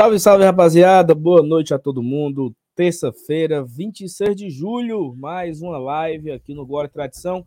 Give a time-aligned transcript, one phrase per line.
[0.00, 1.14] Salve, salve, rapaziada.
[1.14, 2.56] Boa noite a todo mundo.
[2.74, 7.46] Terça-feira, 26 de julho, mais uma live aqui no Glória Tradição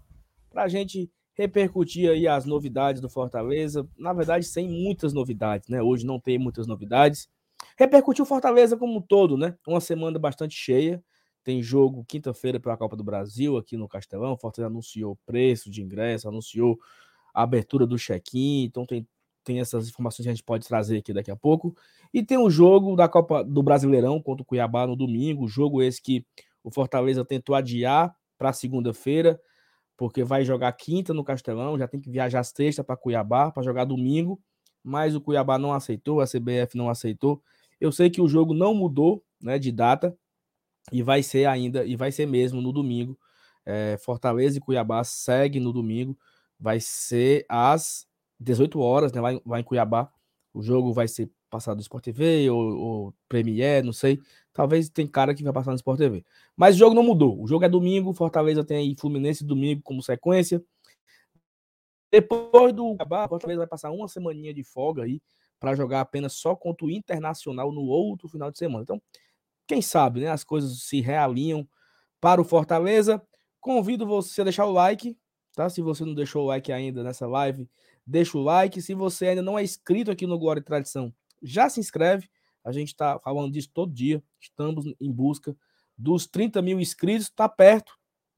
[0.51, 3.89] para a gente repercutir aí as novidades do Fortaleza.
[3.97, 5.81] Na verdade, sem muitas novidades, né?
[5.81, 7.27] Hoje não tem muitas novidades.
[7.75, 9.55] Repercutir o Fortaleza como um todo, né?
[9.67, 11.03] Uma semana bastante cheia.
[11.43, 14.37] Tem jogo quinta-feira pela Copa do Brasil aqui no Castelão.
[14.37, 16.77] Fortaleza anunciou preço de ingresso, anunciou
[17.33, 18.65] a abertura do check-in.
[18.65, 19.07] Então tem
[19.43, 21.75] tem essas informações que a gente pode trazer aqui daqui a pouco.
[22.13, 26.01] E tem o jogo da Copa do Brasileirão contra o Cuiabá no domingo, jogo esse
[26.01, 26.25] que
[26.63, 29.39] o Fortaleza tentou adiar para segunda-feira,
[29.97, 33.85] porque vai jogar quinta no Castelão, já tem que viajar sexta para Cuiabá para jogar
[33.85, 34.41] domingo,
[34.83, 37.41] mas o Cuiabá não aceitou, a CBF não aceitou.
[37.79, 40.17] Eu sei que o jogo não mudou, né, de data
[40.91, 43.17] e vai ser ainda e vai ser mesmo no domingo.
[43.65, 46.17] É, Fortaleza e Cuiabá segue no domingo,
[46.59, 48.07] vai ser às
[48.43, 49.21] 18 horas, né?
[49.21, 50.11] Vai, vai em Cuiabá.
[50.53, 54.19] O jogo vai ser passado no Sport TV ou, ou Premier, não sei.
[54.51, 56.23] Talvez tem cara que vai passar no Sport TV.
[56.55, 57.41] Mas o jogo não mudou.
[57.41, 58.13] O jogo é domingo.
[58.13, 60.63] Fortaleza tem aí Fluminense domingo como sequência.
[62.11, 65.19] Depois do Cuiabá, Fortaleza vai passar uma semaninha de folga aí
[65.59, 68.83] para jogar apenas só contra o Internacional no outro final de semana.
[68.83, 69.01] Então,
[69.65, 70.27] quem sabe, né?
[70.27, 71.67] As coisas se realinham
[72.19, 73.21] para o Fortaleza.
[73.59, 75.17] Convido você a deixar o like,
[75.55, 75.69] tá?
[75.69, 77.67] Se você não deixou o like ainda nessa live,
[78.05, 78.81] deixa o like.
[78.81, 82.29] Se você ainda não é inscrito aqui no Glória e Tradição, já se inscreve.
[82.63, 84.23] A gente está falando disso todo dia.
[84.39, 85.55] Estamos em busca
[85.97, 87.27] dos 30 mil inscritos.
[87.27, 87.93] Está perto.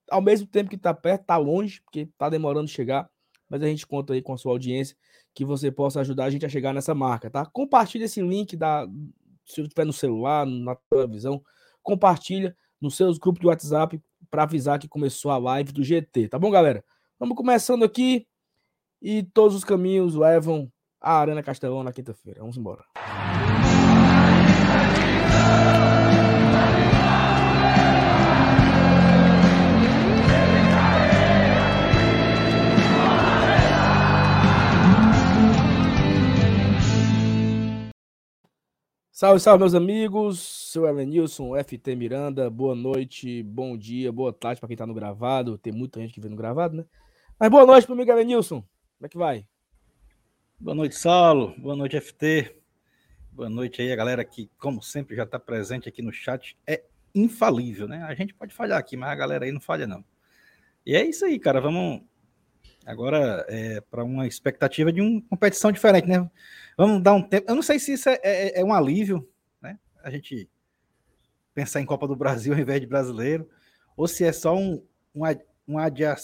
[0.09, 3.09] Ao mesmo tempo que está perto, está longe, porque está demorando chegar.
[3.49, 4.95] Mas a gente conta aí com a sua audiência
[5.35, 7.45] que você possa ajudar a gente a chegar nessa marca, tá?
[7.45, 8.87] Compartilha esse link da,
[9.45, 11.43] se estiver no celular, na televisão,
[11.83, 16.39] compartilha nos seus grupos de WhatsApp para avisar que começou a live do GT, tá
[16.39, 16.83] bom, galera?
[17.19, 18.25] Vamos começando aqui.
[19.07, 20.67] E todos os caminhos levam
[20.99, 22.39] à Arena Castelão na quinta-feira.
[22.39, 22.83] Vamos embora.
[39.11, 40.39] Salve, salve, meus amigos.
[40.71, 42.49] Seu Elenilson, FT Miranda.
[42.49, 45.59] Boa noite, bom dia, boa tarde para quem tá no gravado.
[45.59, 46.85] Tem muita gente que vê no gravado, né?
[47.39, 48.63] Mas boa noite para o Miguel Elenilson.
[49.05, 49.47] Como é que vai?
[50.59, 51.53] Boa noite, Saulo.
[51.59, 52.55] Boa noite, FT.
[53.31, 56.57] Boa noite aí, a galera que, como sempre, já está presente aqui no chat.
[56.65, 56.83] É
[57.13, 58.01] infalível, né?
[58.01, 60.03] A gente pode falhar aqui, mas a galera aí não falha, não.
[60.83, 61.61] E é isso aí, cara.
[61.61, 62.01] Vamos
[62.83, 66.27] agora é, para uma expectativa de uma competição diferente, né?
[66.75, 67.47] Vamos dar um tempo.
[67.47, 69.29] Eu não sei se isso é, é, é um alívio,
[69.61, 69.77] né?
[70.03, 70.49] A gente
[71.53, 73.47] pensar em Copa do Brasil ao invés de brasileiro,
[73.95, 74.83] ou se é só um,
[75.13, 75.23] um
[75.67, 76.15] um, adia,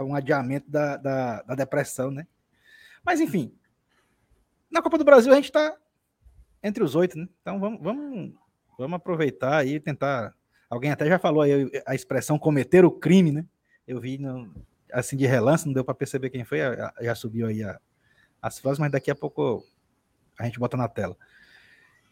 [0.00, 2.26] um adiamento da, da, da, depressão, né?
[3.04, 3.54] Mas enfim,
[4.70, 5.76] na Copa do Brasil a gente está
[6.62, 7.28] entre os oito, né?
[7.40, 8.34] Então vamos, vamos,
[8.78, 10.34] vamos aproveitar e tentar.
[10.70, 13.44] Alguém até já falou aí a expressão cometer o crime, né?
[13.86, 14.52] Eu vi no,
[14.92, 16.58] assim de relance, não deu para perceber quem foi,
[17.00, 17.80] já subiu aí a,
[18.40, 19.64] as frases, mas daqui a pouco
[20.38, 21.16] a gente bota na tela.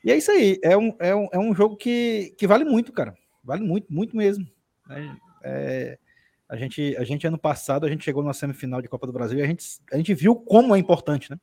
[0.03, 2.93] E é isso aí, é um, é um, é um jogo que, que vale muito,
[2.93, 3.15] cara.
[3.45, 4.47] Vale muito, muito mesmo.
[4.89, 5.99] É, é,
[6.51, 9.39] a gente, a gente, ano passado, a gente chegou na semifinal de Copa do Brasil
[9.39, 11.39] e a gente, a gente viu como é importante, né?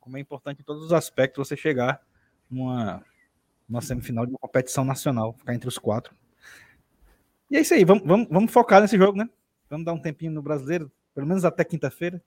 [0.00, 2.00] Como é importante em todos os aspectos você chegar
[2.50, 3.04] numa,
[3.68, 6.16] numa semifinal de uma competição nacional, ficar entre os quatro.
[7.50, 9.28] E é isso aí, vamos, vamos, vamos focar nesse jogo, né?
[9.68, 12.24] Vamos dar um tempinho no brasileiro, pelo menos até quinta-feira.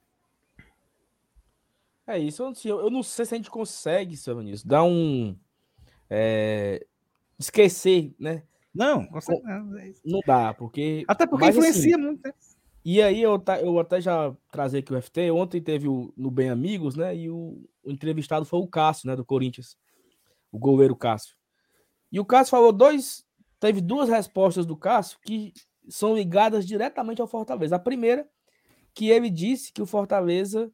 [2.06, 5.36] É isso, eu, eu não sei se a gente consegue, seu Vinícius, dar um.
[6.08, 6.86] É,
[7.40, 8.44] esquecer, né?
[8.75, 11.06] Não, é não dá, porque.
[11.07, 12.27] Até porque assim, influencia assim, muito.
[12.27, 12.33] Né?
[12.83, 15.31] E aí eu, eu até já trazer aqui o FT.
[15.31, 17.16] Ontem teve o, no Bem Amigos, né?
[17.16, 19.16] E o, o entrevistado foi o Cássio, né?
[19.16, 19.77] Do Corinthians.
[20.51, 21.36] O goleiro Cássio.
[22.12, 23.25] E o Cássio falou dois.
[23.62, 25.54] Teve duas respostas do Cássio que
[25.88, 27.78] são ligadas diretamente ao Fortaleza.
[27.78, 28.30] A primeira,
[28.94, 30.69] que ele disse que o Fortaleza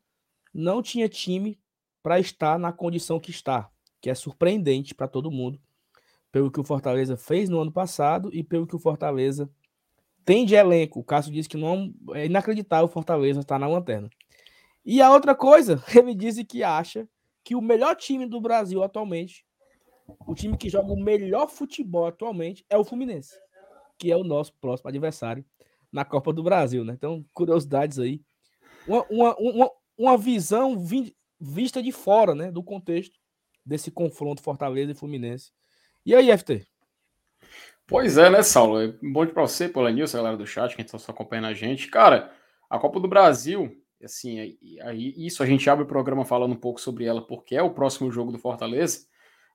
[0.52, 1.60] não tinha time
[2.02, 3.70] para estar na condição que está,
[4.02, 5.62] que é surpreendente para todo mundo
[6.32, 9.50] pelo que o Fortaleza fez no ano passado e pelo que o Fortaleza
[10.24, 11.00] tem de elenco.
[11.00, 14.10] O Cássio disse que não é inacreditável o Fortaleza estar na lanterna.
[14.86, 17.08] E a outra coisa, ele disse que acha
[17.44, 19.46] que o melhor time do Brasil atualmente,
[20.26, 23.36] o time que joga o melhor futebol atualmente, é o Fluminense,
[23.98, 25.46] que é o nosso próximo adversário
[25.92, 26.94] na Copa do Brasil, né?
[26.94, 28.22] Então, curiosidades aí.
[28.88, 32.52] Uma, uma, uma, uma visão vi, vista de fora, né?
[32.52, 33.20] Do contexto
[33.66, 35.52] desse confronto Fortaleza e Fluminense
[36.06, 36.68] e aí, FT?
[37.88, 38.82] Pois é, né, Saulo?
[38.82, 41.90] É bom de pra você, Polanilson, galera do chat, quem está só acompanhando a gente.
[41.90, 42.32] Cara,
[42.70, 44.40] a Copa do Brasil, assim,
[44.82, 47.74] aí, isso a gente abre o programa falando um pouco sobre ela, porque é o
[47.74, 49.08] próximo jogo do Fortaleza.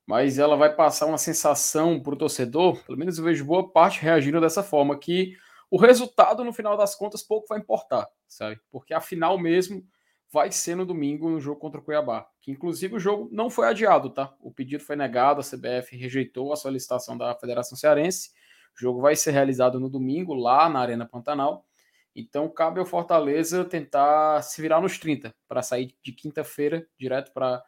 [0.06, 4.00] mas ela vai passar uma sensação para o torcedor, pelo menos eu vejo boa parte
[4.00, 5.37] reagindo dessa forma, que
[5.69, 8.60] o resultado, no final das contas, pouco vai importar, sabe?
[8.70, 9.84] Porque a final mesmo
[10.32, 12.26] vai ser no domingo no jogo contra o Cuiabá.
[12.40, 14.34] Que inclusive o jogo não foi adiado, tá?
[14.40, 18.31] O pedido foi negado, a CBF rejeitou a solicitação da Federação Cearense.
[18.76, 21.64] O jogo vai ser realizado no domingo, lá na Arena Pantanal.
[22.14, 27.62] Então cabe ao Fortaleza tentar se virar nos 30 para sair de quinta-feira direto para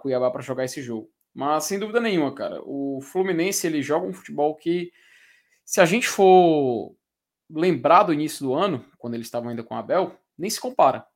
[0.00, 1.10] Cuiabá para jogar esse jogo.
[1.34, 4.90] Mas sem dúvida nenhuma, cara, o Fluminense ele joga um futebol que,
[5.64, 6.94] se a gente for
[7.50, 11.06] lembrar do início do ano, quando eles estavam ainda com a Abel, nem se compara.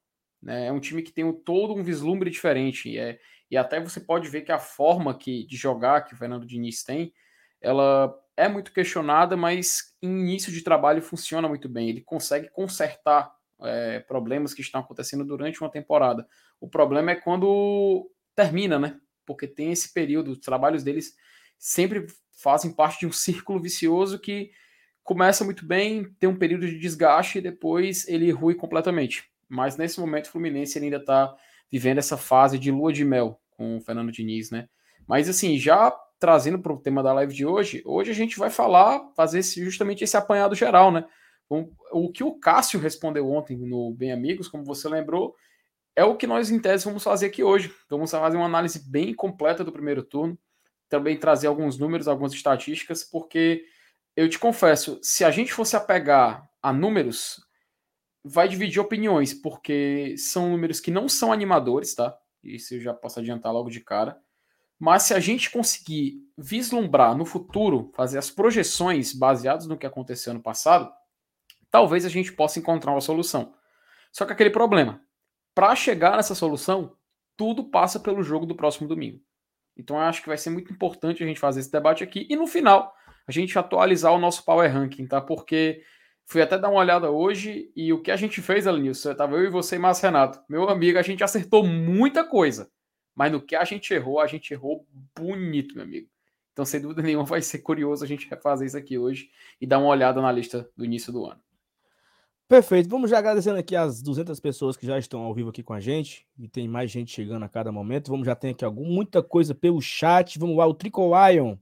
[0.42, 0.66] Né?
[0.66, 2.88] É um time que tem todo um vislumbre diferente.
[2.88, 3.18] E, é,
[3.50, 6.82] e até você pode ver que a forma que, de jogar que o Fernando Diniz
[6.82, 7.12] tem,
[7.60, 11.88] ela é muito questionada, mas em início de trabalho funciona muito bem.
[11.88, 16.26] Ele consegue consertar é, problemas que estão acontecendo durante uma temporada.
[16.60, 18.98] O problema é quando termina, né?
[19.26, 21.14] Porque tem esse período, os trabalhos deles
[21.58, 24.50] sempre fazem parte de um círculo vicioso que
[25.02, 29.29] começa muito bem, tem um período de desgaste e depois ele rui completamente.
[29.50, 31.34] Mas nesse momento o Fluminense ainda está
[31.70, 34.68] vivendo essa fase de lua de mel com o Fernando Diniz, né?
[35.06, 38.50] Mas assim, já trazendo para o tema da live de hoje, hoje a gente vai
[38.50, 41.04] falar, fazer justamente esse apanhado geral, né?
[41.92, 45.34] O que o Cássio respondeu ontem no Bem Amigos, como você lembrou,
[45.96, 47.74] é o que nós em tese vamos fazer aqui hoje.
[47.88, 50.38] Vamos fazer uma análise bem completa do primeiro turno,
[50.88, 53.64] também trazer alguns números, algumas estatísticas, porque
[54.14, 57.44] eu te confesso, se a gente fosse apegar a números,
[58.24, 62.16] vai dividir opiniões, porque são números que não são animadores, tá?
[62.42, 64.18] Isso eu já posso adiantar logo de cara.
[64.78, 70.32] Mas se a gente conseguir vislumbrar no futuro, fazer as projeções baseadas no que aconteceu
[70.32, 70.90] no passado,
[71.70, 73.54] talvez a gente possa encontrar uma solução.
[74.10, 75.02] Só que aquele problema,
[75.54, 76.96] para chegar nessa solução,
[77.36, 79.20] tudo passa pelo jogo do próximo domingo.
[79.76, 82.36] Então eu acho que vai ser muito importante a gente fazer esse debate aqui e
[82.36, 82.94] no final
[83.26, 85.20] a gente atualizar o nosso Power Ranking, tá?
[85.20, 85.82] Porque
[86.30, 89.46] fui até dar uma olhada hoje e o que a gente fez, Alenilson, tava eu
[89.46, 90.40] e você e Márcio Renato.
[90.48, 92.70] Meu amigo, a gente acertou muita coisa,
[93.16, 94.86] mas no que a gente errou, a gente errou
[95.18, 96.08] bonito, meu amigo.
[96.52, 99.28] Então, sem dúvida nenhuma, vai ser curioso a gente refazer isso aqui hoje
[99.60, 101.40] e dar uma olhada na lista do início do ano.
[102.46, 102.88] Perfeito.
[102.88, 105.80] Vamos já agradecendo aqui as 200 pessoas que já estão ao vivo aqui com a
[105.80, 106.26] gente.
[106.38, 108.08] E tem mais gente chegando a cada momento.
[108.08, 110.38] Vamos já ter aqui algum, muita coisa pelo chat.
[110.38, 111.56] Vamos lá, o Tricolion.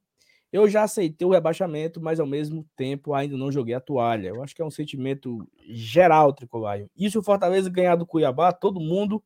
[0.53, 4.29] Eu já aceitei o rebaixamento, mas ao mesmo tempo ainda não joguei a toalha.
[4.29, 6.91] Eu acho que é um sentimento geral, Tricolaio.
[6.97, 9.23] E se o Fortaleza ganhar do Cuiabá, todo mundo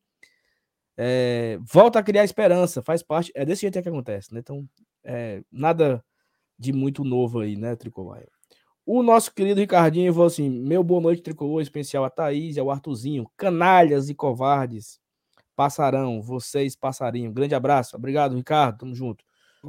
[0.97, 3.31] é, volta a criar esperança, faz parte.
[3.35, 4.39] É desse jeito que acontece, né?
[4.41, 4.67] Então,
[5.03, 6.03] é, nada
[6.59, 8.27] de muito novo aí, né, Tricolaio?
[8.85, 13.29] O nosso querido Ricardinho falou assim: meu boa noite, tricolor, especial a Thaís, ao Artuzinho,
[13.37, 14.99] canalhas e covardes,
[15.55, 17.31] passarão, vocês passarinho.
[17.31, 19.23] Grande abraço, obrigado, Ricardo, tamo junto.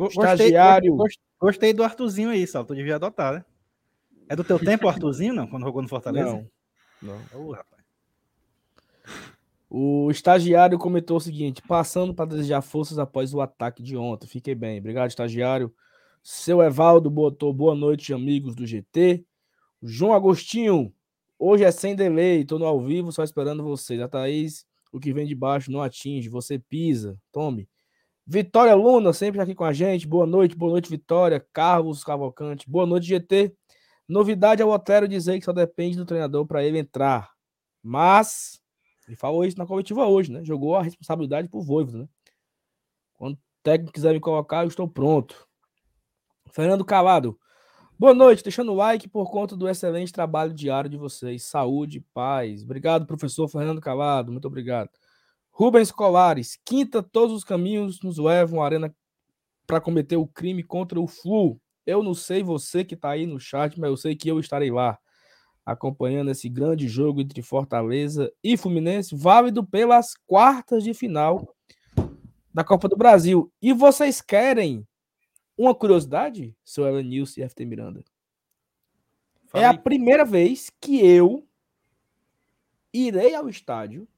[0.09, 0.97] Estagiário.
[0.97, 2.65] Gostei, gostei do Arthurzinho aí, Sal.
[2.65, 3.45] Tu devia adotar, né?
[4.29, 5.47] É do teu tempo Arthurzinho, não?
[5.47, 6.33] Quando jogou no Fortaleza?
[6.33, 6.49] Não.
[7.01, 7.21] Não.
[7.35, 7.85] Oh, rapaz.
[9.69, 14.27] O estagiário comentou o seguinte: passando para desejar forças após o ataque de ontem.
[14.27, 14.79] Fiquei bem.
[14.79, 15.75] Obrigado, estagiário.
[16.23, 19.25] Seu Evaldo botou boa noite, amigos do GT.
[19.83, 20.93] João Agostinho,
[21.39, 24.01] hoje é sem delay, estou no ao vivo, só esperando vocês.
[24.01, 27.19] A Thaís, o que vem de baixo não atinge, você pisa.
[27.31, 27.69] Tome.
[28.27, 30.07] Vitória Luna, sempre aqui com a gente.
[30.07, 31.47] Boa noite, boa noite, Vitória.
[31.53, 33.55] Carlos Cavalcante, boa noite, GT.
[34.09, 37.31] Novidade é o Otero dizer que só depende do treinador para ele entrar.
[37.83, 38.63] Mas,
[39.07, 40.43] ele falou isso na coletiva hoje, né?
[40.43, 42.09] Jogou a responsabilidade pro Voivoda, né?
[43.13, 45.47] Quando o técnico quiser me colocar, eu estou pronto.
[46.51, 47.39] Fernando Calado.
[47.99, 51.45] Boa noite, deixando o like por conta do excelente trabalho diário de vocês.
[51.45, 52.63] Saúde, paz.
[52.63, 54.33] Obrigado, professor Fernando Calado.
[54.33, 54.89] Muito obrigado.
[55.57, 58.93] Rubens Colares, quinta, todos os caminhos nos levam à arena
[59.65, 61.61] para cometer o crime contra o Flu.
[61.87, 64.73] Eu não sei você que está aí no chat, mas eu sei que eu estarei
[64.73, 64.99] lá
[65.65, 71.49] acompanhando esse grande jogo entre Fortaleza e Fluminense, válido pelas quartas de final
[72.53, 73.49] da Copa do Brasil.
[73.63, 74.85] E vocês querem
[75.57, 78.05] uma curiosidade, seu Ellen News e FT Miranda?
[79.53, 81.47] É a primeira vez que eu
[82.93, 84.09] irei ao estádio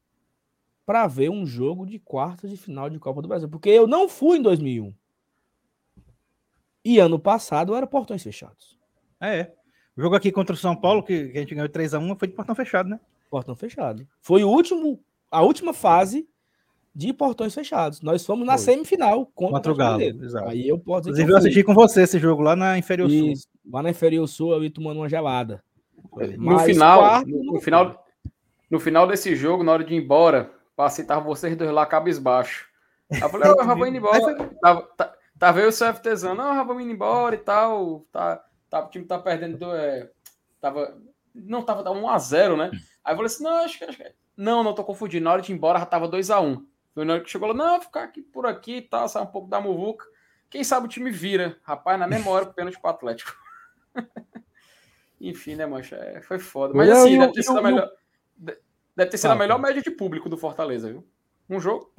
[0.87, 4.09] para ver um jogo de quartas de final de Copa do Brasil, porque eu não
[4.09, 4.95] fui em 2001.
[6.85, 8.79] E ano passado era portões fechados.
[9.21, 9.55] É, é.
[9.97, 12.17] O jogo aqui contra o São Paulo, que, que a gente ganhou 3 a 1
[12.17, 13.01] foi de portão fechado, né?
[13.29, 14.07] Portão fechado.
[14.21, 16.29] Foi o último, a última fase
[16.95, 18.01] de portões fechados.
[18.01, 18.67] Nós fomos na foi.
[18.67, 20.03] semifinal contra, contra o Galo.
[20.03, 20.49] Exato.
[20.49, 23.73] Aí eu posso Inclusive, eu assisti com você esse jogo lá na Inferior Isso, Sul.
[23.73, 25.65] Lá na Inferior Sul, eu ia tomando uma gelada.
[26.39, 28.07] no final, quarto, no, no final,
[28.71, 32.69] no final desse jogo, na hora de ir embora, Passei, tava vocês dois lá cabisbaixo.
[33.11, 34.51] Aí eu falei, eu vou indo embora.
[34.61, 34.89] Tava,
[35.39, 38.07] Tava eu e o CFTzão, não, vamos indo embora e tal.
[38.11, 39.59] Tá, tá, o time tá perdendo.
[39.59, 40.11] Do, é,
[40.61, 40.97] tava.
[41.35, 42.71] Não, tava, tava 1x0, né?
[43.05, 43.85] Aí eu falei assim: não, acho que.
[43.85, 45.25] Acho que não, não tô confundindo.
[45.25, 46.65] Na hora de ir embora já tava 2x1.
[46.95, 49.27] Foi na hora que chegou lá, não, ficar aqui por aqui e tal, sair um
[49.27, 50.07] pouco da muvuca.
[50.49, 51.59] Quem sabe o time vira.
[51.63, 53.37] Rapaz, na mesma hora, pênalti pro Atlético.
[55.21, 55.97] Enfim, né, mancha?
[55.97, 56.73] É, foi foda.
[56.75, 57.91] Mas assim, eu, deve ter sido, a melhor,
[58.97, 61.05] deve ter sido a melhor média de público do Fortaleza, viu?
[61.49, 61.93] Um jogo.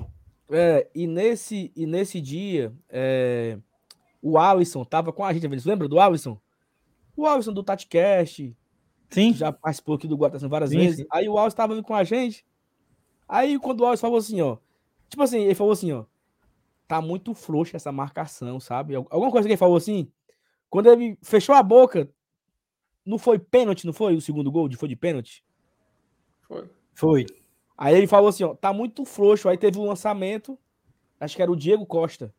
[0.50, 3.58] É, e nesse, e nesse dia, é,
[4.22, 6.40] o Alisson tava com a gente, lembra do Alisson?
[7.16, 8.56] O Alisson do TatiCast.
[9.10, 9.34] Sim.
[9.34, 10.98] Já participou aqui do Guatação várias sim, vezes.
[10.98, 11.06] Sim.
[11.12, 12.46] Aí o Alisson tava com a gente.
[13.28, 14.58] Aí quando o Alisson falou assim, ó.
[15.10, 16.06] Tipo assim, ele falou assim, ó.
[16.88, 18.96] Tá muito frouxa essa marcação, sabe?
[18.96, 20.10] Alguma coisa que ele falou assim.
[20.70, 22.10] Quando ele fechou a boca,
[23.06, 24.16] não foi pênalti, não foi?
[24.16, 25.44] O segundo gol foi de pênalti?
[26.42, 26.70] Foi.
[26.98, 27.28] Foi.
[27.78, 29.48] Aí ele falou assim, ó, tá muito frouxo.
[29.48, 30.58] Aí teve um lançamento,
[31.20, 32.34] acho que era o Diego Costa.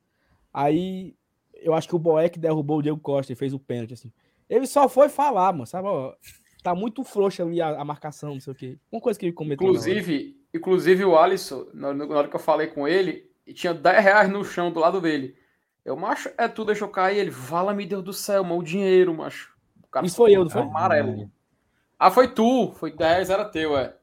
[0.52, 1.14] Aí
[1.54, 4.12] eu acho que o Boeck derrubou o Diego Costa e fez o pênalti, assim.
[4.50, 5.86] Ele só foi falar, mano, sabe?
[5.86, 6.12] Ó,
[6.60, 8.78] tá muito frouxa ali a, a, marcação, não sei o quê.
[8.90, 9.68] Uma coisa que ele comentou.
[9.68, 14.44] Inclusive, inclusive o Alisson, na, hora que eu falei com ele, tinha 10 reais no
[14.44, 15.36] chão do lado dele.
[15.84, 17.18] Eu, macho, é tu, deixou cair.
[17.18, 19.56] Ele, vala, me Deus do céu, mano, o dinheiro, macho.
[19.94, 20.62] O Isso foi eu, não foi?
[20.62, 21.30] Amarelo.
[21.96, 23.97] Ah, foi tu, foi 10, era teu, é.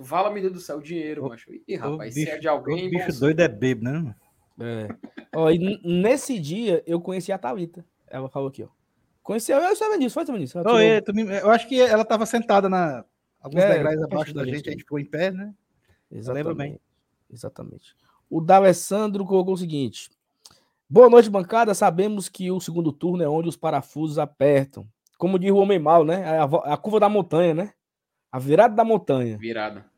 [0.00, 1.50] Tu vala, me Deus do céu, o dinheiro, o, macho.
[1.68, 2.88] Ih, rapaz, bicho, se é de alguém.
[2.88, 4.14] O bicho doido é bebo, né?
[4.58, 4.88] É.
[5.34, 7.84] ó, e nesse dia eu conheci a Thalita.
[8.08, 8.68] Ela falou aqui, ó.
[9.22, 10.58] Conheceu, eu sabia disso, foi também disso.
[10.58, 13.04] Eu, eu acho que ela estava sentada na
[13.42, 15.54] alguns é, degraus abaixo da gente, a gente ficou em pé, né?
[16.10, 16.56] Exatamente.
[16.56, 16.80] bem.
[17.30, 17.94] Exatamente.
[18.30, 20.10] O D'Alessandro colocou o seguinte:
[20.88, 21.74] Boa noite, bancada.
[21.74, 24.88] Sabemos que o segundo turno é onde os parafusos apertam.
[25.18, 26.38] Como diz o homem mal, né?
[26.38, 27.74] A, a curva da montanha, né?
[28.32, 29.36] A virada da montanha.
[29.36, 29.89] Virada.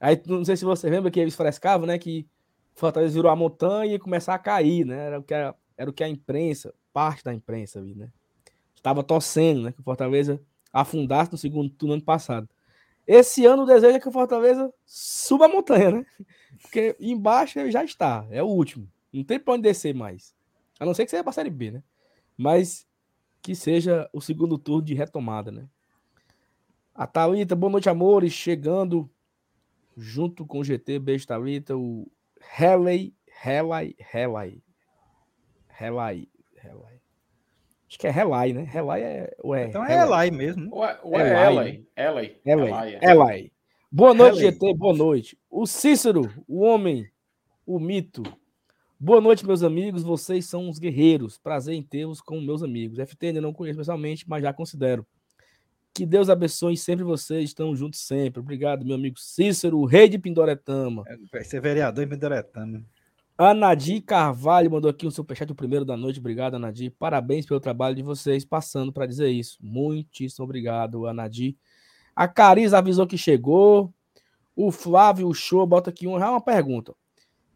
[0.00, 1.98] Aí, não sei se você lembra que eles frescavam, né?
[1.98, 2.26] Que
[2.74, 5.06] Fortaleza virou a montanha e começar a cair, né?
[5.06, 8.08] Era o que a, era o que a imprensa, parte da imprensa né?
[8.74, 9.72] Estava torcendo, né?
[9.72, 10.40] Que o Fortaleza
[10.72, 12.48] afundasse no segundo turno ano passado.
[13.06, 16.06] Esse ano o desejo é que o Fortaleza suba a montanha, né?
[16.62, 18.88] Porque embaixo ele já está, é o último.
[19.12, 20.34] Não tem para onde descer mais.
[20.78, 21.82] A não ser que seja para a Série B, né?
[22.36, 22.86] Mas
[23.42, 25.66] que seja o segundo turno de retomada, né?
[26.94, 28.32] A Thalita, boa noite, amores.
[28.32, 29.10] Chegando
[29.98, 31.76] junto com o GT, beijo, Thalita.
[31.76, 32.10] O
[32.58, 33.14] Helly,
[33.44, 34.62] Helly, Helly.
[35.80, 36.28] Helly,
[36.64, 36.98] Helly.
[37.88, 38.70] Acho que é Helai, né?
[38.72, 39.36] Helai é.
[39.42, 40.64] Ué, então é Helai mesmo.
[40.64, 40.70] Né?
[40.72, 41.84] Ué, ué Helai.
[41.96, 42.36] Helai.
[42.44, 42.98] Helai.
[43.02, 43.52] Helai.
[43.90, 44.74] Boa noite, GT.
[44.74, 45.38] Boa noite.
[45.50, 47.10] O Cícero, o homem,
[47.66, 48.22] o mito.
[49.00, 50.02] Boa noite, meus amigos.
[50.02, 51.38] Vocês são os guerreiros.
[51.38, 52.98] Prazer em tê-los como meus amigos.
[52.98, 55.06] FT ainda não conheço pessoalmente, mas já considero.
[55.98, 57.50] Que Deus abençoe sempre vocês.
[57.50, 58.38] Estão juntos sempre.
[58.38, 61.02] Obrigado, meu amigo Cícero, o rei de Pindoretama.
[61.32, 62.84] Vai ser vereador em Pindoretama.
[63.36, 66.20] Anadi Carvalho mandou aqui um superchat, o primeiro da noite.
[66.20, 66.88] Obrigado, Anadi.
[66.88, 69.58] Parabéns pelo trabalho de vocês, passando para dizer isso.
[69.60, 71.58] Muitíssimo obrigado, Anadi.
[72.14, 73.92] A Cariza avisou que chegou.
[74.54, 76.94] O Flávio Show bota aqui uma, uma pergunta.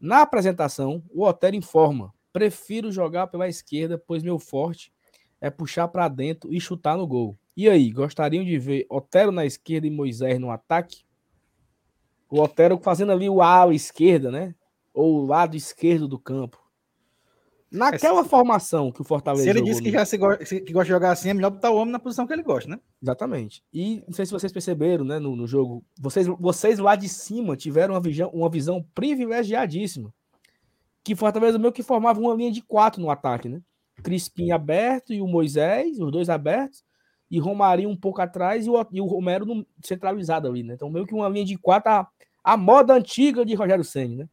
[0.01, 4.91] Na apresentação, o Otero informa: prefiro jogar pela esquerda, pois meu forte
[5.39, 7.37] é puxar para dentro e chutar no gol.
[7.55, 11.03] E aí, gostariam de ver Otero na esquerda e Moisés no ataque?
[12.29, 14.55] O Otero fazendo ali o ala esquerda, né?
[14.93, 16.61] ou o lado esquerdo do campo.
[17.71, 19.43] Naquela é, formação que o Fortaleza.
[19.43, 21.71] Se ele disse que, já se go que gosta de jogar assim, é melhor botar
[21.71, 22.79] o homem na posição que ele gosta, né?
[23.01, 23.63] Exatamente.
[23.73, 25.83] E não sei se vocês perceberam, né, no, no jogo.
[25.99, 30.13] Vocês, vocês lá de cima tiveram uma visão, uma visão privilegiadíssima.
[31.03, 33.59] Que Fortaleza meio que formava uma linha de quatro no ataque, né?
[34.03, 36.83] Crispim aberto e o Moisés, os dois abertos,
[37.33, 40.75] e Romarinho um pouco atrás e o, e o Romero no, centralizado ali, né?
[40.75, 42.07] Então, meio que uma linha de quatro, a,
[42.43, 44.29] a moda antiga de Rogério Senna, né?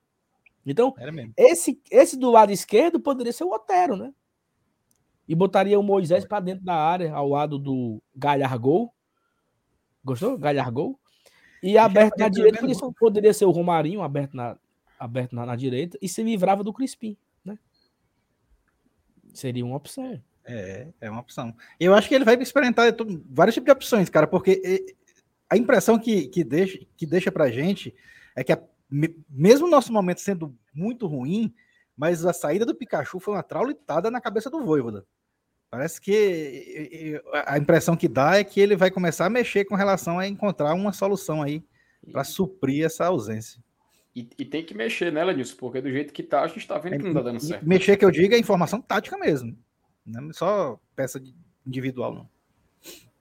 [0.67, 0.95] Então,
[1.35, 4.13] esse, esse do lado esquerdo poderia ser o Otero, né?
[5.27, 8.93] E botaria o Moisés para dentro da área, ao lado do Galhargol.
[10.05, 10.37] Gostou?
[10.37, 11.01] Galhargol.
[11.63, 14.59] E aberto na direita, poderia, poderia ser o Romarinho, aberto na,
[14.99, 17.59] aberto na, na, direita, e se livrava do Crispim, né?
[19.33, 20.21] Seria uma opção.
[20.45, 21.55] É, é uma opção.
[21.79, 22.93] Eu acho que ele vai experimentar
[23.29, 24.95] vários tipos de opções, cara, porque
[25.49, 27.95] a impressão que, que, deixa, que deixa pra gente
[28.35, 31.55] é que a mesmo o nosso momento sendo muito ruim,
[31.97, 35.07] mas a saída do Pikachu foi uma traulitada na cabeça do Voivoda.
[35.71, 40.19] Parece que a impressão que dá é que ele vai começar a mexer com relação
[40.19, 41.63] a encontrar uma solução aí
[42.11, 43.63] para suprir essa ausência.
[44.17, 45.55] E, e, tem que mexer, né, Lenilson?
[45.57, 47.65] Porque do jeito que tá, a gente está vendo que não tá dando certo.
[47.65, 49.57] Mexer que eu digo é informação tática mesmo.
[50.05, 51.23] Não é só peça
[51.67, 52.29] individual, não.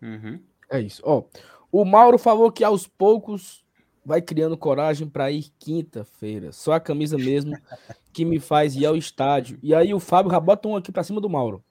[0.01, 0.39] Uhum.
[0.69, 1.01] É isso.
[1.05, 1.24] Ó,
[1.71, 3.65] o Mauro falou que aos poucos
[4.05, 6.51] vai criando coragem para ir quinta-feira.
[6.51, 7.55] Só a camisa mesmo
[8.13, 9.59] que me faz ir ao estádio.
[9.62, 11.63] E aí o Fábio já bota um aqui para cima do Mauro.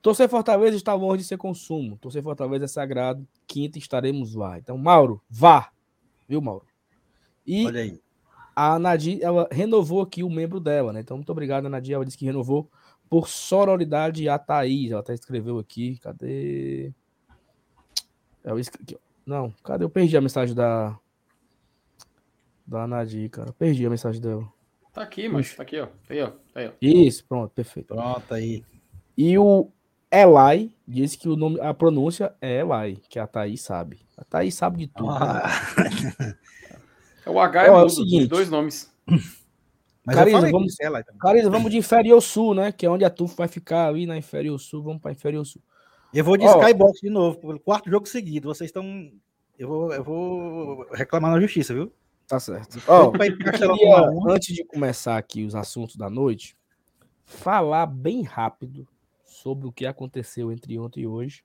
[0.00, 1.96] Torcer Fortaleza está longe de ser consumo.
[1.96, 3.26] Torcer Fortaleza é sagrado.
[3.46, 4.58] Quinta estaremos lá.
[4.58, 5.70] Então, Mauro, vá.
[6.28, 6.66] Viu, Mauro?
[7.46, 8.00] E Olha aí.
[8.54, 11.00] a Nadir, ela renovou aqui o membro dela, né?
[11.00, 11.94] Então, muito obrigado, Nadir.
[11.94, 12.70] Ela disse que renovou
[13.14, 14.90] por sororidade a Thaís.
[14.90, 15.98] Ela até escreveu aqui.
[15.98, 16.92] Cadê?
[18.42, 18.98] Ela escreveu...
[19.24, 19.84] Não, cadê?
[19.84, 20.98] Eu perdi a mensagem da.
[22.66, 23.52] Da Nadir, cara.
[23.52, 24.52] Perdi a mensagem dela.
[24.92, 25.86] Tá aqui, mas tá aqui, ó.
[25.86, 26.32] Tá aí, ó.
[26.56, 26.72] Aí, ó.
[26.82, 27.94] Isso, pronto, perfeito.
[27.94, 28.64] Pronto aí.
[29.16, 29.70] E o
[30.10, 34.00] Elai disse que o nome, a pronúncia é Elai, que a Thaís sabe.
[34.18, 35.12] A Thaís sabe de tudo.
[35.12, 35.18] né?
[35.20, 36.34] Ah,
[37.24, 38.26] É o H é, Ó, é o seguinte.
[38.26, 38.92] dois nomes.
[40.04, 40.76] mas falei vamos-.
[41.18, 42.72] Carisa, vamos de Inferior Sul, né?
[42.72, 44.82] Que é onde a TUF vai ficar ali na Inferior Sul.
[44.82, 45.62] Vamos para Inferior Sul.
[46.12, 46.60] Eu vou de Ó.
[46.60, 48.48] Skybox de novo, pelo quarto jogo seguido.
[48.48, 49.10] Vocês estão.
[49.58, 51.92] Eu vou, eu vou reclamar na justiça, viu?
[52.26, 52.78] Tá certo.
[53.44, 56.56] Castelão queria, antes de começar aqui os assuntos da noite,
[57.24, 58.86] falar bem rápido
[59.24, 61.42] sobre o que aconteceu entre ontem e hoje.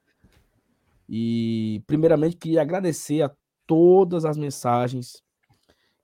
[1.07, 3.31] E, primeiramente, queria agradecer a
[3.65, 5.23] todas as mensagens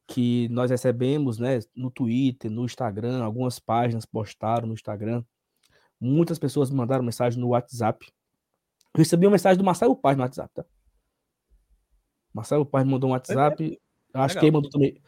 [0.08, 5.24] que nós recebemos, né, no Twitter, no Instagram, algumas páginas postaram no Instagram.
[6.00, 8.06] Muitas pessoas me mandaram mensagem no WhatsApp.
[8.94, 10.66] Eu recebi uma mensagem do Marcelo Paz no WhatsApp, tá?
[12.34, 13.80] Marcelo Paz mandou um WhatsApp.
[14.14, 14.40] Eu acho Legal.
[14.40, 15.02] que ele mandou também.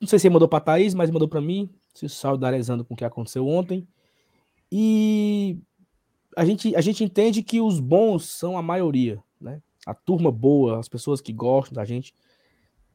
[0.00, 2.96] Não sei se ele mandou para Thaís, mas mandou para mim, se solidarizando com o
[2.96, 3.86] que aconteceu ontem.
[4.72, 5.58] E
[6.36, 9.62] a gente, a gente entende que os bons são a maioria, né?
[9.86, 12.14] A turma boa, as pessoas que gostam da gente,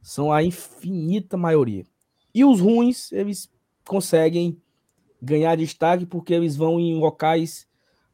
[0.01, 1.85] são a infinita maioria.
[2.33, 3.51] E os ruins, eles
[3.88, 4.62] conseguem
[5.21, 7.67] ganhar destaque porque eles vão em locais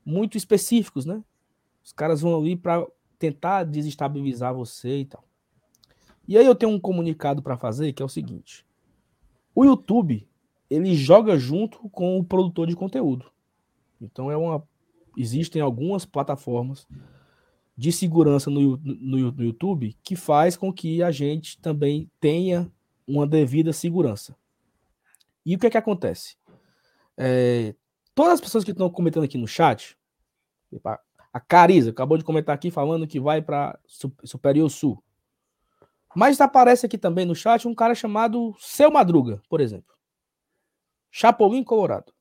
[0.06, 1.24] muito específicos, né?
[1.84, 2.86] Os caras vão ali para
[3.20, 5.24] tentar desestabilizar você e tal.
[6.28, 8.66] E aí eu tenho um comunicado para fazer que é o seguinte:
[9.54, 10.28] o YouTube
[10.70, 13.26] ele joga junto com o produtor de conteúdo.
[14.02, 14.64] Então é uma
[15.18, 16.88] existem algumas plataformas
[17.78, 22.72] de segurança no, no, no YouTube que faz com que a gente também tenha
[23.08, 24.36] uma devida segurança.
[25.46, 26.38] E o que é que acontece?
[27.18, 27.76] É,
[28.14, 29.98] todas as pessoas que estão comentando aqui no chat,
[30.84, 31.00] a-
[31.34, 33.78] a Cariza acabou de comentar aqui falando que vai para
[34.24, 35.04] Superior Sul.
[36.16, 39.94] Mas aparece aqui também no chat um cara chamado Seu Madruga, por exemplo.
[41.12, 42.14] Chapolin Colorado.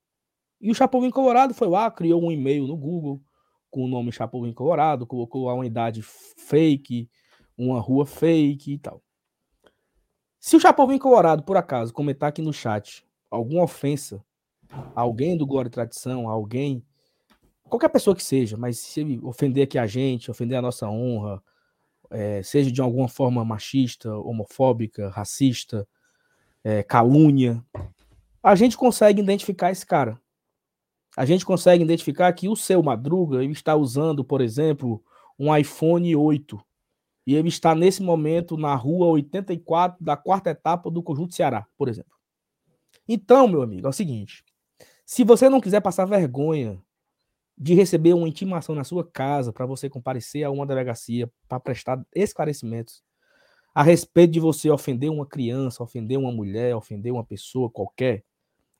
[0.61, 3.21] E o Chapolin Colorado foi lá, criou um e-mail no Google
[3.74, 7.10] com o nome Chapolin Colorado, colocou lá uma idade fake,
[7.58, 9.02] uma rua fake e tal.
[10.38, 14.24] Se o Chapolin Colorado, por acaso, comentar aqui no chat alguma ofensa
[14.94, 16.84] alguém do Glória e Tradição, alguém,
[17.64, 21.42] qualquer pessoa que seja, mas se ele ofender aqui a gente, ofender a nossa honra,
[22.12, 25.84] eh, seja de alguma forma machista, homofóbica, racista,
[26.62, 27.60] eh, calúnia,
[28.40, 30.20] a gente consegue identificar esse cara.
[31.16, 35.03] A gente consegue identificar que o seu Madruga ele está usando, por exemplo,
[35.38, 36.61] um iPhone 8.
[37.27, 41.88] E ele está nesse momento na rua 84 da quarta etapa do Conjunto Ceará, por
[41.88, 42.12] exemplo.
[43.09, 44.44] Então, meu amigo, é o seguinte:
[45.07, 46.81] se você não quiser passar vergonha
[47.57, 52.05] de receber uma intimação na sua casa para você comparecer a uma delegacia para prestar
[52.14, 53.03] esclarecimentos
[53.74, 58.24] a respeito de você ofender uma criança, ofender uma mulher, ofender uma pessoa qualquer,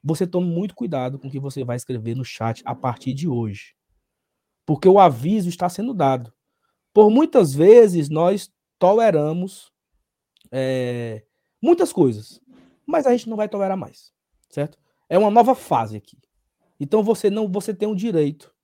[0.05, 3.27] você tome muito cuidado com o que você vai escrever no chat a partir de
[3.27, 3.75] hoje.
[4.67, 6.31] Porque o aviso está sendo dado.
[6.93, 9.73] Por muitas vezes nós toleramos
[10.53, 11.25] é,
[11.61, 12.38] muitas coisas,
[12.87, 14.12] mas a gente não vai tolerar mais,
[14.51, 14.79] certo?
[15.09, 16.19] É uma nova fase aqui.
[16.79, 18.55] Então você não, você tem o direito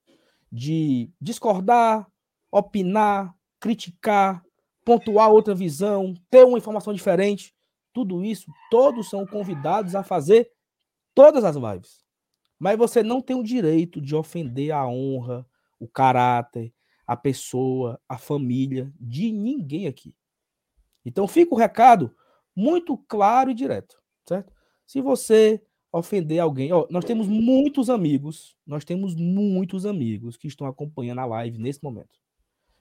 [0.52, 2.06] de discordar,
[2.52, 4.44] opinar, criticar,
[4.84, 7.54] pontuar outra visão, ter uma informação diferente.
[7.92, 10.50] Tudo isso, todos são convidados a fazer
[11.14, 12.04] todas as lives.
[12.58, 15.46] Mas você não tem o direito de ofender a honra,
[15.78, 16.72] o caráter,
[17.06, 20.14] a pessoa, a família de ninguém aqui.
[21.04, 22.14] Então fica o recado
[22.54, 24.52] muito claro e direto, certo?
[24.86, 30.66] Se você ofender alguém, ó, nós temos muitos amigos, nós temos muitos amigos que estão
[30.66, 32.18] acompanhando a live nesse momento.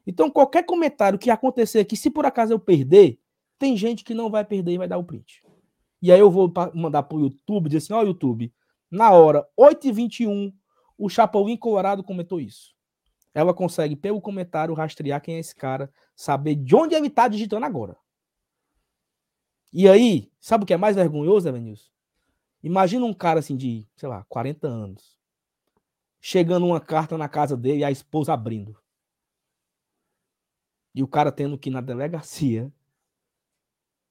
[0.06, 3.20] Então qualquer comentário que acontecer aqui, se por acaso eu perder,
[3.58, 5.42] tem gente que não vai perder e vai dar o print.
[6.02, 8.54] E aí eu vou mandar pro YouTube, dizer assim, ó YouTube,
[8.90, 10.54] na hora 8h21,
[10.98, 12.74] o Chapolin Colorado comentou isso.
[13.34, 17.66] Ela consegue, pelo comentário, rastrear quem é esse cara, saber de onde ele tá digitando
[17.66, 17.96] agora.
[19.72, 21.90] E aí, sabe o que é mais vergonhoso, Evanilson?
[22.64, 25.18] Imagina um cara assim de, sei lá, 40 anos,
[26.20, 28.76] chegando uma carta na casa dele e a esposa abrindo.
[30.94, 32.74] E o cara tendo que ir na delegacia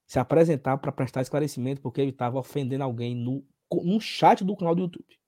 [0.08, 4.74] se apresentar para prestar esclarecimento porque ele estava ofendendo alguém no, no chat do canal
[4.74, 5.20] do YouTube.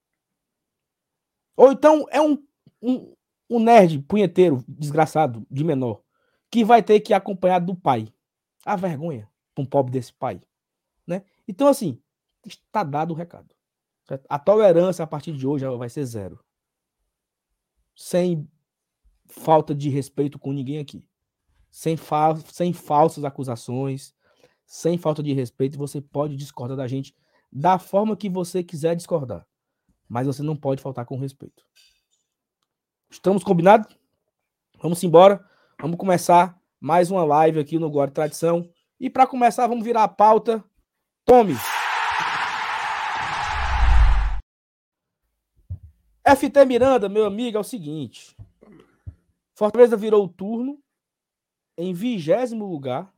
[1.54, 2.42] Ou então é um,
[2.80, 3.14] um,
[3.50, 6.02] um nerd punheteiro, desgraçado, de menor,
[6.50, 8.08] que vai ter que ir acompanhado do pai.
[8.64, 10.40] A vergonha para um pobre desse pai.
[11.06, 11.24] Né?
[11.46, 12.00] Então, assim,
[12.46, 13.54] está dado o recado.
[14.08, 14.24] Certo?
[14.30, 16.42] A tolerância a partir de hoje vai ser zero.
[17.94, 18.48] Sem
[19.26, 21.06] falta de respeito com ninguém aqui.
[21.70, 24.14] Sem, fa sem falsas acusações,
[24.70, 27.12] sem falta de respeito, você pode discordar da gente
[27.50, 29.44] da forma que você quiser discordar.
[30.08, 31.64] Mas você não pode faltar com respeito.
[33.10, 33.92] Estamos combinados?
[34.80, 35.44] Vamos embora.
[35.80, 38.70] Vamos começar mais uma live aqui no Glória Tradição.
[39.00, 40.64] E para começar, vamos virar a pauta.
[41.24, 41.56] Tome!
[46.24, 48.36] FT Miranda, meu amigo, é o seguinte.
[49.52, 50.78] Fortaleza virou o turno
[51.76, 53.12] em vigésimo lugar,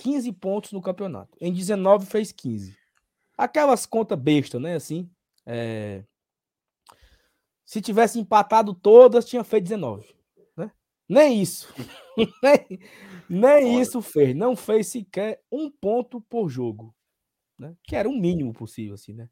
[0.00, 1.36] 15 pontos no campeonato.
[1.40, 2.74] Em 19 fez 15.
[3.36, 4.74] Aquelas contas besta, né?
[4.74, 5.10] Assim,
[5.46, 6.04] é...
[7.64, 10.14] se tivesse empatado todas, tinha feito 19.
[10.56, 10.72] Né?
[11.08, 11.72] Nem isso.
[12.42, 12.80] nem
[13.28, 14.34] nem isso fez.
[14.34, 16.94] Não fez sequer um ponto por jogo.
[17.58, 17.76] Né?
[17.84, 19.28] Que era o mínimo possível, assim, né?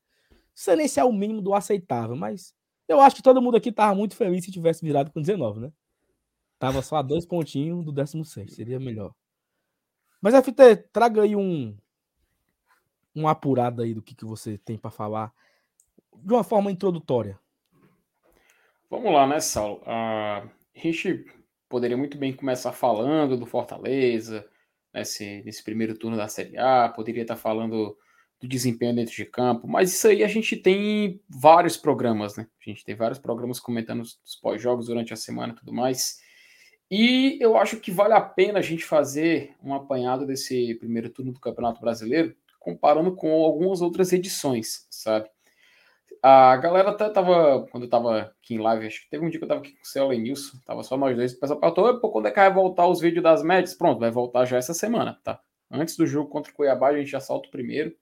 [0.54, 2.54] Sei nem se é o mínimo do aceitável, mas
[2.86, 5.72] eu acho que todo mundo aqui tava muito feliz se tivesse virado com 19, né?
[6.58, 9.14] Tava só a dois pontinhos do 16, seria melhor.
[10.20, 11.76] Mas FT, traga aí um
[13.14, 15.32] um apurado aí do que, que você tem para falar
[16.14, 17.38] de uma forma introdutória.
[18.88, 19.82] Vamos lá, né, Saulo?
[19.82, 21.26] Uh, a gente
[21.68, 24.48] poderia muito bem começar falando do Fortaleza
[24.94, 27.96] nesse, nesse primeiro turno da Série A, poderia estar falando
[28.40, 32.46] do desempenho dentro de campo, mas isso aí a gente tem vários programas, né?
[32.64, 36.20] A gente tem vários programas comentando os pós-jogos durante a semana e tudo mais.
[36.90, 41.32] E eu acho que vale a pena a gente fazer um apanhado desse primeiro turno
[41.32, 45.28] do Campeonato Brasileiro, comparando com algumas outras edições, sabe?
[46.22, 49.38] A galera até tava, quando eu tava aqui em live, acho que teve um dia
[49.38, 51.60] que eu tava aqui com o Céu e Nilson, tava só nós dois, o pessoal
[51.60, 53.74] perguntou, pô, quando é que vai voltar os vídeos das médias?
[53.74, 55.40] Pronto, vai voltar já essa semana, tá?
[55.70, 57.94] Antes do jogo contra o Cuiabá, a gente já salta o primeiro.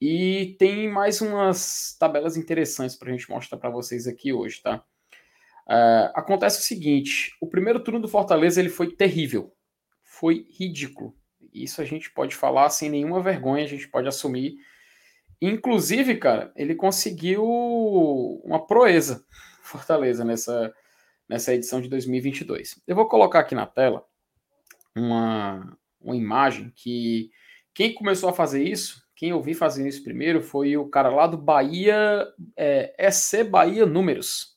[0.00, 4.84] E tem mais umas tabelas interessantes para a gente mostrar para vocês aqui hoje, tá?
[5.68, 9.52] Uh, acontece o seguinte: o primeiro turno do Fortaleza ele foi terrível,
[10.02, 11.14] foi ridículo.
[11.52, 14.56] Isso a gente pode falar sem nenhuma vergonha, a gente pode assumir.
[15.40, 17.44] Inclusive, cara, ele conseguiu
[18.44, 19.24] uma proeza,
[19.62, 20.72] Fortaleza, nessa,
[21.28, 22.80] nessa edição de 2022.
[22.86, 24.04] Eu vou colocar aqui na tela
[24.96, 27.30] uma, uma imagem que
[27.72, 31.26] quem começou a fazer isso quem eu vi fazendo isso primeiro foi o cara lá
[31.26, 32.24] do Bahia,
[32.56, 34.56] é, EC Bahia Números.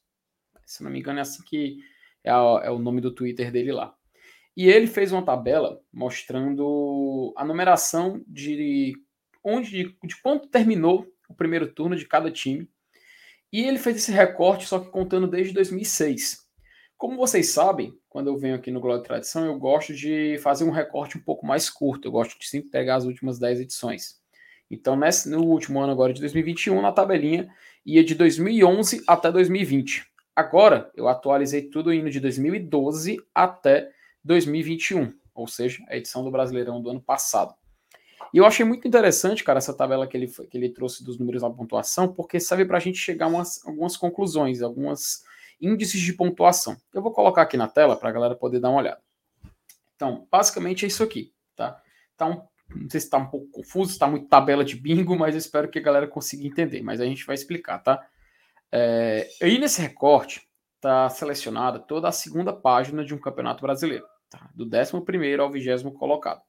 [0.71, 1.79] Se não me engano, é assim que
[2.23, 3.93] é, a, é o nome do Twitter dele lá.
[4.55, 8.93] E ele fez uma tabela mostrando a numeração de
[9.43, 12.69] onde de, de quanto terminou o primeiro turno de cada time.
[13.51, 16.47] E ele fez esse recorte só que contando desde 2006.
[16.97, 20.71] Como vocês sabem, quando eu venho aqui no Glória Tradição, eu gosto de fazer um
[20.71, 22.07] recorte um pouco mais curto.
[22.07, 24.21] Eu gosto de sempre pegar as últimas 10 edições.
[24.69, 27.49] Então, nesse, no último ano agora de 2021, na tabelinha,
[27.85, 30.10] ia de 2011 até 2020.
[30.35, 33.91] Agora, eu atualizei tudo indo de 2012 até
[34.23, 37.53] 2021, ou seja, a edição do Brasileirão do ano passado.
[38.33, 41.41] E eu achei muito interessante, cara, essa tabela que ele, que ele trouxe dos números
[41.41, 45.23] da pontuação, porque serve para a gente chegar a umas, algumas conclusões, alguns
[45.59, 46.77] índices de pontuação.
[46.93, 49.01] Eu vou colocar aqui na tela para a galera poder dar uma olhada.
[49.95, 51.81] Então, basicamente é isso aqui, tá?
[52.15, 52.41] Tá um
[52.75, 55.69] não sei se está um pouco confuso, está muito tabela de bingo, mas eu espero
[55.69, 56.81] que a galera consiga entender.
[56.81, 58.05] Mas a gente vai explicar, tá?
[58.71, 64.49] É, aí nesse recorte está selecionada toda a segunda página de um campeonato brasileiro, tá?
[64.55, 66.41] do 11 ao 20 colocado.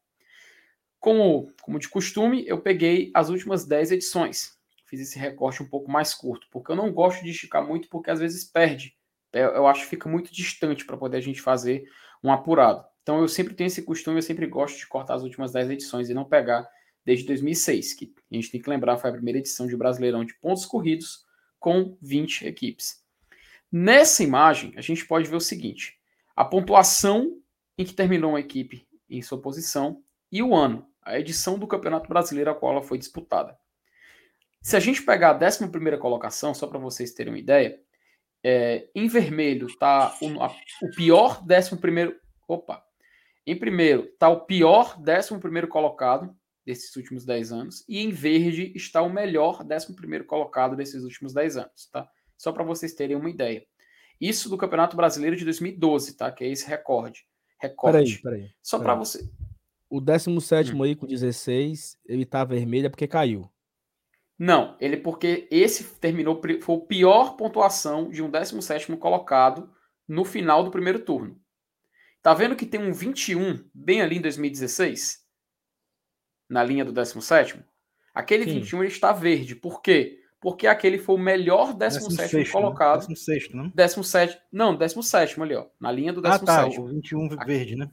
[0.99, 4.57] Como, como de costume, eu peguei as últimas 10 edições.
[4.87, 8.11] Fiz esse recorte um pouco mais curto, porque eu não gosto de esticar muito, porque
[8.11, 8.95] às vezes perde.
[9.33, 11.85] Eu, eu acho que fica muito distante para poder a gente fazer
[12.23, 12.85] um apurado.
[13.03, 16.09] Então eu sempre tenho esse costume, eu sempre gosto de cortar as últimas 10 edições
[16.09, 16.69] e não pegar
[17.05, 20.39] desde 2006, que a gente tem que lembrar foi a primeira edição de Brasileirão de
[20.39, 21.25] pontos corridos
[21.63, 23.01] com 20 equipes.
[23.71, 25.97] Nessa imagem, a gente pode ver o seguinte:
[26.37, 27.41] a pontuação
[27.79, 32.09] em que terminou uma equipe em sua posição e o ano, a edição do Campeonato
[32.09, 33.57] Brasileiro a qual ela foi disputada.
[34.61, 37.81] Se a gente pegar a 11 colocação, só para vocês terem uma ideia,
[38.45, 40.27] é, em vermelho está o,
[40.87, 42.17] o pior 11.
[42.49, 42.83] Opa!
[43.47, 49.03] Em primeiro está o pior 11 colocado desses últimos 10 anos, e em verde está
[49.03, 52.09] o melhor 11 colocado desses últimos 10 anos, tá?
[52.37, 53.65] Só para vocês terem uma ideia.
[54.21, 56.31] Isso do Campeonato Brasileiro de 2012, tá?
[56.31, 57.27] Que é esse recorde.
[57.61, 58.21] Recorde.
[58.21, 58.51] Peraí, peraí.
[58.63, 59.29] Só para você.
[59.89, 60.83] O 17 hum.
[60.83, 63.51] aí com 16, ele tá vermelho é porque caiu.
[64.39, 69.71] Não, ele porque esse terminou foi o pior pontuação de um 17 colocado
[70.09, 71.41] no final do primeiro turno.
[72.23, 75.22] Tá vendo que tem um 21 bem ali em 2016?
[76.53, 77.65] Na linha do 17?
[78.15, 78.61] Aquele Sim.
[78.61, 79.57] 21 ele está verde.
[79.57, 80.21] Por quê?
[80.39, 82.45] Porque aquele foi o melhor 17 né?
[82.45, 83.09] colocado.
[83.09, 83.15] Né?
[83.15, 83.69] 16, não?
[83.75, 85.67] 17, não, 17 ali, ó.
[85.81, 86.51] Na linha do 17.
[86.51, 87.91] Ah, tá, o 21 verde, né?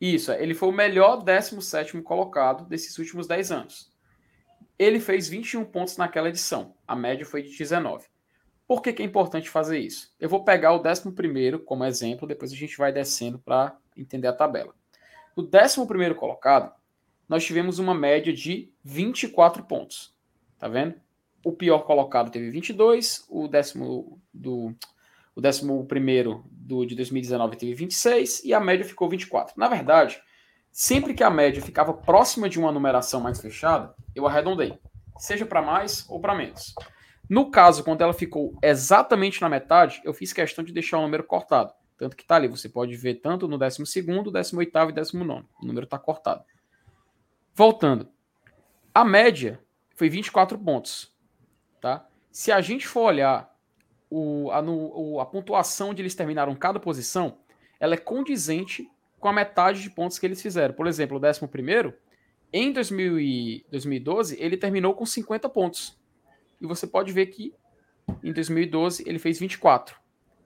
[0.00, 3.92] Isso, é, ele foi o melhor 17 colocado desses últimos 10 anos.
[4.78, 6.74] Ele fez 21 pontos naquela edição.
[6.88, 8.06] A média foi de 19.
[8.66, 10.10] Por que, que é importante fazer isso?
[10.18, 14.32] Eu vou pegar o 11 como exemplo, depois a gente vai descendo para entender a
[14.32, 14.74] tabela.
[15.36, 16.72] No 11 colocado,
[17.28, 20.12] nós tivemos uma média de 24 pontos.
[20.58, 20.94] Tá vendo?
[21.44, 24.74] O pior colocado teve 22, o décimo do
[25.36, 29.54] o décimo primeiro do, de 2019 teve 26 e a média ficou 24.
[29.56, 30.22] Na verdade,
[30.70, 34.78] sempre que a média ficava próxima de uma numeração mais fechada, eu arredondei,
[35.18, 36.72] seja para mais ou para menos.
[37.28, 41.24] No caso, quando ela ficou exatamente na metade, eu fiz questão de deixar o número
[41.24, 41.72] cortado.
[41.96, 45.44] Tanto que está ali, você pode ver tanto no 12, 18 e 19.
[45.60, 46.44] O número está cortado.
[47.54, 48.08] Voltando.
[48.92, 49.60] A média
[49.94, 51.14] foi 24 pontos.
[51.80, 52.08] Tá?
[52.30, 53.54] Se a gente for olhar
[54.10, 57.38] o, a, no, a pontuação onde eles terminaram cada posição,
[57.78, 58.90] ela é condizente
[59.20, 60.74] com a metade de pontos que eles fizeram.
[60.74, 61.94] Por exemplo, o 11 primeiro,
[62.52, 65.96] em 2000 e 2012, ele terminou com 50 pontos.
[66.60, 67.54] E você pode ver que
[68.22, 69.96] em 2012 ele fez 24.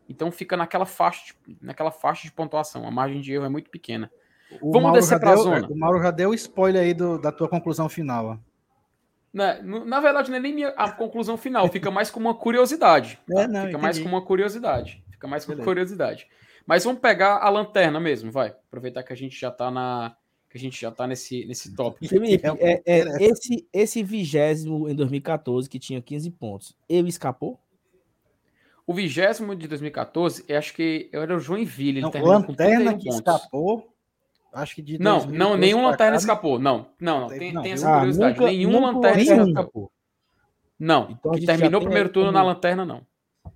[0.09, 2.87] Então fica naquela faixa naquela faixa de pontuação.
[2.87, 4.11] A margem de erro é muito pequena.
[4.61, 5.68] O Vamos Mauro descer para a zona.
[5.68, 8.38] O Mauro já deu spoiler aí do, da tua conclusão final.
[9.32, 12.34] Na, né, na verdade, não é nem minha, a conclusão final, fica mais com uma
[12.34, 13.18] curiosidade.
[13.26, 13.42] Tá?
[13.42, 13.82] É, não, fica entendi.
[13.82, 15.04] mais com uma curiosidade.
[15.11, 15.64] Fica mais com Beleza.
[15.64, 16.26] curiosidade.
[16.66, 18.48] Mas vamos pegar a lanterna mesmo, vai.
[18.48, 20.14] Aproveitar que a gente já está na,
[20.48, 22.08] que a gente já está nesse, nesse tópico.
[22.08, 27.61] Felipe, é, é, é, esse, esse vigésimo em 2014, que tinha 15 pontos, ele escapou?
[28.87, 31.98] O vigésimo de 2014, eu acho que era o Joinville.
[31.98, 33.18] Ele não, terminou Lanterna com que pontos.
[33.18, 33.94] escapou,
[34.52, 36.58] acho que de Não, não, nenhum Lanterna cá, escapou.
[36.58, 37.28] Não, não, não.
[37.28, 38.32] Tem, não, tem essa curiosidade.
[38.32, 39.92] Ah, nunca, nenhum Lanterna escapou.
[40.78, 42.38] Não, então, que terminou o primeiro turno como...
[42.38, 43.06] na Lanterna, não.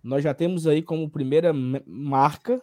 [0.03, 2.61] Nós já temos aí como primeira marca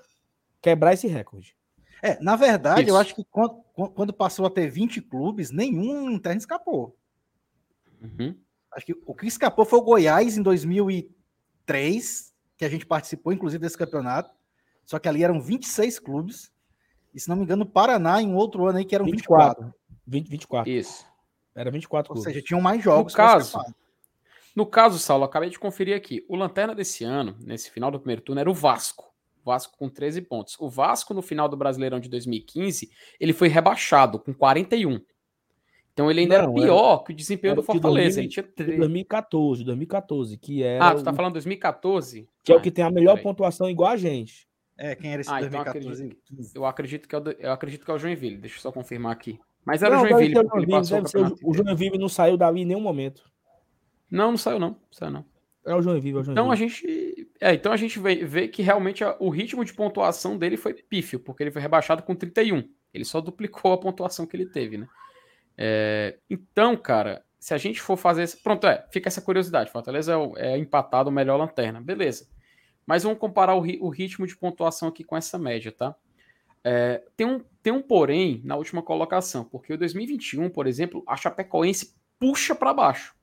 [0.62, 1.56] quebrar esse recorde.
[2.02, 2.90] É, na verdade, Isso.
[2.90, 6.98] eu acho que quando, quando, passou a ter 20 clubes, nenhum interno escapou.
[8.02, 8.36] Uhum.
[8.72, 13.62] Acho que o que escapou foi o Goiás em 2003, que a gente participou, inclusive,
[13.62, 14.34] desse campeonato.
[14.86, 16.52] Só que ali eram 26 clubes.
[17.14, 19.64] E se não me engano, o Paraná em outro ano aí que eram 24.
[19.64, 19.80] 24.
[20.06, 20.72] 20, 24.
[20.72, 21.06] Isso.
[21.56, 22.26] Era 24 clubes.
[22.26, 23.14] Ou seja, tinham mais jogos.
[23.14, 23.60] No caso,
[24.56, 26.26] no caso, Saulo, acabei de conferir aqui.
[26.28, 29.10] O Lanterna desse ano, nesse final do primeiro turno, era o Vasco.
[29.46, 30.58] Vasco com 13 pontos.
[30.60, 35.00] O Vasco, no final do Brasileirão de 2015, ele foi rebaixado com 41.
[35.94, 38.22] Então ele ainda não, era pior era, que o desempenho do Fortaleza.
[38.22, 38.80] 2000, ele tinha 3...
[38.80, 40.88] 2014, 2014, que era.
[40.88, 42.28] Ah, tu tá falando 2014?
[42.44, 44.49] Que é o que tem a melhor pontuação igual a gente.
[44.82, 46.06] É, quem era esse ah, 2014?
[46.06, 48.38] Então acredito, eu, acredito que é o, eu acredito que é o Joinville.
[48.38, 49.38] Deixa eu só confirmar aqui.
[49.66, 50.34] Mas era não, o Joinville.
[50.34, 53.30] Deve Joinville, deve ser o, o Joinville não saiu dali em nenhum momento.
[54.10, 54.70] Não, não saiu não.
[54.70, 55.26] Não saiu não.
[55.66, 56.32] É o Joinville, é o Joinville.
[56.32, 59.74] Então a gente, é, então a gente vê, vê que realmente a, o ritmo de
[59.74, 62.64] pontuação dele foi pífio, porque ele foi rebaixado com 31.
[62.94, 64.88] Ele só duplicou a pontuação que ele teve, né?
[65.58, 68.30] É, então, cara, se a gente for fazer.
[68.42, 69.72] Pronto, é, fica essa curiosidade.
[69.72, 72.28] Fortaleza é, é empatado o melhor lanterna, beleza.
[72.90, 75.96] Mas vamos comparar o, o, ritmo de pontuação aqui com essa média, tá?
[76.64, 81.16] É, tem, um, tem um porém na última colocação, porque o 2021, por exemplo, a
[81.16, 83.14] Chapecoense puxa para baixo.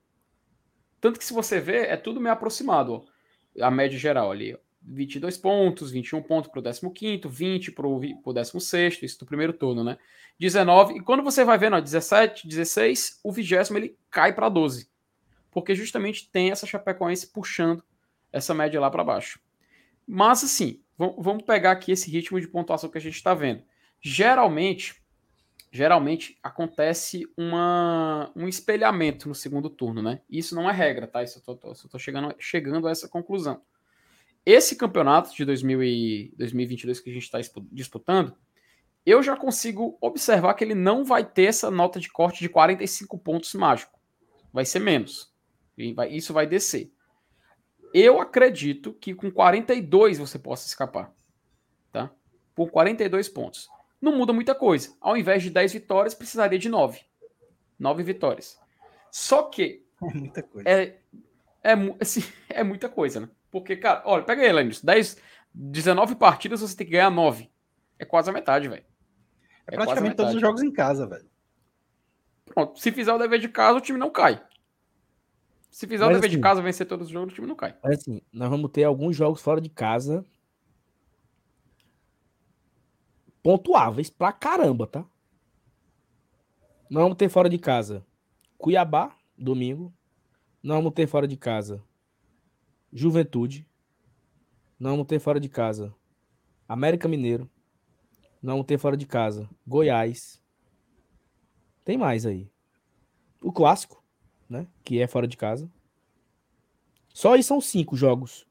[1.00, 2.92] Tanto que se você ver, é tudo meio aproximado.
[2.92, 3.04] Ó.
[3.60, 4.56] A média geral ali.
[4.80, 9.82] 22 pontos, 21 pontos para o 15, 20 para o 16, isso do primeiro turno,
[9.82, 9.98] né?
[10.38, 14.88] 19, e quando você vai vendo, ó, 17, 16, o vigésimo ele cai para 12.
[15.50, 17.82] Porque justamente tem essa Chapecoense puxando
[18.32, 19.40] essa média lá para baixo.
[20.06, 23.62] Mas assim, vamos pegar aqui esse ritmo de pontuação que a gente está vendo.
[24.00, 25.02] Geralmente,
[25.70, 30.20] geralmente acontece uma, um espelhamento no segundo turno, né?
[30.30, 31.22] Isso não é regra, tá?
[31.22, 33.60] Isso eu tô, tô, tô chegando, chegando a essa conclusão.
[34.44, 37.38] Esse campeonato de 2000 e 2022 que a gente está
[37.72, 38.36] disputando,
[39.04, 43.18] eu já consigo observar que ele não vai ter essa nota de corte de 45
[43.18, 43.98] pontos mágico.
[44.52, 45.32] Vai ser menos.
[45.76, 46.92] Isso vai descer.
[47.98, 51.12] Eu acredito que com 42 você possa escapar.
[51.92, 52.10] Tá?
[52.54, 53.68] Por 42 pontos
[54.00, 54.94] não muda muita coisa.
[55.00, 57.00] Ao invés de 10 vitórias, precisaria de 9.
[57.78, 58.58] 9 vitórias.
[59.10, 59.84] Só que.
[60.02, 60.68] É muita coisa.
[60.68, 60.98] É,
[61.62, 63.28] é, assim, é muita coisa, né?
[63.50, 64.70] Porque, cara, olha, pega aí.
[64.82, 65.16] 10,
[65.52, 67.50] 19 partidas você tem que ganhar 9.
[67.98, 68.84] É quase a metade, velho.
[69.66, 71.26] É, é praticamente todos os jogos em casa, velho.
[72.44, 74.42] Pronto, se fizer o dever de casa, o time não cai.
[75.76, 77.76] Se fizer o dever assim, de casa, vencer todos os jogos, o time não cai.
[77.84, 80.24] Mas assim, nós vamos ter alguns jogos fora de casa
[83.42, 85.00] pontuáveis pra caramba, tá?
[86.88, 88.02] Nós vamos ter fora de casa
[88.56, 89.92] Cuiabá, domingo.
[90.62, 91.84] Nós vamos ter fora de casa
[92.90, 93.68] Juventude.
[94.80, 95.94] Nós vamos ter fora de casa
[96.66, 97.50] América Mineiro.
[98.42, 100.42] Nós vamos ter fora de casa Goiás.
[101.84, 102.50] Tem mais aí.
[103.42, 104.02] O clássico,
[104.48, 104.66] né?
[104.84, 105.70] Que é fora de casa.
[107.12, 108.46] Só aí são cinco jogos.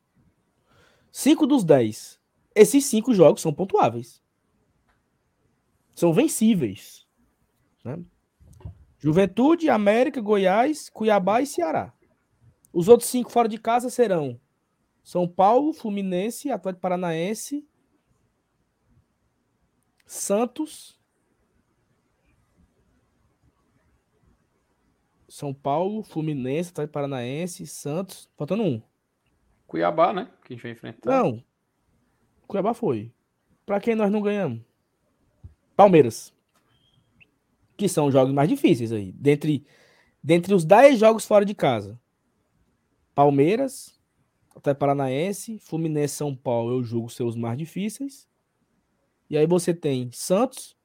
[1.12, 2.20] Cinco dos dez.
[2.54, 4.22] Esses cinco jogos são pontuáveis.
[5.94, 7.06] São vencíveis.
[7.84, 8.04] Né?
[8.98, 11.94] Juventude, América, Goiás, Cuiabá e Ceará.
[12.74, 14.40] Os outros cinco fora de casa serão
[15.04, 17.66] São Paulo, Fluminense, Atlético Paranaense,
[20.06, 21.00] Santos,
[25.36, 28.82] São Paulo, Fluminense, Atlético Paranaense, Santos, faltando um.
[29.68, 30.30] Cuiabá, né?
[30.46, 31.12] Que a gente vai enfrentar.
[31.12, 31.44] Não.
[32.48, 33.12] Cuiabá foi.
[33.66, 34.62] Pra quem nós não ganhamos?
[35.76, 36.34] Palmeiras.
[37.76, 39.12] Que são os jogos mais difíceis aí.
[39.12, 39.68] Dentre,
[40.24, 42.00] dentre os 10 jogos fora de casa.
[43.14, 44.00] Palmeiras,
[44.56, 48.26] até Paranaense, Fluminense, São Paulo, eu julgo ser os mais difíceis.
[49.30, 50.78] E aí você tem Santos,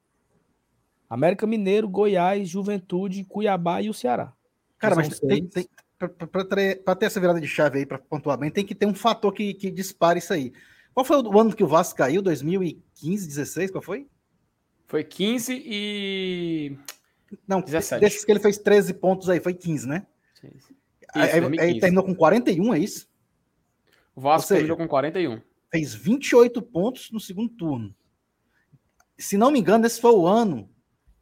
[1.08, 4.34] América Mineiro, Goiás, Juventude, Cuiabá e o Ceará.
[4.80, 5.68] Cara, mas tem, tem
[6.08, 9.32] para ter essa virada de chave aí, para pontuar bem, tem que ter um fator
[9.32, 10.52] que, que dispare isso aí.
[10.94, 12.22] Qual foi o ano que o Vasco caiu?
[12.22, 13.70] 2015, 16?
[13.70, 14.08] Qual foi?
[14.86, 16.78] Foi 15 e.
[17.46, 18.00] Não, 17.
[18.00, 20.06] desses que ele fez 13 pontos aí, foi 15, né?
[20.42, 20.74] Isso,
[21.14, 23.08] aí, aí, terminou com 41, é isso?
[24.16, 25.40] O Vasco seja, terminou com 41.
[25.70, 27.94] Fez 28 pontos no segundo turno.
[29.18, 30.68] Se não me engano, esse foi o ano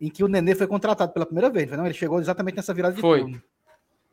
[0.00, 1.70] em que o Nenê foi contratado pela primeira vez.
[1.70, 3.20] Não, ele chegou exatamente nessa virada de foi.
[3.20, 3.42] turno.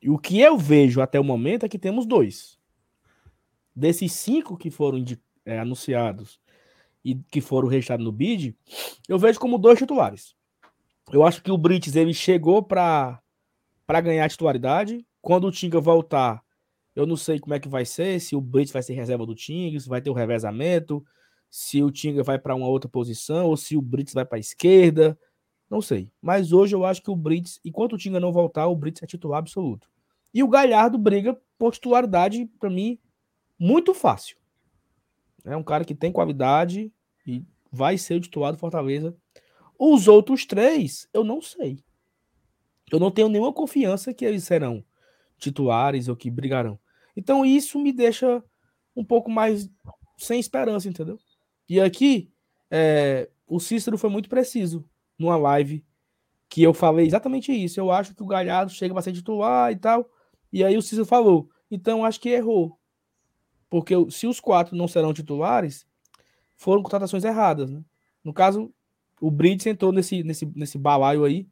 [0.00, 2.58] E o que eu vejo até o momento é que temos dois.
[3.74, 5.04] Desses cinco que foram
[5.44, 6.40] é, anunciados
[7.04, 8.56] e que foram registrados no bid,
[9.08, 10.34] eu vejo como dois titulares.
[11.12, 13.20] Eu acho que o Brits ele chegou para
[14.02, 15.06] ganhar titularidade.
[15.20, 16.42] Quando o Tinga voltar,
[16.94, 19.34] eu não sei como é que vai ser, se o Brits vai ser reserva do
[19.34, 21.04] Tinga, se vai ter o revezamento,
[21.50, 24.40] se o Tinga vai para uma outra posição ou se o Brits vai para a
[24.40, 25.18] esquerda.
[25.70, 26.10] Não sei.
[26.20, 29.06] Mas hoje eu acho que o Brits, enquanto o Tinga não voltar, o Brits é
[29.06, 29.88] titular absoluto.
[30.32, 32.98] E o Galhardo briga por titularidade, para mim,
[33.58, 34.36] muito fácil.
[35.44, 36.92] É um cara que tem qualidade
[37.26, 39.16] e vai ser o titular do Fortaleza.
[39.78, 41.78] Os outros três, eu não sei.
[42.90, 44.84] Eu não tenho nenhuma confiança que eles serão
[45.38, 46.78] titulares ou que brigarão.
[47.16, 48.42] Então isso me deixa
[48.94, 49.70] um pouco mais
[50.16, 51.18] sem esperança, entendeu?
[51.68, 52.30] E aqui,
[52.70, 54.84] é, o Cícero foi muito preciso
[55.18, 55.84] numa live
[56.48, 57.80] que eu falei exatamente isso.
[57.80, 60.10] Eu acho que o Galhardo chega para ser titular e tal.
[60.52, 62.78] E aí o Cícero falou: então acho que errou.
[63.68, 65.86] Porque se os quatro não serão titulares,
[66.56, 67.70] foram contratações erradas.
[67.70, 67.82] Né?
[68.22, 68.72] No caso,
[69.20, 71.48] o Brits entrou nesse, nesse, nesse balaio aí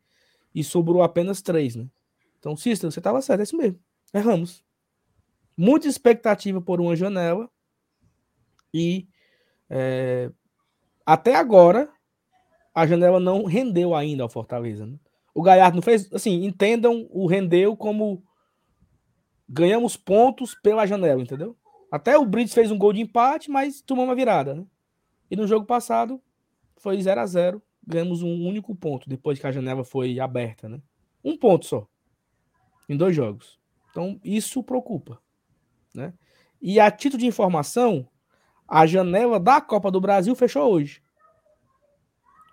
[0.55, 1.75] e sobrou apenas três.
[1.75, 1.89] Né?
[2.39, 3.79] Então, Cícero, você estava certo, é isso mesmo.
[4.12, 4.65] Erramos.
[5.57, 7.51] Muita expectativa por uma janela
[8.73, 9.09] e
[9.77, 10.31] é,
[11.05, 11.93] até agora,
[12.72, 14.87] a janela não rendeu ainda ao Fortaleza.
[14.87, 14.97] Né?
[15.35, 16.11] O Galhardo não fez.
[16.12, 18.22] Assim, entendam o rendeu como
[19.49, 21.57] ganhamos pontos pela janela, entendeu?
[21.91, 24.55] Até o Brits fez um gol de empate, mas tomou uma virada.
[24.55, 24.64] Né?
[25.29, 26.22] E no jogo passado
[26.77, 30.68] foi 0 a 0 Ganhamos um único ponto depois que a janela foi aberta.
[30.68, 30.81] Né?
[31.22, 31.87] Um ponto só.
[32.89, 33.59] Em dois jogos.
[33.91, 35.20] Então, isso preocupa.
[35.93, 36.14] Né?
[36.62, 38.09] E a título de informação,
[38.69, 41.03] a janela da Copa do Brasil fechou hoje.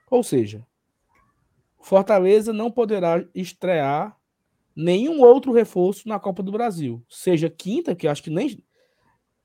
[0.09, 0.65] Ou seja,
[1.79, 4.17] Fortaleza não poderá estrear
[4.75, 7.03] nenhum outro reforço na Copa do Brasil.
[7.09, 8.63] Seja quinta, que acho que nem,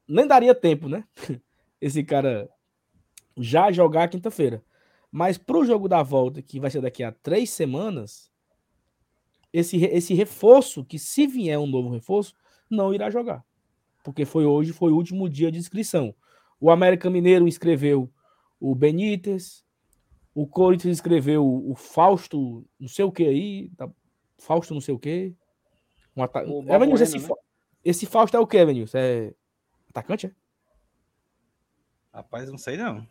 [0.07, 1.05] nem daria tempo, né?
[1.81, 2.49] Esse cara
[3.37, 4.63] já jogar quinta-feira.
[5.11, 8.31] Mas para o jogo da volta, que vai ser daqui a três semanas,
[9.53, 12.35] esse, esse reforço, que se vier um novo reforço,
[12.69, 13.45] não irá jogar.
[14.05, 16.15] Porque foi hoje, foi o último dia de inscrição.
[16.61, 18.11] O América Mineiro inscreveu
[18.59, 19.65] o Benítez,
[20.35, 23.89] o Corinthians inscreveu o Fausto, não sei o que aí, tá,
[24.39, 25.35] Fausto não sei o que.
[26.17, 26.41] Um ata...
[26.41, 27.35] é, esse, né?
[27.85, 28.95] esse Fausto é o que, Vinícius?
[28.95, 29.35] É
[29.91, 30.31] atacante, é?
[32.13, 33.07] Rapaz, não sei não.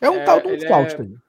[0.00, 1.24] É um é, tal do Fausto é...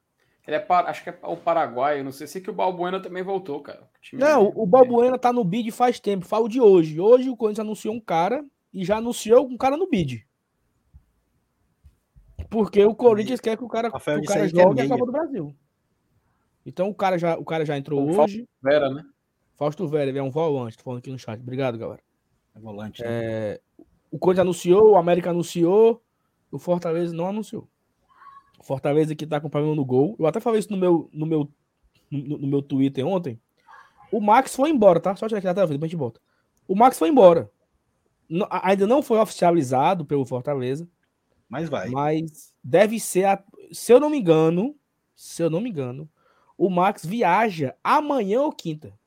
[0.48, 3.62] Ele é, acho que é o Paraguai, não sei se que o Balbuena também voltou,
[3.62, 3.90] cara.
[4.14, 7.00] O não, o Balbuena tá no bid faz tempo, falo de hoje.
[7.00, 10.28] Hoje o Corinthians anunciou um cara e já anunciou um cara no bid.
[12.56, 15.54] Porque o Corinthians quer que o cara, que o cara jogue a Copa do Brasil.
[16.66, 18.16] Então o cara já, o cara já entrou o hoje.
[18.16, 19.04] Fausto Vera, né?
[19.58, 21.38] Fausto Vera, ele é um volante, tô falando aqui no chat.
[21.38, 22.00] Obrigado, galera.
[22.56, 23.04] É volante.
[23.04, 23.08] Né?
[23.10, 23.62] É,
[24.10, 26.02] o Corinthians anunciou, o América anunciou,
[26.50, 27.68] o Fortaleza não anunciou.
[28.58, 30.16] O Fortaleza que tá com problema no gol.
[30.18, 31.50] Eu até falei isso no meu, no meu,
[32.10, 33.38] no, no meu Twitter ontem.
[34.14, 35.14] O Max foi embora, tá?
[35.18, 36.22] Só tirar aqui na tela, depois a gente volta.
[36.70, 37.52] O Max foi embora.
[38.50, 40.88] ainda não foi oficializado pelo Fortaleza.
[41.48, 41.90] Mas vai.
[41.90, 44.76] Mas deve ser, a, se eu não me engano,
[45.16, 46.10] se eu não me engano,
[46.58, 48.98] o Max viaja amanhã ou quinta.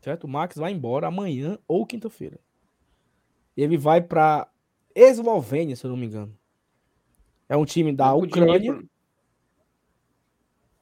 [0.00, 0.24] Certo?
[0.24, 2.38] O Max vai embora amanhã ou quinta-feira.
[3.56, 4.48] Ele vai para
[4.94, 6.36] Eslovênia, se eu não me engano.
[7.48, 8.82] É um time da Ucrânia.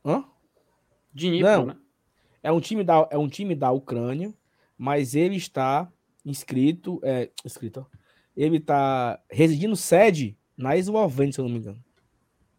[0.05, 0.25] Hã?
[1.13, 1.67] Dnipro, não.
[1.67, 1.77] né?
[2.43, 4.35] É um time da é um time da Ucrânia,
[4.77, 5.91] mas ele está
[6.25, 7.87] inscrito, é, inscrito,
[8.37, 11.83] ele está residindo sede na Eslovênia, se eu não me engano.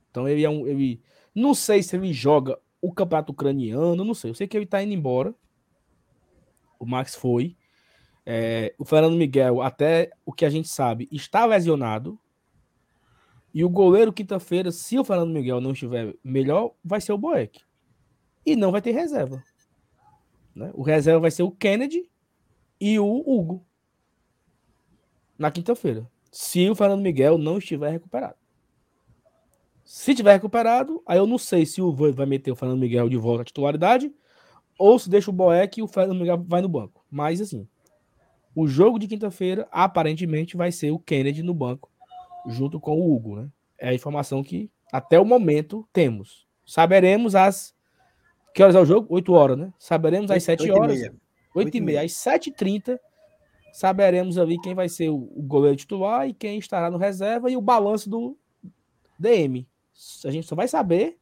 [0.10, 0.66] Então ele é um.
[0.68, 1.02] Ele,
[1.34, 4.32] não sei se ele joga o campeonato ucraniano, não sei.
[4.32, 5.34] Eu sei que ele está indo embora.
[6.80, 7.58] O Max foi.
[8.26, 12.20] É, o Fernando Miguel, até o que a gente sabe, está lesionado.
[13.54, 17.62] E o goleiro, quinta-feira, se o Fernando Miguel não estiver melhor, vai ser o Boeck.
[18.46, 19.44] E não vai ter reserva.
[20.54, 20.72] Né?
[20.74, 22.10] O reserva vai ser o Kennedy
[22.80, 23.66] e o Hugo
[25.38, 28.36] na quinta-feira, se o Fernando Miguel não estiver recuperado.
[29.84, 33.18] Se estiver recuperado, aí eu não sei se o vai meter o Fernando Miguel de
[33.18, 34.12] volta à titularidade
[34.78, 37.06] ou se deixa o Boeck e o Fernando Miguel vai no banco.
[37.10, 37.68] Mas assim,
[38.56, 41.92] o jogo de quinta-feira aparentemente vai ser o Kennedy no banco
[42.48, 43.50] junto com o Hugo, né?
[43.78, 46.48] É a informação que até o momento temos.
[46.66, 47.76] Saberemos às
[48.54, 49.14] que horas é o jogo?
[49.14, 49.74] 8 horas, né?
[49.78, 51.12] Saberemos às 7 horas.
[51.54, 52.02] 8 e meia.
[52.02, 52.98] Às 7h30
[53.76, 57.62] saberemos ali quem vai ser o, goleiro titular e quem estará no reserva e o
[57.62, 58.38] balanço do
[59.20, 59.68] DM.
[60.24, 61.18] A gente só vai saber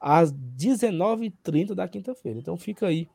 [0.00, 2.38] às 19h30 da quinta-feira.
[2.38, 3.06] Então fica aí.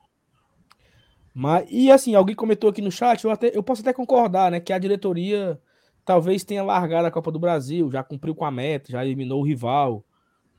[1.34, 4.60] Mas, e assim, alguém comentou aqui no chat, eu, até, eu posso até concordar, né?
[4.60, 5.60] Que a diretoria
[6.06, 9.46] talvez tenha largado a Copa do Brasil, já cumpriu com a meta, já eliminou o
[9.46, 10.06] rival,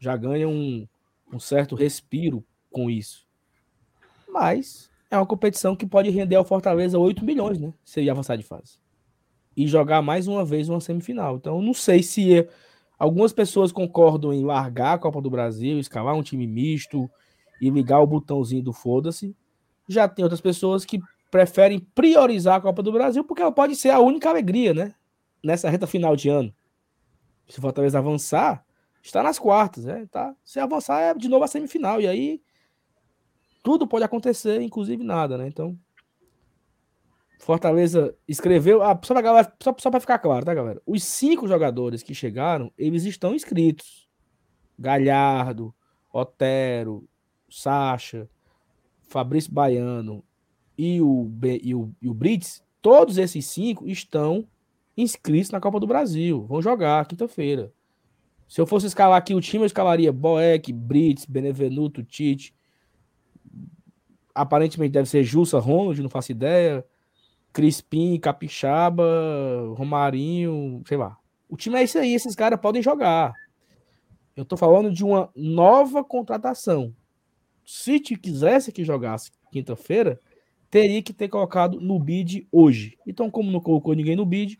[0.00, 0.84] já ganha um,
[1.32, 3.24] um certo respiro com isso.
[4.28, 7.72] Mas é uma competição que pode render ao Fortaleza 8 milhões, né?
[7.84, 8.78] Se ele avançar de fase.
[9.56, 11.36] E jogar mais uma vez uma semifinal.
[11.36, 12.48] Então, não sei se é...
[12.98, 17.10] algumas pessoas concordam em largar a Copa do Brasil, escalar um time misto
[17.60, 19.36] e ligar o botãozinho do foda-se.
[19.88, 21.00] Já tem outras pessoas que
[21.30, 24.94] preferem priorizar a Copa do Brasil porque ela pode ser a única alegria, né?
[25.42, 26.54] Nessa reta final de ano.
[27.48, 28.64] Se o Fortaleza avançar,
[29.02, 30.06] está nas quartas, né?
[30.10, 30.34] Tá?
[30.42, 32.00] Se avançar, é de novo a semifinal.
[32.00, 32.40] E aí
[33.64, 35.48] tudo pode acontecer, inclusive nada, né?
[35.48, 35.76] Então,
[37.40, 38.82] Fortaleza escreveu.
[38.82, 40.82] Ah, só para só, só ficar claro, tá, galera?
[40.86, 44.06] Os cinco jogadores que chegaram, eles estão inscritos.
[44.78, 45.74] Galhardo,
[46.12, 47.08] Otero,
[47.48, 48.28] Sacha,
[49.08, 50.22] Fabrício Baiano
[50.76, 51.30] e o,
[51.62, 54.46] e o, e o Brits, todos esses cinco estão
[54.94, 56.44] inscritos na Copa do Brasil.
[56.44, 57.72] Vão jogar quinta-feira.
[58.46, 62.54] Se eu fosse escalar aqui o time, eu escalaria Boeck, Brits, Benevenuto, Tite,
[64.34, 66.84] aparentemente deve ser Jussa Ronald, não faço ideia.
[67.52, 69.04] Crispim, Capixaba,
[69.76, 71.16] Romarinho, sei lá.
[71.48, 73.32] O time é isso aí, esses caras podem jogar.
[74.36, 76.92] Eu tô falando de uma nova contratação.
[77.64, 80.20] Se te quisesse que jogasse quinta-feira,
[80.68, 82.98] teria que ter colocado no bid hoje.
[83.06, 84.58] Então, como não colocou ninguém no bid,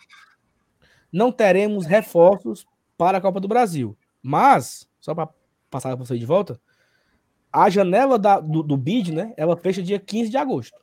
[1.12, 2.64] não teremos reforços
[2.96, 3.98] para a Copa do Brasil.
[4.22, 5.28] Mas, só para
[5.68, 6.60] passar para você de volta,
[7.54, 9.32] a janela da, do, do bid, né?
[9.36, 10.76] Ela fecha dia 15 de agosto.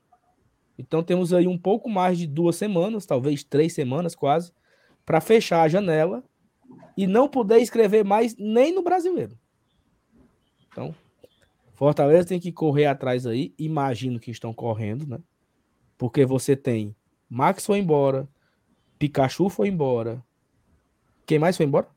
[0.77, 4.53] Então temos aí um pouco mais de duas semanas, talvez três semanas quase,
[5.05, 6.23] para fechar a janela
[6.95, 9.37] e não poder escrever mais nem no brasileiro.
[10.69, 10.95] Então,
[11.73, 13.53] Fortaleza tem que correr atrás aí.
[13.59, 15.19] Imagino que estão correndo, né?
[15.97, 16.95] Porque você tem
[17.29, 18.29] Max foi embora,
[18.97, 20.23] Pikachu foi embora.
[21.25, 21.89] Quem mais foi embora?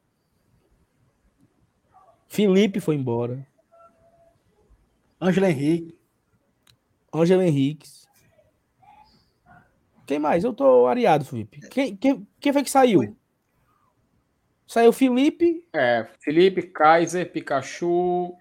[2.27, 3.47] Felipe foi embora.
[5.25, 5.99] Ângelo Henrique.
[7.15, 7.89] Ângelo Henrique.
[10.07, 10.45] Quem mais?
[10.45, 11.67] Eu tô areado, Felipe.
[11.71, 13.17] Quem, quem, quem foi que saiu?
[14.67, 15.67] Saiu Felipe.
[15.73, 18.37] É, Felipe, Kaiser, Pikachu.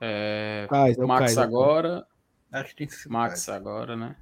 [0.00, 2.06] É, Kaiser, Max Kaiser, agora.
[2.50, 4.16] Acho que tem Max agora, né?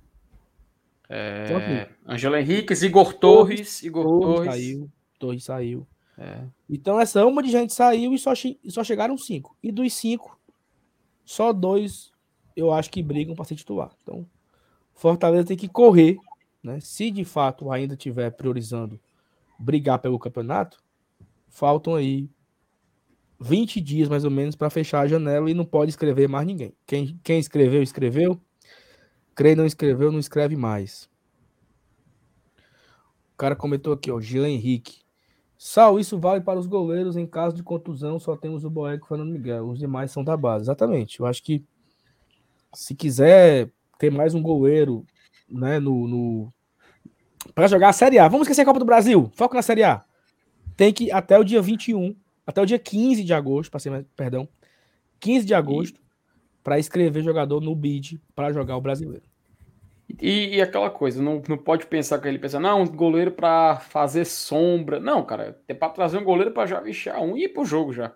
[1.08, 3.82] É, Angelo Henrique, Igor Torres.
[3.84, 4.50] Igor Torres, Torres.
[4.50, 4.90] saiu.
[5.18, 5.86] Torres saiu.
[6.18, 6.44] É.
[6.68, 8.32] Então essa uma de gente saiu e só,
[8.68, 9.56] só chegaram cinco.
[9.62, 10.40] E dos cinco,
[11.24, 12.12] só dois
[12.56, 13.90] eu acho que brigam para ser titular.
[14.02, 14.26] Então,
[14.94, 16.18] Fortaleza tem que correr
[16.64, 16.80] né?
[16.80, 18.98] Se de fato ainda tiver priorizando
[19.58, 20.78] brigar pelo campeonato,
[21.46, 22.28] faltam aí
[23.38, 26.74] 20 dias mais ou menos para fechar a janela e não pode escrever mais ninguém.
[26.86, 28.40] Quem, quem escreveu, escreveu.
[29.34, 31.10] Crê não escreveu, não escreve mais.
[33.34, 35.03] O cara comentou aqui, ó, Gila Henrique.
[35.66, 39.06] Sal, isso vale para os goleiros em caso de contusão, só temos o Boeco e
[39.06, 39.70] o Fernando Miguel.
[39.70, 40.66] Os demais são da base.
[40.66, 41.18] Exatamente.
[41.18, 41.64] Eu acho que
[42.74, 45.06] se quiser ter mais um goleiro
[45.48, 46.52] né, no, no
[47.54, 48.28] para jogar a Série A.
[48.28, 49.32] Vamos esquecer a Copa do Brasil.
[49.32, 50.04] Foco na Série A.
[50.76, 52.14] Tem que até o dia 21,
[52.46, 54.46] até o dia 15 de agosto, passei, perdão,
[55.18, 55.98] 15 de agosto,
[56.62, 59.24] para escrever jogador no bid para jogar o brasileiro.
[60.20, 63.76] E, e, aquela coisa, não, não pode pensar que ele pensa, não, um goleiro para
[63.76, 65.00] fazer sombra.
[65.00, 67.92] Não, cara, é para trazer um goleiro para já vestir um e ir pro jogo
[67.92, 68.14] já.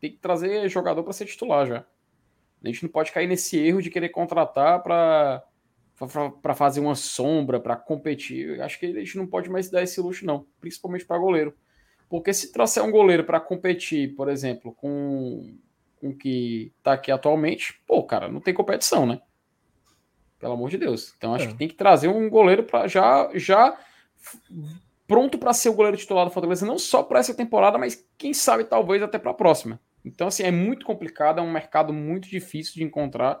[0.00, 1.84] Tem que trazer jogador para ser titular já.
[2.62, 5.44] A gente não pode cair nesse erro de querer contratar para
[6.40, 8.56] para fazer uma sombra, para competir.
[8.56, 11.54] Eu acho que a gente não pode mais dar esse luxo, não, principalmente para goleiro.
[12.08, 15.54] Porque se trouxer um goleiro para competir, por exemplo, com
[16.02, 19.20] o que está aqui atualmente, pô, cara, não tem competição, né?
[20.40, 21.14] Pelo amor de Deus.
[21.16, 21.48] Então acho é.
[21.48, 23.78] que tem que trazer um goleiro para já já
[25.06, 28.32] pronto para ser o goleiro titular do Fortaleza, não só para essa temporada, mas quem
[28.32, 29.80] sabe talvez até para a próxima.
[30.04, 33.40] Então assim, é muito complicado, é um mercado muito difícil de encontrar.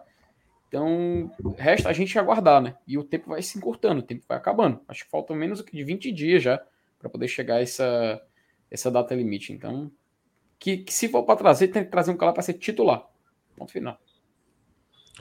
[0.68, 1.28] Então,
[1.58, 2.76] resta a gente aguardar, né?
[2.86, 4.80] E o tempo vai se encurtando, o tempo vai acabando.
[4.86, 6.62] Acho que faltam menos do que de 20 dias já
[6.96, 8.22] para poder chegar a essa,
[8.70, 9.52] essa data limite.
[9.52, 9.90] Então,
[10.60, 13.04] que, que se for para trazer, tem que trazer um cara para ser titular.
[13.56, 13.98] Ponto final.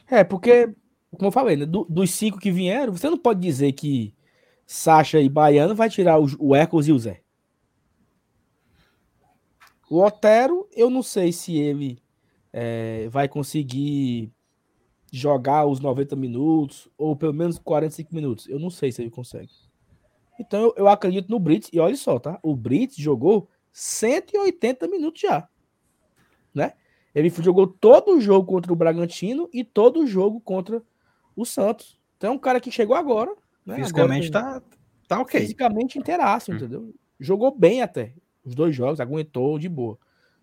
[0.08, 0.70] É, porque,
[1.18, 4.14] como eu falei, né, do, dos cinco que vieram, você não pode dizer que
[4.66, 7.22] Sacha e Baiano vai tirar o, o Hércules e o Zé.
[9.90, 12.00] O Otero, eu não sei se ele
[12.54, 14.32] é, vai conseguir
[15.12, 18.48] jogar os 90 minutos, ou pelo menos 45 minutos.
[18.48, 19.50] Eu não sei se ele consegue.
[20.40, 22.40] Então eu, eu acredito no Brits, e olha só, tá?
[22.44, 25.50] O Brits jogou 180 minutos já.
[26.54, 26.74] Né?
[27.14, 30.84] Ele jogou todo o jogo contra o Bragantino e todo o jogo contra
[31.36, 32.00] o Santos.
[32.18, 33.34] Então é um cara que chegou agora.
[33.66, 33.76] Né?
[33.76, 34.78] Fisicamente agora, tá,
[35.08, 35.40] tá ok.
[35.40, 36.56] Fisicamente inteiraço, hum.
[36.56, 36.94] entendeu?
[37.20, 38.14] Jogou bem até.
[38.44, 39.98] Os dois jogos, aguentou de boa.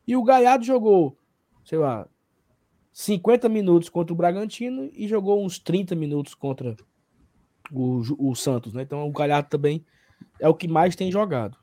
[0.07, 1.19] E o Gaiado jogou,
[1.65, 2.07] sei lá,
[2.93, 6.77] 50 minutos contra o Bragantino e jogou uns 30 minutos contra
[7.71, 8.83] o, o Santos, né?
[8.83, 9.85] Então o Galhardo também
[10.41, 11.59] é o que mais tem jogado.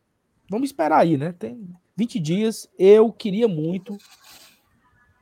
[0.50, 1.32] Vamos esperar aí, né?
[1.32, 2.70] Tem 20 dias.
[2.78, 3.98] Eu queria muito.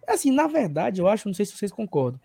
[0.08, 2.20] Assim, na verdade, eu acho, não sei se vocês concordam.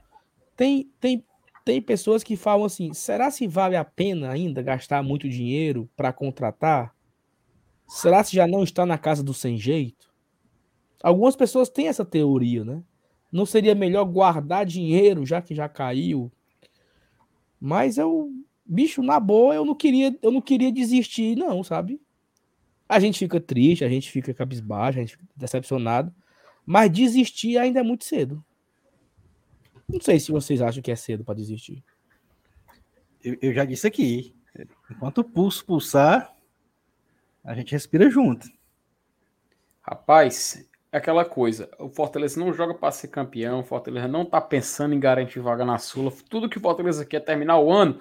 [0.56, 1.24] Tem, tem,
[1.66, 6.12] tem pessoas que falam assim: será se vale a pena ainda gastar muito dinheiro para
[6.12, 6.94] contratar?
[7.88, 10.08] Será se já não está na casa do sem jeito?
[11.02, 12.84] Algumas pessoas têm essa teoria, né?
[13.32, 16.30] Não seria melhor guardar dinheiro, já que já caiu?
[17.60, 18.30] Mas eu,
[18.64, 22.00] bicho, na boa, eu não queria, eu não queria desistir, não, sabe?
[22.88, 26.14] A gente fica triste, a gente fica cabisbaixo, a gente fica decepcionado,
[26.64, 28.44] mas desistir ainda é muito cedo.
[29.88, 31.82] Não sei se vocês acham que é cedo para desistir.
[33.22, 34.34] Eu, eu, já disse aqui,
[34.90, 36.34] enquanto o pulso pulsar,
[37.44, 38.48] a gente respira junto.
[39.80, 44.40] Rapaz, é aquela coisa, o Fortaleza não joga para ser campeão, o Fortaleza não tá
[44.40, 46.12] pensando em garantir vaga na Sula.
[46.28, 48.00] Tudo que o Fortaleza quer é terminar o ano,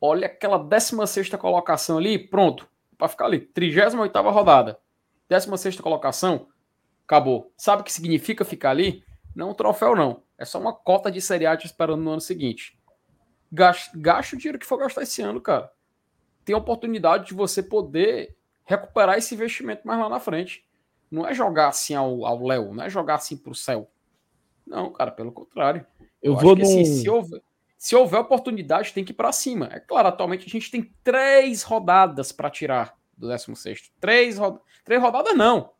[0.00, 2.68] olha aquela 16 colocação ali, pronto,
[2.98, 4.78] para ficar ali, 38 rodada.
[5.28, 6.48] 16 colocação,
[7.04, 7.52] acabou.
[7.56, 9.04] Sabe o que significa ficar ali?
[9.34, 12.20] Não um troféu não, é só uma cota de Série A te esperando no ano
[12.20, 12.80] seguinte.
[13.52, 15.70] Gaste, o dinheiro que for gastar esse ano, cara.
[16.46, 18.34] Tem a oportunidade de você poder
[18.64, 20.66] recuperar esse investimento mais lá na frente.
[21.10, 23.90] Não é jogar assim ao Léo, não é jogar assim para o céu.
[24.66, 25.84] Não, cara, pelo contrário.
[26.22, 26.62] Eu, Eu vou no...
[26.62, 27.42] assim, se, houver,
[27.76, 29.68] se houver oportunidade, tem que ir para cima.
[29.70, 33.92] É claro, atualmente a gente tem três rodadas para tirar do 16.
[34.00, 34.58] Três, ro...
[34.86, 35.70] três rodadas, não.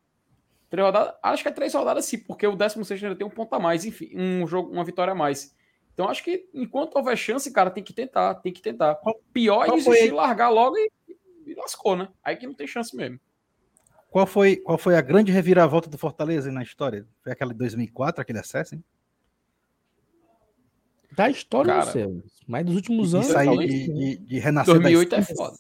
[0.71, 3.53] Três rodadas, acho que é três rodadas sim, porque o 16 ainda tem um ponto
[3.53, 5.53] a mais, enfim, um jogo, uma vitória a mais.
[5.93, 8.97] Então acho que enquanto houver chance, cara, tem que tentar, tem que tentar.
[9.33, 10.91] Pior é desistir, largar logo e,
[11.45, 12.09] e, lascou, né?
[12.23, 13.19] Aí que não tem chance mesmo.
[14.11, 17.05] Qual foi, qual foi a grande reviravolta do Fortaleza na história?
[17.23, 18.85] Foi aquela de 2004, aquele acesso, hein?
[21.13, 22.23] Da história cara, do céu.
[22.47, 23.27] Mas dos últimos anos.
[23.27, 25.57] Isso aí de, de, de renascer 2008 é foda.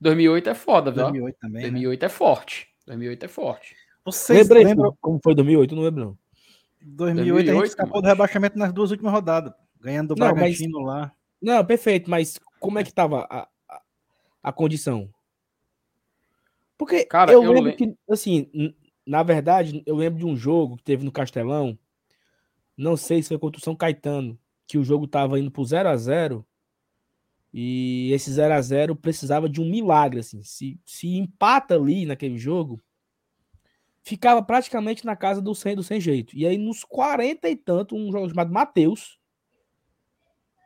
[0.00, 1.02] 2008 é foda, viu?
[1.02, 1.62] 2008 também.
[1.62, 2.06] 2008 né?
[2.06, 2.68] é forte.
[2.86, 3.87] 2008 é forte.
[4.12, 5.74] Vocês lembram como foi 2008?
[5.74, 6.18] Não lembro, não.
[6.80, 10.80] 2008, 2008 a gente escapou do rebaixamento nas duas últimas rodadas, ganhando do não, Bragantino
[10.80, 11.12] mas, lá.
[11.40, 13.82] Não, perfeito, mas como é que tava a, a,
[14.44, 15.08] a condição?
[16.76, 18.74] Porque Cara, eu, eu lembro que, assim,
[19.06, 21.78] na verdade, eu lembro de um jogo que teve no Castelão,
[22.76, 25.88] não sei se foi contra o São Caetano, que o jogo tava indo pro 0
[25.88, 26.46] a 0
[27.52, 30.42] e esse 0 a 0 precisava de um milagre, assim.
[30.42, 32.80] Se, se empata ali naquele jogo,
[34.08, 36.34] ficava praticamente na casa do sem, do sem jeito.
[36.34, 39.18] E aí, nos 40 e tanto, um jogador chamado Matheus,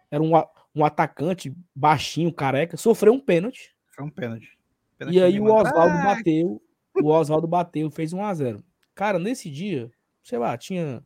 [0.08, 0.32] era um,
[0.74, 3.74] um atacante baixinho, careca, sofreu um pênalti.
[3.90, 4.56] Foi um pênalti.
[4.96, 6.14] pênalti e aí o Oswaldo ah!
[6.14, 6.62] bateu,
[7.02, 8.64] o Oswaldo bateu, fez 1 a 0
[8.94, 9.90] Cara, nesse dia,
[10.22, 11.04] sei lá, tinha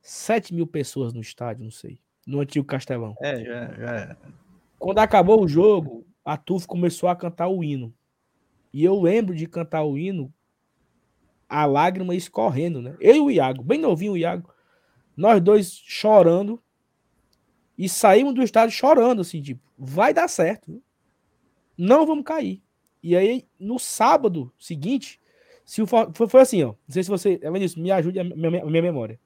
[0.00, 3.14] 7 mil pessoas no estádio, não sei, no antigo Castelão.
[3.20, 4.16] É, já, já.
[4.78, 7.92] Quando acabou o jogo, a Tuf começou a cantar o hino.
[8.72, 10.32] E eu lembro de cantar o hino
[11.48, 12.96] a lágrima escorrendo, né?
[13.00, 14.52] Eu e o Iago, bem novinho o Iago,
[15.16, 16.62] nós dois chorando
[17.76, 20.82] e saímos do estádio chorando, assim, tipo, vai dar certo,
[21.76, 22.62] não vamos cair.
[23.02, 25.20] E aí, no sábado seguinte,
[25.64, 28.64] se o foi, foi assim, ó, não sei se você, é me ajude a minha,
[28.64, 29.18] minha memória.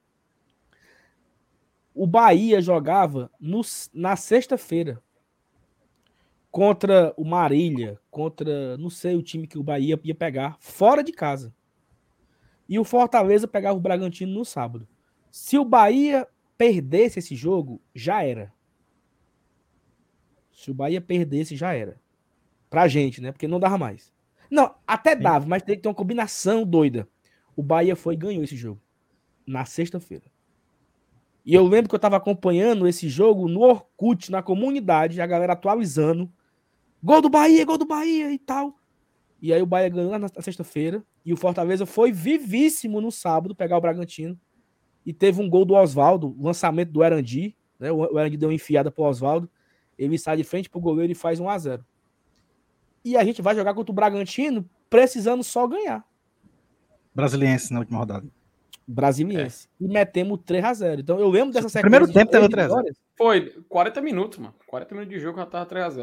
[1.95, 3.61] O Bahia jogava no,
[3.93, 5.03] na sexta-feira
[6.51, 11.13] contra o Marília, contra, não sei o time que o Bahia ia pegar, fora de
[11.13, 11.55] casa.
[12.69, 14.87] E o Fortaleza pegava o Bragantino no sábado.
[15.31, 18.53] Se o Bahia perdesse esse jogo, já era.
[20.53, 22.01] Se o Bahia perdesse, já era.
[22.69, 23.33] Pra gente, né?
[23.33, 24.13] Porque não dava mais.
[24.51, 27.09] Não, até dava, mas tem que ter uma combinação doida.
[27.57, 28.81] O Bahia foi e ganhou esse jogo.
[29.47, 30.25] Na sexta-feira.
[31.45, 35.55] E eu lembro que eu tava acompanhando esse jogo no Orkut, na comunidade, a galera
[35.55, 36.31] atualizando.
[37.03, 38.78] Gol do Bahia, gol do Bahia e tal.
[39.41, 41.03] E aí o Bahia ganhou na sexta-feira.
[41.25, 44.39] E o Fortaleza foi vivíssimo no sábado pegar o Bragantino.
[45.07, 47.57] E teve um gol do Oswaldo, lançamento do Erandi.
[47.79, 47.91] Né?
[47.91, 49.49] O Erandi deu uma enfiada pro Oswaldo.
[49.97, 51.85] Ele sai de frente pro goleiro e faz 1 a 0
[53.05, 56.05] E a gente vai jogar contra o Bragantino precisando só ganhar.
[57.15, 58.27] Brasiliense na última rodada.
[58.87, 59.69] Brasiliense.
[59.81, 59.85] É.
[59.85, 61.83] E metemos 3 a 0 Então eu lembro dessa sequência.
[61.83, 64.55] Primeiro tempo teve 3 a 0 Foi 40 minutos, mano.
[64.67, 65.95] 40 minutos de jogo já tava 3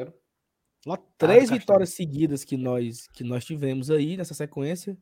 [0.94, 4.98] a 0 Três vitórias seguidas que nós, que nós tivemos aí nessa sequência.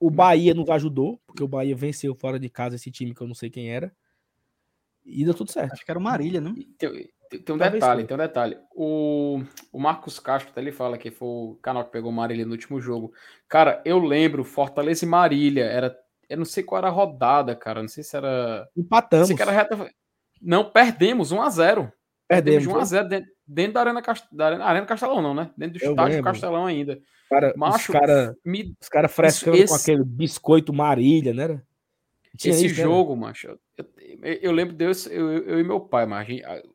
[0.00, 3.26] O Bahia nos ajudou, porque o Bahia venceu fora de casa esse time que eu
[3.26, 3.92] não sei quem era.
[5.04, 5.72] E deu tudo certo.
[5.72, 6.54] Acho que era o Marília, né?
[6.76, 8.58] Tem, tem, um detalhe, tem um detalhe.
[8.74, 12.44] O, o Marcos Castro até ele fala que foi o canal que pegou o Marília
[12.44, 13.12] no último jogo.
[13.48, 15.98] Cara, eu lembro, Fortaleza e Marília, era.
[16.28, 17.80] Eu não sei qual era a rodada, cara.
[17.80, 18.68] Não sei se era.
[18.76, 19.30] Empatamos.
[19.30, 19.90] Não, sei reta...
[20.40, 21.92] não perdemos 1 a 0
[22.28, 22.64] Perdemos.
[22.64, 24.28] Perdemos 1 a 0 dentro, dentro da Arena, Cast...
[24.30, 25.50] da Arena, Arena Castelão, não, né?
[25.56, 26.30] Dentro do eu estádio lembro.
[26.30, 27.00] Castelão ainda.
[27.30, 28.76] Cara, Macho, os caras me...
[28.90, 29.68] cara frescando esse...
[29.68, 31.62] com aquele biscoito Marília, né?
[32.36, 33.20] Tinha esse isso, jogo, né?
[33.22, 33.58] macho, eu,
[34.22, 36.28] eu, eu, lembro Deus, eu, eu, e meu pai, mas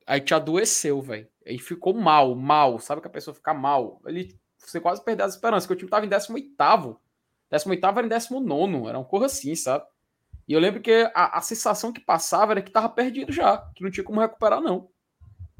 [0.06, 1.28] a gente adoeceu, velho.
[1.46, 4.02] Aí ficou mal, mal, sabe que a pessoa fica mal.
[4.06, 6.54] Ele, você quase perdeu as esperanças, que o time tava em 18
[7.50, 9.86] 18 era em 19 era uma coisa assim, sabe?
[10.48, 13.84] E eu lembro que a, a sensação que passava era que tava perdido já, que
[13.84, 14.90] não tinha como recuperar, não.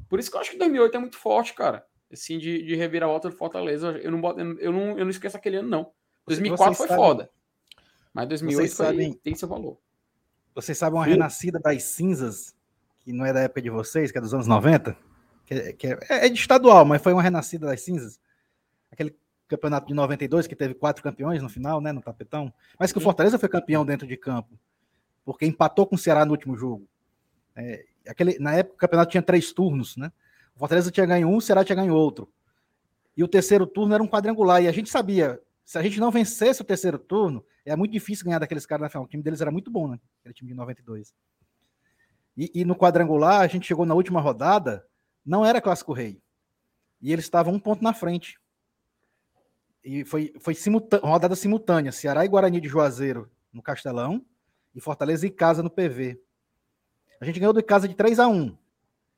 [0.08, 1.84] Por isso que eu acho que 2008 é muito forte, cara.
[2.12, 3.98] Assim, de, de reviravolta do Fortaleza.
[4.02, 5.92] Eu não, boto, eu, não, eu não esqueço aquele ano, não.
[6.26, 7.30] 2004 vocês foi sabem, foda.
[8.12, 9.78] Mas 2008 foi, sabem, tem seu valor.
[10.54, 11.10] Vocês sabem uma Sim.
[11.10, 12.54] renascida das cinzas,
[13.00, 14.96] que não é da época de vocês, que é dos anos 90?
[15.44, 18.20] Que, que é, é, de estadual, mas foi uma renascida das cinzas.
[18.90, 19.16] Aquele
[19.48, 22.52] campeonato de 92, que teve quatro campeões no final, né, no tapetão.
[22.78, 24.58] Mas que o Fortaleza foi campeão dentro de campo,
[25.24, 26.88] porque empatou com o Ceará no último jogo.
[27.56, 30.12] É, aquele, na época o campeonato tinha três turnos, né?
[30.54, 32.32] O Fortaleza tinha ganho um, o Ceará tinha ganho outro.
[33.16, 34.62] E o terceiro turno era um quadrangular.
[34.62, 38.24] E a gente sabia, se a gente não vencesse o terceiro turno, é muito difícil
[38.24, 39.04] ganhar daqueles caras na final.
[39.04, 39.98] O time deles era muito bom, né?
[40.20, 41.14] Aquele time de 92.
[42.36, 44.86] E, e no quadrangular, a gente chegou na última rodada,
[45.24, 46.20] não era clássico rei.
[47.00, 48.38] E eles estavam um ponto na frente.
[49.84, 50.54] E foi, foi
[51.02, 54.24] rodada simultânea: Ceará e Guarani de Juazeiro no Castelão
[54.74, 56.20] e Fortaleza e Casa no PV.
[57.24, 58.54] A gente ganhou de casa de 3 a 1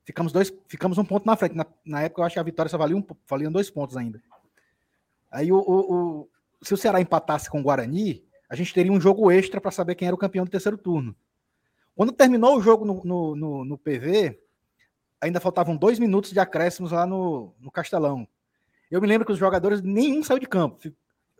[0.05, 1.57] Ficamos, dois, ficamos um ponto na frente.
[1.57, 4.23] Na, na época, eu acho que a vitória só valia um, valiam dois pontos ainda.
[5.29, 6.29] Aí, o, o, o,
[6.63, 9.97] se o Ceará empatasse com o Guarani, a gente teria um jogo extra para saber
[9.97, 11.17] quem era o campeão do terceiro turno.
[11.97, 14.41] Quando terminou o jogo no, no, no, no PV,
[15.21, 18.29] ainda faltavam dois minutos de acréscimos lá no, no Castelão.
[18.89, 20.79] Eu me lembro que os jogadores, nenhum saiu de campo.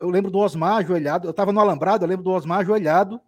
[0.01, 3.21] Eu lembro do Osmar ajoelhado, eu estava no Alambrado, eu lembro do Osmar ajoelhado,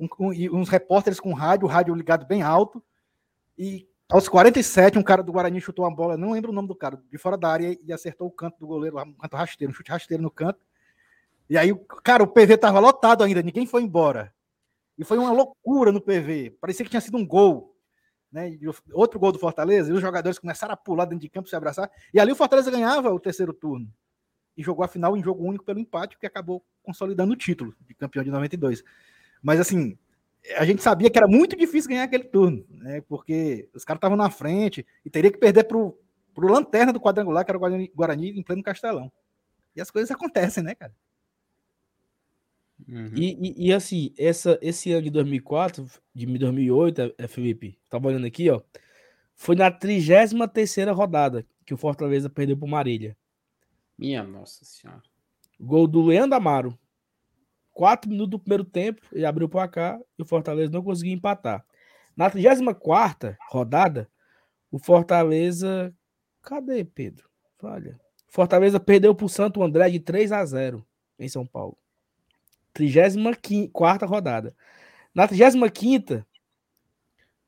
[0.00, 2.82] um, um, uns repórteres com rádio, o rádio ligado bem alto,
[3.56, 6.74] e aos 47, um cara do Guarani chutou uma bola, não lembro o nome do
[6.74, 9.74] cara, de fora da área e acertou o canto do goleiro, um canto rasteiro, um
[9.74, 10.58] chute rasteiro no canto.
[11.48, 11.72] E aí,
[12.02, 14.34] cara, o PV tava lotado ainda, ninguém foi embora.
[14.98, 16.56] E foi uma loucura no PV.
[16.60, 17.76] Parecia que tinha sido um gol.
[18.32, 18.58] Né?
[18.92, 21.90] Outro gol do Fortaleza, e os jogadores começaram a pular dentro de campo, se abraçar.
[22.12, 23.92] E ali o Fortaleza ganhava o terceiro turno.
[24.56, 27.94] E jogou a final em jogo único pelo empate, que acabou consolidando o título de
[27.94, 28.82] campeão de 92.
[29.42, 29.96] Mas assim,
[30.56, 33.00] a gente sabia que era muito difícil ganhar aquele turno, né?
[33.02, 35.98] Porque os caras estavam na frente e teria que perder pro,
[36.34, 39.12] pro lanterna do quadrangular, que era o Guarani, Guarani em pleno Castelão.
[39.74, 40.94] E as coisas acontecem, né, cara?
[42.88, 43.12] Uhum.
[43.14, 48.08] E, e, e, assim, essa, esse ano de 2004, de 2008, é, é, Felipe, tava
[48.08, 48.60] olhando aqui, ó,
[49.34, 50.32] foi na 33
[50.94, 53.16] rodada que o Fortaleza perdeu pro Marília.
[53.96, 55.02] Minha nossa senhora.
[55.58, 56.78] Gol do Leandro Amaro.
[57.72, 61.64] Quatro minutos do primeiro tempo, ele abriu o placar e o Fortaleza não conseguiu empatar.
[62.16, 64.08] Na 34 rodada,
[64.70, 65.94] o Fortaleza.
[66.42, 67.28] Cadê, Pedro?
[67.62, 67.98] Olha.
[68.28, 70.86] Fortaleza perdeu para o Santo André de 3 a 0
[71.18, 71.76] em São Paulo.
[72.72, 74.54] 34 rodada.
[75.14, 76.24] Na 35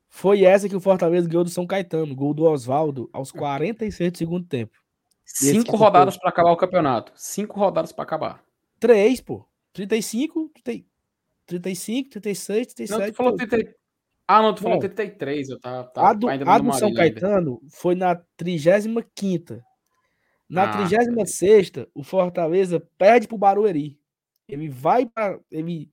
[0.09, 4.19] foi essa que o Fortaleza ganhou do São Caetano, gol do Oswaldo, aos 46 do
[4.19, 4.83] segundo tempo.
[5.25, 7.13] Cinco rodadas para acabar o campeonato.
[7.15, 8.45] Cinco rodadas para acabar.
[8.79, 9.47] Três, pô.
[9.73, 10.53] 35,
[11.47, 13.01] 35, 36, 37.
[13.01, 13.75] Não, tu falou 30...
[14.27, 15.51] Ah, não, tu falou 33.
[15.51, 17.77] Eu tava, tava a do, a do São Caetano ainda.
[17.77, 19.63] foi na 35.
[20.49, 23.99] Na ah, 36, o Fortaleza perde pro Barueri.
[24.49, 25.41] Ele vai para.
[25.51, 25.91] Ele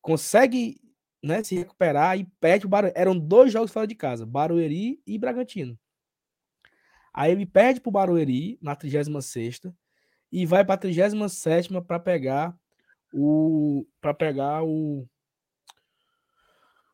[0.00, 0.80] consegue
[1.22, 2.94] né, se recuperar e perde o Barueri.
[2.96, 5.78] Eram dois jogos fora de casa, Barueri e Bragantino.
[7.12, 9.60] Aí ele perde pro Barueri na 36
[10.30, 12.58] e vai para a 37 para pegar
[13.14, 15.06] o para pegar o,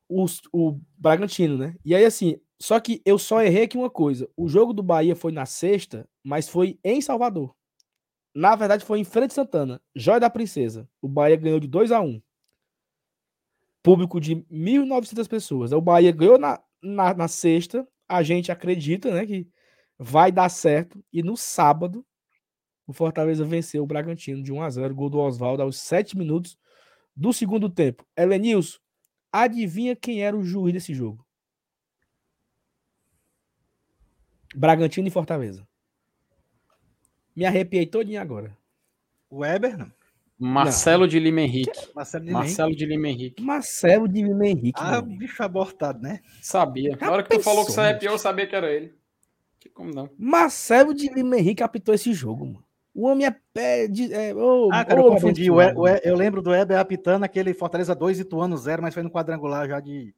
[0.09, 1.75] o o Bragantino, né?
[1.85, 4.29] E aí assim, só que eu só errei aqui uma coisa.
[4.37, 7.57] O jogo do Bahia foi na sexta, mas foi em Salvador.
[8.35, 9.81] Na verdade, foi em frente Santana.
[9.97, 10.89] Joia da Princesa.
[11.01, 12.23] O Bahia ganhou de 2 a 1
[13.83, 15.73] Público de 1.900 pessoas.
[15.73, 17.89] O Bahia ganhou na, na, na, sexta.
[18.07, 19.49] A gente acredita né, que
[19.99, 21.03] vai dar certo.
[21.11, 22.05] E no sábado,
[22.91, 26.59] o Fortaleza venceu o Bragantino de 1 a 0 Gol do Oswaldo aos 7 minutos
[27.15, 28.05] do segundo tempo.
[28.17, 28.81] Elenilson,
[29.33, 31.25] adivinha quem era o juiz desse jogo?
[34.53, 35.65] Bragantino e Fortaleza.
[37.37, 38.59] Me arrepiei todinho agora.
[39.31, 39.93] O Weber, não?
[40.37, 41.09] Marcelo não.
[41.09, 41.95] de Lima Henrique.
[41.95, 43.41] Marcelo de, Marcelo de Lima Henrique.
[43.41, 44.81] Marcelo de Lima Henrique.
[44.83, 46.21] Ah, bicho abortado, né?
[46.43, 46.99] Sabia.
[47.01, 48.93] Na hora que tu falou que você arrepiou, eu sabia que era ele.
[49.61, 50.11] Que como não?
[50.19, 52.70] Marcelo de Lima Henrique apitou esse jogo, mano.
[52.95, 54.13] O homem é pé de.
[54.13, 55.51] É, oh, ah, cara, oh, eu confundi.
[55.51, 59.03] O, o, eu lembro do Weber apitando aquele Fortaleza 2 e Tuano 0, mas foi
[59.03, 60.15] no quadrangular já de,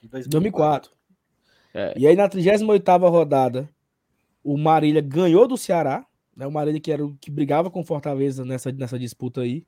[0.00, 0.90] de 2004.
[0.90, 0.90] 2004.
[1.72, 1.94] É.
[1.96, 3.68] E aí na 38 rodada,
[4.42, 6.04] o Marília ganhou do Ceará
[6.40, 6.46] né?
[6.46, 9.66] O Marília que era o que brigava com o Fortaleza nessa, nessa disputa aí.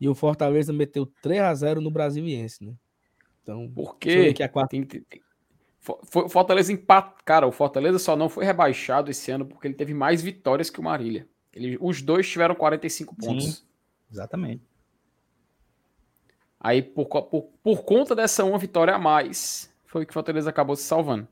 [0.00, 2.74] E o Fortaleza meteu 3 a 0 no Brasiliense, né?
[3.42, 4.70] Então, porque que a quarta...
[4.70, 5.20] tem, tem, tem...
[6.28, 10.22] Fortaleza empata, cara, o Fortaleza só não foi rebaixado esse ano porque ele teve mais
[10.22, 11.26] vitórias que o Marília.
[11.52, 13.44] Ele, os dois tiveram 45 pontos.
[13.44, 13.62] Sim,
[14.10, 14.62] exatamente.
[16.58, 20.76] Aí, por, por, por conta dessa uma vitória a mais, foi que o Fortaleza acabou
[20.76, 21.26] se salvando.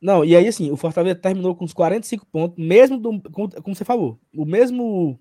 [0.00, 3.74] Não, e aí assim, o Fortaleza terminou com os 45 pontos, mesmo do, como, como
[3.74, 5.18] você falou, o mesmo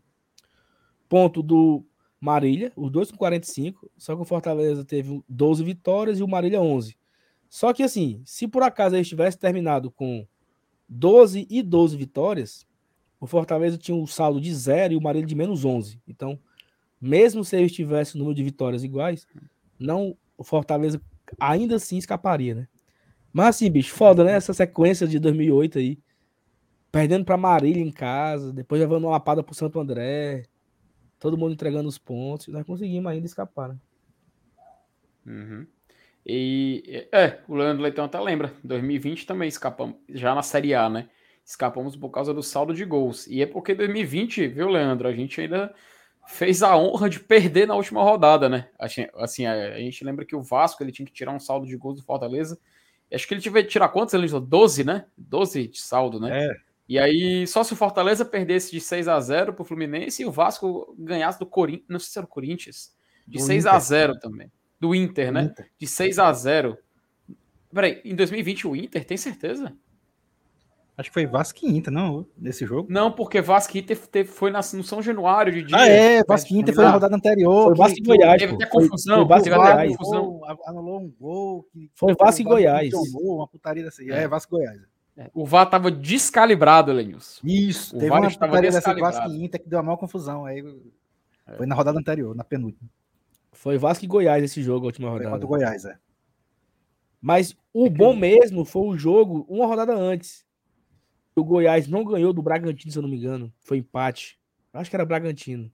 [1.08, 1.86] ponto do
[2.20, 6.62] Marília, os dois com 45, só que o Fortaleza teve 12 vitórias e o Marília
[6.62, 6.98] 11.
[7.50, 10.28] Só que assim, se por acaso ele tivesse terminado com
[10.90, 12.68] 12 e 12 vitórias,
[13.26, 16.00] o Fortaleza tinha um saldo de 0 e o Marília de menos 11.
[16.08, 16.40] Então,
[17.02, 19.28] mesmo se ele tivesse o número de vitórias iguais,
[19.80, 21.02] não o Fortaleza
[21.40, 22.68] ainda assim escaparia, né?
[23.34, 24.34] Mas assim, bicho, foda, né?
[24.34, 26.00] Essa sequência de 2008 aí.
[26.92, 30.44] Perdendo pra Marília em casa, depois levando uma lapada pro Santo André.
[31.20, 32.48] Todo mundo entregando os pontos.
[32.48, 33.78] Nós conseguimos ainda escapar, né?
[35.26, 35.66] Uhum.
[36.24, 38.54] E é, o Leandro Leitão até lembra.
[38.64, 41.10] 2020 também escapamos, já na Série A, né?
[41.46, 43.28] Escapamos por causa do saldo de gols.
[43.28, 45.08] E é porque 2020, viu, Leandro?
[45.08, 45.74] A gente ainda
[46.28, 48.68] fez a honra de perder na última rodada, né?
[48.80, 51.98] Assim, a gente lembra que o Vasco ele tinha que tirar um saldo de gols
[51.98, 52.60] do Fortaleza
[53.14, 54.14] Acho que ele tiver tirar quantos?
[54.14, 55.06] Ele 12, né?
[55.18, 56.46] 12 de saldo, né?
[56.46, 56.56] É.
[56.88, 60.32] E aí, só se o Fortaleza perdesse de 6 a 0 pro Fluminense e o
[60.32, 62.96] Vasco ganhasse do Corinthians, não sei se era o Corinthians,
[63.28, 64.52] De 6 a 0 também.
[64.80, 65.44] Do Inter, né?
[65.44, 65.72] Inter.
[65.80, 66.78] De 6 a 0
[67.74, 69.76] Peraí, em 2020 o Inter, tem certeza?
[70.98, 72.26] Acho que foi Vasco e Inter, não?
[72.38, 72.88] Nesse jogo?
[72.90, 75.78] Não, porque Vasco e Inter teve, foi na, no São Januário de dia.
[75.78, 77.66] Ah, é, Vasco e Inter foi na rodada anterior.
[77.66, 78.42] Foi Vasco e Goiás.
[78.42, 79.18] Teve até confusão.
[79.18, 79.98] Foi Vasco teve Goiás.
[79.98, 80.42] Confusão.
[80.66, 81.68] Anulou um gol.
[81.94, 82.94] Foi Vasco e Goiás.
[82.94, 84.04] Uma putaria dessa.
[84.04, 84.82] É, Vasco e Goiás.
[85.18, 87.42] É, o VAR tava descalibrado, Lenilson.
[87.44, 90.46] Isso, o teve VAR uma putaria dessa Vasco e Inter que deu a maior confusão.
[90.46, 90.64] Aí
[91.48, 91.56] é.
[91.56, 92.90] foi na rodada anterior, na penúltima.
[93.52, 95.30] Foi Vasco e Goiás esse jogo, a última rodada.
[95.30, 95.98] Foi contra o Goiás, é.
[97.22, 100.45] Mas o bom mesmo foi o jogo uma rodada antes.
[101.36, 103.54] O Goiás não ganhou do Bragantino, se eu não me engano.
[103.60, 104.40] Foi empate.
[104.74, 105.72] Acho que era Bragantino.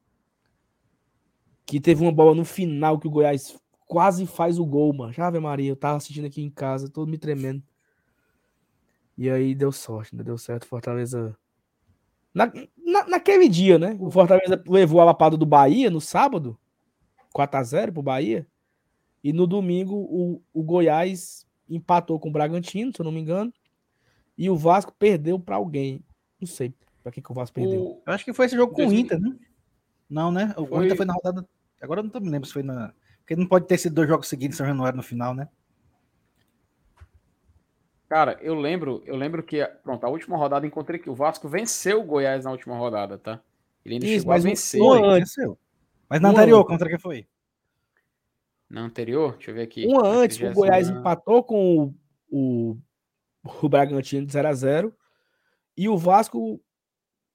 [1.65, 3.55] Que teve uma bola no final que o Goiás
[3.87, 5.13] quase faz o gol, mano.
[5.17, 7.61] Ave Maria, eu tava assistindo aqui em casa, todo me tremendo.
[9.17, 10.23] E aí deu sorte, né?
[10.23, 10.65] Deu certo.
[10.65, 11.37] Fortaleza.
[12.33, 13.95] Na, na, naquele dia, né?
[13.99, 16.57] O Fortaleza levou a lapada do Bahia no sábado.
[17.35, 18.47] 4x0 pro Bahia.
[19.23, 23.53] E no domingo o, o Goiás empatou com o Bragantino, se eu não me engano.
[24.37, 26.03] E o Vasco perdeu para alguém.
[26.39, 27.81] Não sei para que, que o Vasco perdeu.
[27.81, 28.03] O...
[28.05, 29.35] Eu acho que foi esse jogo com o Inter, né?
[30.09, 30.53] Não, né?
[30.57, 30.85] O foi...
[30.85, 31.47] Inter foi na rodada.
[31.81, 32.93] Agora eu não me lembro se foi na.
[33.19, 35.47] Porque não pode ter sido dois jogos seguidos em São Januário no final, né?
[38.07, 42.01] Cara, eu lembro, eu lembro que, pronto, a última rodada encontrei que o Vasco venceu
[42.01, 43.39] o Goiás na última rodada, tá?
[43.85, 44.81] Ele ainda Isso, chegou mas a vencer.
[44.81, 45.35] Antes.
[45.35, 45.57] Venceu.
[46.09, 47.25] Mas na anterior, contra quem foi?
[48.69, 49.87] Na anterior, deixa eu ver aqui.
[49.87, 51.93] Um antes, o Goiás empatou com o,
[52.29, 52.77] o
[53.43, 54.95] o Bragantino de 0 a 0
[55.77, 56.61] e o Vasco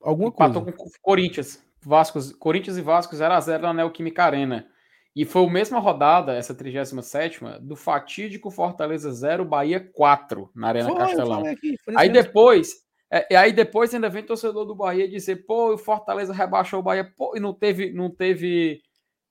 [0.00, 0.78] alguma Empatou coisa.
[0.78, 1.64] com o Corinthians.
[1.80, 4.66] Vasco, Corinthians e Vasco 0 a 0 na Neoquímica Arena.
[5.14, 10.90] E foi a mesma rodada, essa 37 do fatídico Fortaleza 0, Bahia 4 na Arena
[10.90, 11.46] foi, Castelão.
[11.46, 16.34] Aqui, aí depois, é, aí depois ainda vem torcedor do Bahia dizer, pô, o Fortaleza
[16.34, 18.82] rebaixou o Bahia, pô, e não teve, não teve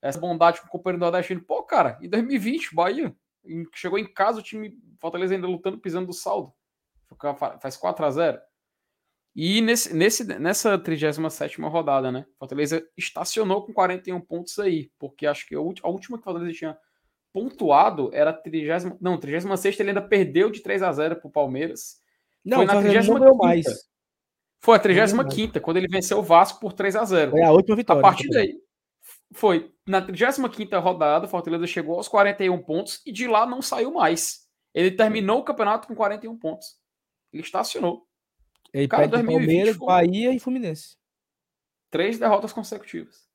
[0.02, 1.42] essa bondade com o companheiro nordestino.
[1.42, 3.16] Pô, cara, em 2020, Bahia
[3.76, 6.52] chegou em casa, o time Fortaleza ainda lutando, pisando do saldo
[7.60, 8.40] faz 4 a 0
[9.36, 12.26] E nesse, nesse, nessa 37 rodada, né?
[12.38, 16.78] Fortaleza estacionou com 41 pontos aí, porque acho que a, última que o Fortaleza tinha
[17.34, 21.98] pontuado era a 30, não, 36 ele ainda perdeu de 3 a 0 pro Palmeiras.
[22.44, 23.66] Não, foi na 35 mais.
[24.62, 27.76] Foi a 35 quando ele venceu o Vasco por 3 a 0 Foi a última
[27.76, 28.00] vitória.
[28.00, 28.58] A partir daí,
[29.34, 33.92] foi na 35 rodada, o Fortaleza chegou aos 41 pontos e de lá não saiu
[33.92, 34.46] mais.
[34.74, 36.68] Ele terminou o campeonato com 41 pontos.
[37.36, 38.08] Ele estacionou.
[38.74, 39.88] Ele Cara, perde Palmeiras, foi...
[39.88, 40.98] Bahia e Fluminense.
[41.92, 43.30] Três derrotas consecutivas.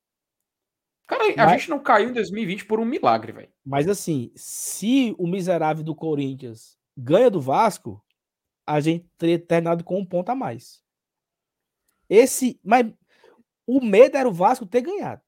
[1.07, 1.61] Cara, a Mas...
[1.61, 3.53] gente não caiu em 2020 por um milagre, velho.
[3.63, 8.03] Mas assim, se o miserável do Corinthians ganha do Vasco,
[8.67, 10.83] a gente teria terminado com um ponto a mais.
[12.09, 12.91] Esse, mas
[13.67, 15.21] o medo era o Vasco ter ganhado.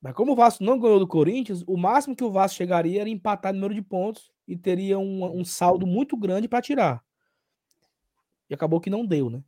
[0.00, 3.08] Mas como o Vasco não ganhou do Corinthians, o máximo que o Vasco chegaria era
[3.08, 7.04] empatar número de pontos e teria um, um saldo muito grande para tirar.
[8.48, 9.42] E acabou que não deu, né?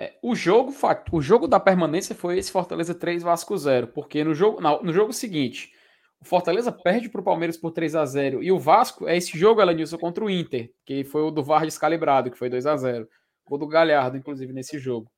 [0.00, 0.72] É, o jogo
[1.10, 4.92] o jogo da permanência foi esse Fortaleza 3 Vasco 0, porque no jogo não, no
[4.92, 5.72] jogo seguinte,
[6.20, 9.36] o Fortaleza perde para o Palmeiras por 3 a 0 e o Vasco é esse
[9.36, 12.76] jogo Elenilson contra o Inter, que foi o do VAR descalibrado, que foi 2 a
[12.76, 13.08] 0.
[13.44, 15.10] Gol do Galhardo inclusive nesse jogo.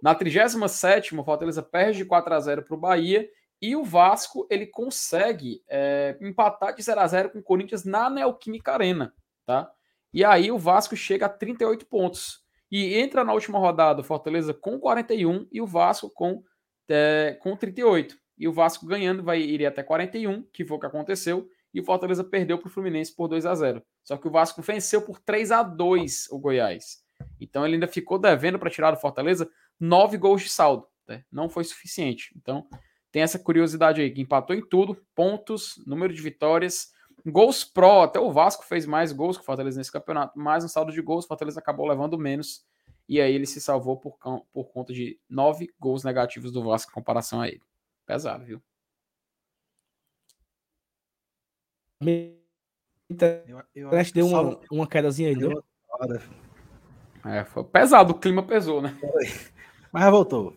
[0.00, 3.28] Na 37ª, o Fortaleza perde de 4 a 0 para o Bahia
[3.60, 8.08] e o Vasco ele consegue é, empatar de 0 a 0 com o Corinthians na
[8.08, 9.12] Neoquímica Arena,
[9.44, 9.68] tá?
[10.12, 12.42] E aí o Vasco chega a 38 pontos.
[12.70, 16.42] E entra na última rodada o Fortaleza com 41 e o Vasco com,
[16.88, 18.16] é, com 38.
[18.36, 21.48] E o Vasco ganhando vai ir até 41, que foi o que aconteceu.
[21.72, 24.62] E o Fortaleza perdeu para o Fluminense por 2 a 0 Só que o Vasco
[24.62, 27.02] venceu por 3 a 2 o Goiás.
[27.40, 30.86] Então ele ainda ficou devendo para tirar do Fortaleza nove gols de saldo.
[31.06, 31.24] Né?
[31.30, 32.32] Não foi suficiente.
[32.36, 32.66] Então
[33.10, 36.92] tem essa curiosidade aí, que empatou em tudo: pontos, número de vitórias
[37.30, 40.68] Gols pró, até o Vasco fez mais gols que o Fortaleza nesse campeonato, mas no
[40.68, 42.66] saldo de gols, o Fortaleza acabou levando menos.
[43.08, 44.18] E aí ele se salvou por,
[44.52, 47.62] por conta de nove gols negativos do Vasco em comparação a ele.
[48.04, 48.62] Pesado, viu?
[53.46, 55.64] Eu, eu acho deu uma, uma quedazinha aí, deu?
[57.24, 58.96] É, foi pesado, o clima pesou, né?
[59.90, 60.56] Mas voltou.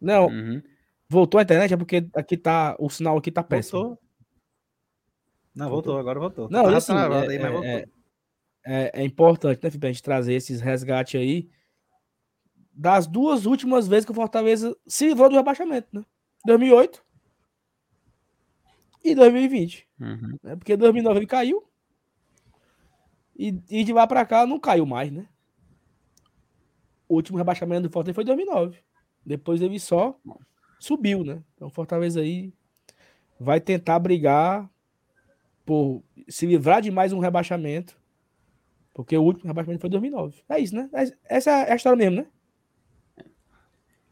[0.00, 0.62] Não, uhum.
[1.08, 3.80] voltou a internet, é porque aqui tá, o sinal aqui tá péssimo.
[3.80, 4.01] Voltou.
[5.54, 6.48] Não, voltou, agora voltou.
[6.50, 7.88] Não, tá assim, é, aí, é,
[8.64, 11.50] é, é, importante, né, Felipe, a gente trazer esses resgates aí
[12.72, 16.04] das duas últimas vezes que o Fortaleza se livrou do rebaixamento, né?
[16.46, 17.04] 2008
[19.04, 19.88] e 2020.
[20.00, 20.38] Uhum.
[20.42, 20.56] Né?
[20.56, 21.62] Porque 2009 ele caiu
[23.36, 25.28] e, e de lá para cá não caiu mais, né?
[27.08, 28.78] O último rebaixamento do Fortaleza foi em 2009.
[29.24, 30.18] Depois ele só
[30.78, 31.42] subiu, né?
[31.54, 32.54] Então Fortaleza aí
[33.38, 34.68] vai tentar brigar
[35.64, 38.00] por se livrar de mais um rebaixamento.
[38.94, 40.42] Porque o último rebaixamento foi em 2009.
[40.48, 40.90] É isso, né?
[41.24, 42.26] Essa é a história mesmo, né?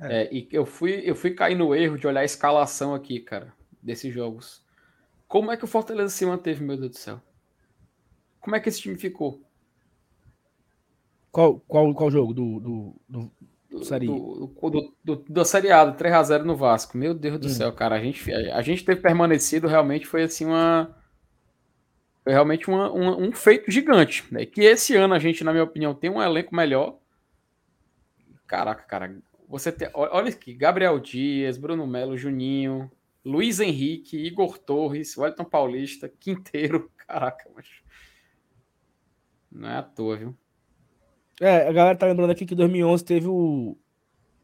[0.00, 0.22] É.
[0.22, 3.52] é, e eu fui, eu fui cair no erro de olhar a escalação aqui, cara,
[3.82, 4.64] desses jogos.
[5.28, 7.20] Como é que o Fortaleza se manteve, meu Deus do céu?
[8.40, 9.42] Como é que esse time ficou?
[11.30, 13.32] Qual, qual, qual jogo do, do, do,
[13.70, 16.98] do Série do, do, do, do Série A, do 3x0 no Vasco.
[16.98, 17.50] Meu Deus do hum.
[17.50, 17.94] céu, cara.
[17.94, 20.96] A gente, a gente teve permanecido, realmente foi assim uma.
[22.22, 24.24] Foi realmente uma, uma, um feito gigante.
[24.30, 24.44] Né?
[24.46, 26.98] Que esse ano a gente, na minha opinião, tem um elenco melhor.
[28.46, 29.16] Caraca, cara.
[29.48, 29.88] Você tem.
[29.94, 32.90] Olha aqui, Gabriel Dias, Bruno Melo, Juninho,
[33.24, 36.90] Luiz Henrique, Igor Torres, Wellington Paulista, Quinteiro.
[37.06, 37.66] Caraca, mas.
[39.50, 40.36] Não é à toa, viu?
[41.40, 43.76] É, a galera tá lembrando aqui que 2011 teve o.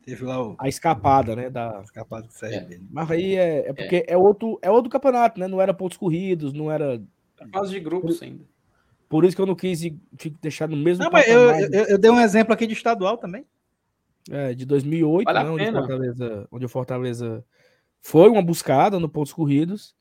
[0.03, 0.57] Teve lá o...
[0.59, 1.51] a escapada, né?
[1.51, 1.81] Da...
[1.85, 2.77] Escapada do CRB.
[2.77, 2.81] É.
[2.91, 4.15] Mas aí é, é porque é.
[4.15, 4.17] é.
[4.17, 5.47] outro, é outro campeonato, né?
[5.47, 7.03] Não era pontos corridos, não era.
[7.41, 8.45] É fase de grupos ainda.
[9.09, 9.81] Por isso que eu não quis
[10.41, 11.05] deixar no mesmo.
[11.05, 13.45] Não, mas eu, eu, eu, dei um exemplo aqui de estadual também.
[14.29, 17.45] É, de 2008, vale né, onde, Fortaleza, onde o Fortaleza
[18.01, 19.95] foi uma buscada no pontos corridos.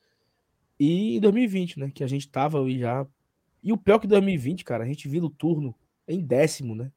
[0.80, 1.92] E em 2020, né?
[1.94, 3.06] Que a gente tava aí já.
[3.62, 5.76] E o pior que 2020, cara, a gente vira o turno
[6.08, 6.92] em décimo, né?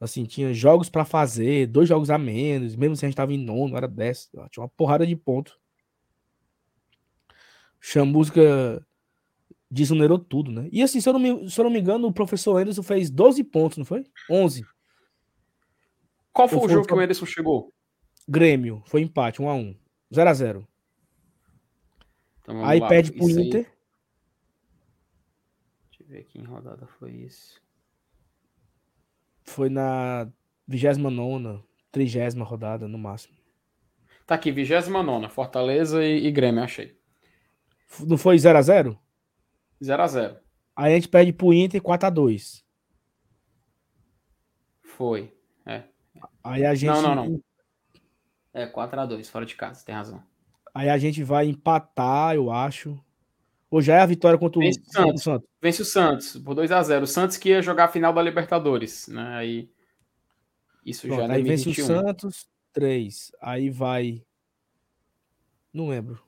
[0.00, 3.38] Assim, tinha jogos para fazer, dois jogos a menos, mesmo se a gente tava em
[3.38, 5.58] nono, era décimo, tinha uma porrada de pontos.
[7.78, 8.84] Chamusca
[9.70, 10.68] desonerou tudo, né?
[10.72, 13.08] E assim, se eu, não me, se eu não me engano, o professor Anderson fez
[13.08, 14.04] 12 pontos, não foi?
[14.28, 14.64] 11.
[16.32, 17.72] Qual foi, o jogo que o Anderson chegou?
[18.28, 19.76] Grêmio, foi empate, 1x1.
[20.12, 20.66] 0x0.
[22.40, 22.88] Então, aí lá.
[22.88, 23.60] perde pro isso Inter.
[23.60, 23.72] Aí...
[25.90, 27.60] Deixa eu ver aqui em rodada foi isso.
[29.44, 30.28] Foi na
[30.66, 31.62] 29,
[31.92, 33.36] 30 rodada no máximo.
[34.26, 36.96] Tá aqui, 29, Fortaleza e, e Grêmio, achei.
[38.06, 38.96] Não foi 0x0?
[39.82, 40.36] 0x0.
[40.76, 42.62] Aí a gente perde pro Inter 4x2.
[44.82, 45.32] Foi,
[45.66, 45.84] é.
[46.42, 46.90] Aí a gente.
[46.90, 47.42] Não, não, não.
[48.52, 50.22] É 4x2, fora de casa, tem razão.
[50.74, 52.98] Aí a gente vai empatar, eu acho.
[53.70, 55.20] Ou já é a vitória contra Vence o, Santos.
[55.20, 55.48] o Santos?
[55.62, 58.20] Vence o Santos por 2 a 0 O Santos que ia jogar a final da
[58.20, 59.36] Libertadores, né?
[59.36, 59.70] Aí
[60.84, 63.32] isso Pronto, já é Aí vence o Santos, 3.
[63.40, 64.24] Aí vai
[65.72, 66.20] Não lembro.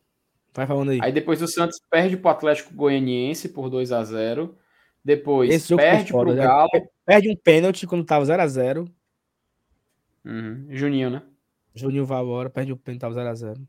[0.55, 0.98] Vai falando aí.
[1.03, 4.57] Aí depois o Santos perde pro Atlético Goianiense por 2 a 0
[5.05, 6.44] Depois Esse perde pro né?
[6.44, 6.68] Galo.
[7.07, 8.84] Perde um pênalti quando tava 0 a 0
[10.24, 10.66] uhum.
[10.70, 11.22] Juninho, né?
[11.74, 13.68] Juninho vai embora, perde o pênalti, tava 0 a 0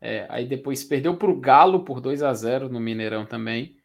[0.00, 3.76] é, aí depois perdeu para o Galo por 2 a 0 no Mineirão também.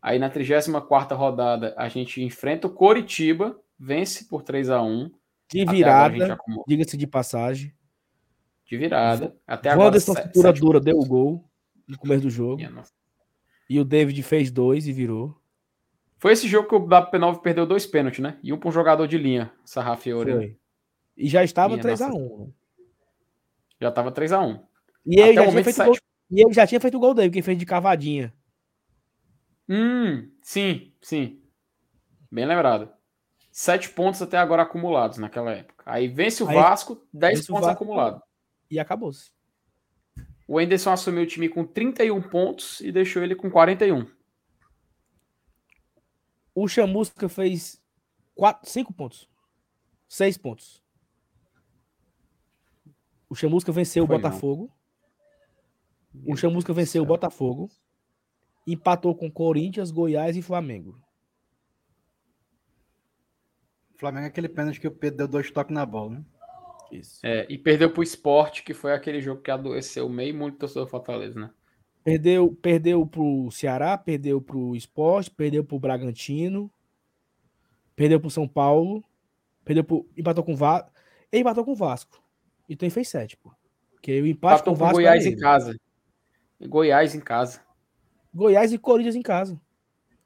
[0.00, 5.10] Aí na 34 rodada a gente enfrenta o Coritiba, vence por 3 a 1
[5.50, 7.74] De virada, diga-se de passagem.
[8.70, 9.36] De virada.
[9.44, 9.86] Até agora.
[9.86, 11.44] Wanderson cintura dura deu o gol
[11.88, 12.62] no começo do jogo.
[13.68, 15.36] E o David fez dois e virou.
[16.18, 18.38] Foi esse jogo que o WP9 perdeu dois pênaltis, né?
[18.44, 20.32] E um para um jogador de linha, Sarrafiore.
[20.32, 20.56] Foi.
[21.16, 22.52] E já estava 3x1.
[23.80, 24.62] Já estava 3x1.
[25.04, 25.96] E ele, já tinha feito gol,
[26.30, 28.32] e ele já tinha feito o gol dele, que fez de cavadinha.
[29.68, 31.42] Hum, sim, sim.
[32.30, 32.88] Bem lembrado.
[33.50, 35.82] Sete pontos até agora acumulados naquela época.
[35.86, 38.20] Aí vence o Aí, Vasco, dez pontos acumulados.
[38.70, 39.30] E acabou-se.
[40.46, 44.06] O Enderson assumiu o time com 31 pontos e deixou ele com 41.
[46.54, 47.80] O Chamusca fez
[48.34, 49.28] 4, 5 pontos.
[50.08, 50.82] 6 pontos.
[53.28, 54.72] O Chamusca venceu Foi o Botafogo.
[56.12, 56.34] Não.
[56.34, 57.70] O Chamusca venceu o Botafogo,
[58.66, 61.00] empatou com Corinthians, Goiás e Flamengo.
[63.94, 66.24] Flamengo é aquele pênalti que o Pedro deu dois toques na bola, né?
[66.90, 67.20] Isso.
[67.22, 70.90] É, e perdeu pro esporte, que foi aquele jogo que adoeceu meio muito torcedor do
[70.90, 71.50] Fortaleza, né?
[72.02, 76.70] Perdeu, perdeu pro Ceará, perdeu pro esporte, perdeu pro Bragantino,
[77.94, 79.04] perdeu pro São Paulo,
[79.64, 80.08] perdeu pro.
[80.16, 80.90] Empatou com o Vasco.
[81.30, 82.22] Ele empatou com o Vasco.
[82.68, 83.52] Então ele fez sete, pô.
[83.92, 84.96] Porque o empate empatou com o Vasco.
[84.96, 85.76] Goiás em casa.
[86.60, 87.60] Goiás em casa.
[88.32, 89.60] Goiás e Corinthians em casa.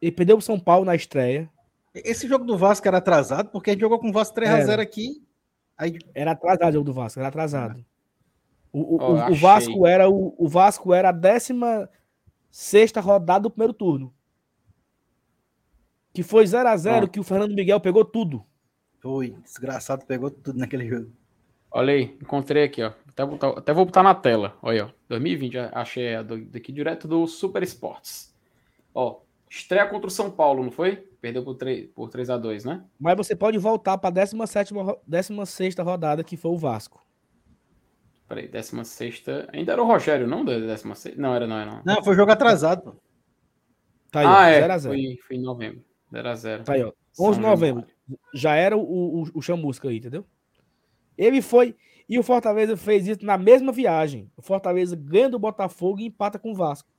[0.01, 1.51] Ele perdeu o São Paulo na estreia.
[1.95, 5.25] Esse jogo do Vasco era atrasado, porque a gente jogou com o Vasco 3x0 aqui.
[5.77, 5.99] Aí...
[6.15, 7.85] Era atrasado o jogo do Vasco, era atrasado.
[8.73, 11.89] O, o, oh, o Vasco era o, o Vasco era a 16
[12.51, 14.15] sexta rodada do primeiro turno.
[16.13, 17.09] Que foi 0 a 0 ah.
[17.09, 18.45] que o Fernando Miguel pegou tudo.
[19.01, 21.13] Foi, desgraçado, pegou tudo naquele jogo.
[21.71, 22.93] Olha aí, encontrei aqui, ó.
[23.09, 24.57] Até, botar, até vou botar na tela.
[24.63, 24.91] Olha, ó.
[25.09, 28.33] 2020, achei a daqui direto do Super Esportes.
[28.95, 29.21] Ó,
[29.57, 30.97] estreia contra o São Paulo, não foi?
[31.21, 32.85] Perdeu por 3, por 3 a 2 né?
[32.99, 34.75] Mas você pode voltar para a 17
[35.07, 37.05] 16 rodada, que foi o Vasco.
[38.29, 40.45] Peraí, 16 ainda era o Rogério, não?
[40.45, 41.83] 16 Não, era não, era não.
[41.85, 42.97] Não, foi jogo atrasado, pô.
[44.11, 45.85] Tá aí, ah, é, 0 0 foi, foi em novembro.
[46.13, 46.65] 0x0.
[46.65, 46.93] Tá aí, ó.
[47.19, 47.87] 11 de novembro.
[48.33, 50.25] Já era o, o, o Chamusca aí, entendeu?
[51.17, 51.77] Ele foi.
[52.09, 54.31] E o Fortaleza fez isso na mesma viagem.
[54.37, 56.94] O Fortaleza ganha do Botafogo e empata com o Vasco.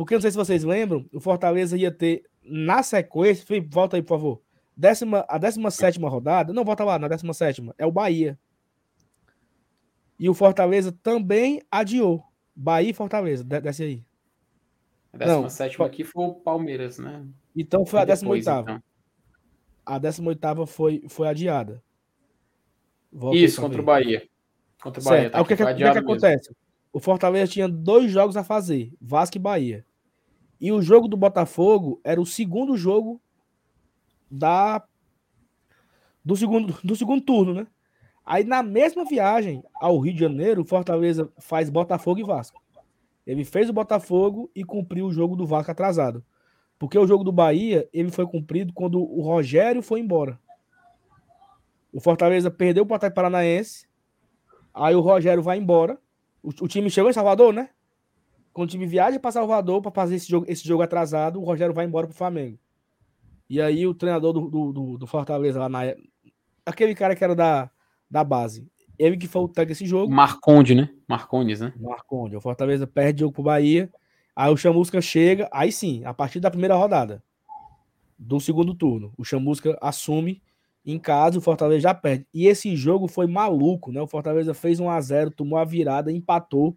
[0.00, 3.44] Porque não sei se vocês lembram, o Fortaleza ia ter na sequência.
[3.44, 4.42] Felipe, volta aí, por favor.
[4.74, 6.54] Décima, a 17 rodada.
[6.54, 7.70] Não, volta lá, na 17.
[7.76, 8.38] É o Bahia.
[10.18, 12.24] E o Fortaleza também adiou.
[12.56, 13.44] Bahia e Fortaleza.
[13.44, 14.04] Desce aí.
[15.12, 17.22] A 17 não, aqui foi o Palmeiras, né?
[17.54, 18.40] Então foi a 18.
[18.40, 18.82] Então.
[19.84, 21.84] A 18 foi, foi adiada.
[23.12, 24.26] Volta Isso, contra o Bahia.
[24.82, 25.28] Contra o Bahia.
[25.28, 26.56] Tá o que, que, que, que acontece?
[26.90, 29.84] O Fortaleza tinha dois jogos a fazer: Vasco e Bahia.
[30.60, 33.20] E o jogo do Botafogo era o segundo jogo
[34.30, 34.84] da
[36.24, 37.66] do segundo, do segundo turno, né?
[38.24, 42.62] Aí na mesma viagem ao Rio de Janeiro, o Fortaleza faz Botafogo e Vasco.
[43.26, 46.24] Ele fez o Botafogo e cumpriu o jogo do Vasco atrasado.
[46.78, 50.38] Porque o jogo do Bahia, ele foi cumprido quando o Rogério foi embora.
[51.92, 53.86] O Fortaleza perdeu o Atlético Paranaense.
[54.72, 55.98] Aí o Rogério vai embora.
[56.42, 57.70] O, o, time chegou em Salvador, né?
[58.52, 61.74] Quando o time viaja para Salvador para fazer esse jogo, esse jogo atrasado, o Rogério
[61.74, 62.58] vai embora pro Flamengo.
[63.48, 65.80] E aí o treinador do, do, do, Fortaleza lá na
[66.64, 67.70] aquele cara que era da,
[68.10, 68.66] da base.
[68.98, 70.12] Ele que foi o técnico desse jogo.
[70.12, 70.90] Marconde, né?
[71.08, 71.72] Marcondes, né?
[71.80, 72.36] Marconde.
[72.36, 73.90] O Fortaleza perde o jogo pro Bahia.
[74.36, 77.22] Aí o Chamusca chega, aí sim, a partir da primeira rodada
[78.18, 80.42] do segundo turno, o Chamusca assume
[80.84, 82.26] em casa, o Fortaleza já perde.
[82.32, 84.00] E esse jogo foi maluco, né?
[84.00, 86.76] O Fortaleza fez 1 a 0 tomou a virada, empatou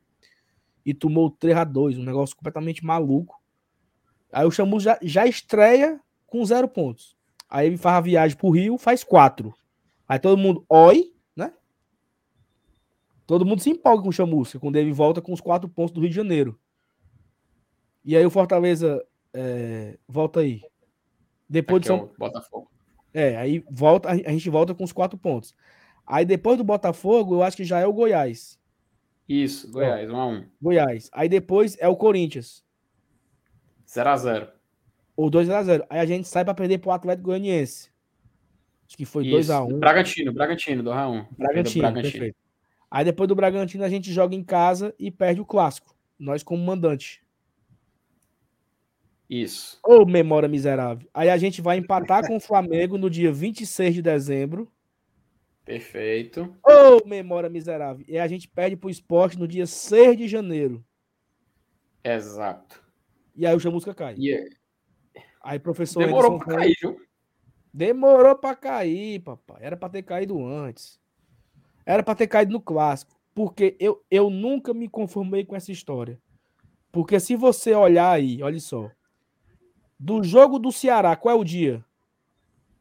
[0.85, 3.41] e tomou 3 a 2 um negócio completamente maluco.
[4.31, 7.15] Aí o Chamus já, já estreia com zero pontos.
[7.49, 9.53] Aí ele faz a viagem pro Rio, faz quatro.
[10.07, 11.53] Aí todo mundo, oi, né?
[13.27, 16.01] Todo mundo se empolga com o Chamusca, quando ele volta com os quatro pontos do
[16.01, 16.59] Rio de Janeiro.
[18.03, 20.61] E aí o Fortaleza é, volta aí.
[21.47, 22.11] Depois Aqui de São...
[22.13, 22.71] É Botafogo.
[23.13, 25.53] É, aí volta, a gente volta com os quatro pontos.
[26.05, 28.59] Aí depois do Botafogo, eu acho que já é o Goiás.
[29.27, 30.45] Isso, Goiás, 1 um a 1 um.
[30.61, 31.09] Goiás.
[31.13, 32.63] Aí depois é o Corinthians.
[33.89, 34.47] 0 a 0
[35.15, 37.89] Ou 2 a 0 Aí a gente sai para perder pro Atlético Goianiense.
[38.87, 42.11] Acho que foi 2 a 1 Bragantino, Bragantino, 2 a 1 Bragantino, Bragantino.
[42.11, 42.37] perfeito.
[42.91, 45.95] Aí depois do Bragantino a gente joga em casa e perde o clássico.
[46.19, 47.23] Nós como mandante.
[49.29, 49.79] Isso.
[49.83, 51.07] Ô, oh, memória miserável.
[51.11, 54.71] Aí a gente vai empatar com o Flamengo no dia 26 de dezembro.
[55.65, 56.55] Perfeito.
[56.65, 58.05] Ô, oh, memória miserável.
[58.07, 60.83] E a gente perde pro esporte no dia 6 de janeiro.
[62.03, 62.83] Exato.
[63.35, 64.15] E aí o Chamusca cai.
[64.17, 64.49] Yeah.
[65.41, 67.01] Aí professor Demorou Edson pra cair, viu?
[67.73, 69.57] Demorou pra cair, papai.
[69.61, 70.99] Era pra ter caído antes.
[71.85, 73.17] Era pra ter caído no clássico.
[73.33, 76.19] Porque eu, eu nunca me conformei com essa história.
[76.91, 78.91] Porque se você olhar aí, olha só.
[79.99, 81.83] Do jogo do Ceará, qual é o dia?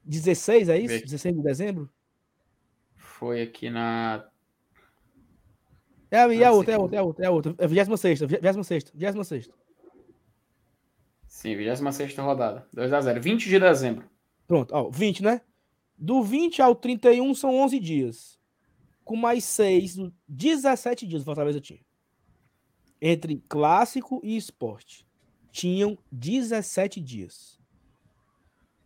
[0.05, 1.05] 16, é isso?
[1.05, 1.91] 16 de dezembro?
[3.23, 4.29] Foi aqui na.
[6.11, 7.55] É, é, a outra, é outra, é outra, é a outra.
[7.57, 9.49] É 26, 26, 26.
[11.29, 12.67] Sim, 26 rodada.
[12.75, 13.21] 2x0.
[13.21, 14.11] 20 de dezembro.
[14.49, 15.41] Pronto, ó, 20, né?
[15.97, 18.41] Do 20 ao 31 são 11 dias.
[19.05, 21.81] Com mais 6, 17 dias o Fortaleza tinha.
[23.01, 25.07] Entre clássico e esporte
[25.53, 27.57] tinham 17 dias.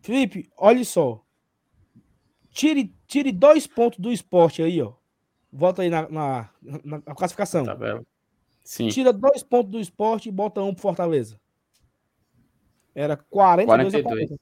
[0.02, 1.24] Felipe, olha só.
[2.50, 4.92] Tire, tire dois pontos do esporte aí, ó.
[5.52, 7.64] Volta aí na, na, na, na classificação.
[7.64, 7.76] Tá
[8.62, 8.88] Sim.
[8.88, 11.40] Tira dois pontos do esporte e bota um pro Fortaleza.
[12.94, 14.40] Era 42, 42.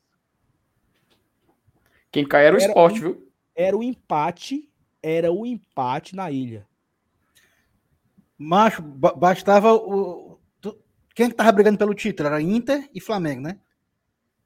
[2.11, 3.33] Quem cai era o era esporte, viu?
[3.55, 4.71] Era o empate.
[5.03, 6.67] Era o empate na ilha.
[8.39, 10.35] Macho, bastava o,
[11.15, 12.29] quem que tava brigando pelo título?
[12.29, 13.59] Era Inter e Flamengo, né?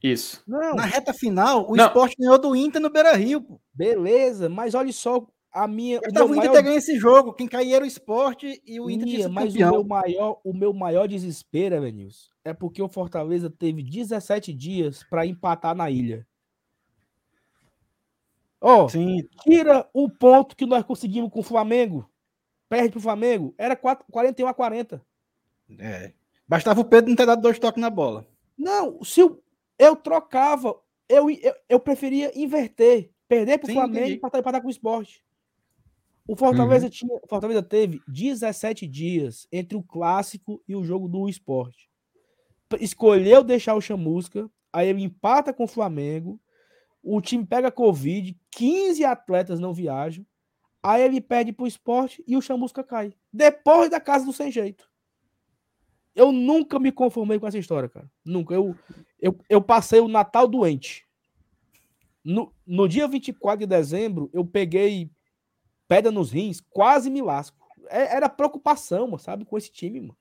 [0.03, 0.43] Isso.
[0.47, 0.75] Não.
[0.75, 1.87] Na reta final, o não.
[1.87, 3.61] esporte ganhou do Inter no Beira Rio.
[3.75, 5.99] Beleza, mas olha só a minha.
[5.99, 6.63] o, o Inter maior...
[6.63, 7.33] ter esse jogo.
[7.33, 9.71] Quem caía era o esporte e o Inter tinha Mas campeão.
[9.71, 15.03] o meu, maior, o meu maior desespero, Evanilson, é porque o Fortaleza teve 17 dias
[15.03, 16.27] para empatar na ilha.
[18.61, 18.87] Ó, oh,
[19.43, 22.09] tira o ponto que nós conseguimos com o Flamengo.
[22.69, 23.55] Perde pro Flamengo.
[23.57, 25.03] Era 4, 41 a 40.
[25.79, 26.13] É.
[26.47, 28.27] Bastava o Pedro não ter dado dois toques na bola.
[28.57, 29.41] Não, se eu,
[29.79, 30.75] eu trocava,
[31.09, 35.25] eu, eu, eu preferia inverter, perder para o Flamengo para empatar com o esporte.
[36.27, 36.91] O Fortaleza, uhum.
[36.91, 41.89] tinha, o Fortaleza teve 17 dias entre o clássico e o jogo do esporte.
[42.81, 46.39] Escolheu deixar o Chamusca, aí ele empata com o Flamengo,
[47.03, 50.27] o time pega Covid, 15 atletas não viajam,
[50.83, 53.13] Aí ele perde pro esporte e o Chamusca cai.
[53.33, 54.89] Depois da casa do sem jeito.
[56.15, 58.11] Eu nunca me conformei com essa história, cara.
[58.25, 58.55] Nunca.
[58.55, 58.75] Eu,
[59.21, 61.07] eu, eu passei o Natal doente.
[62.25, 65.11] No, no dia 24 de dezembro, eu peguei
[65.87, 67.57] pedra nos rins, quase me lasco.
[67.89, 70.17] É, era preocupação, sabe, com esse time, mano.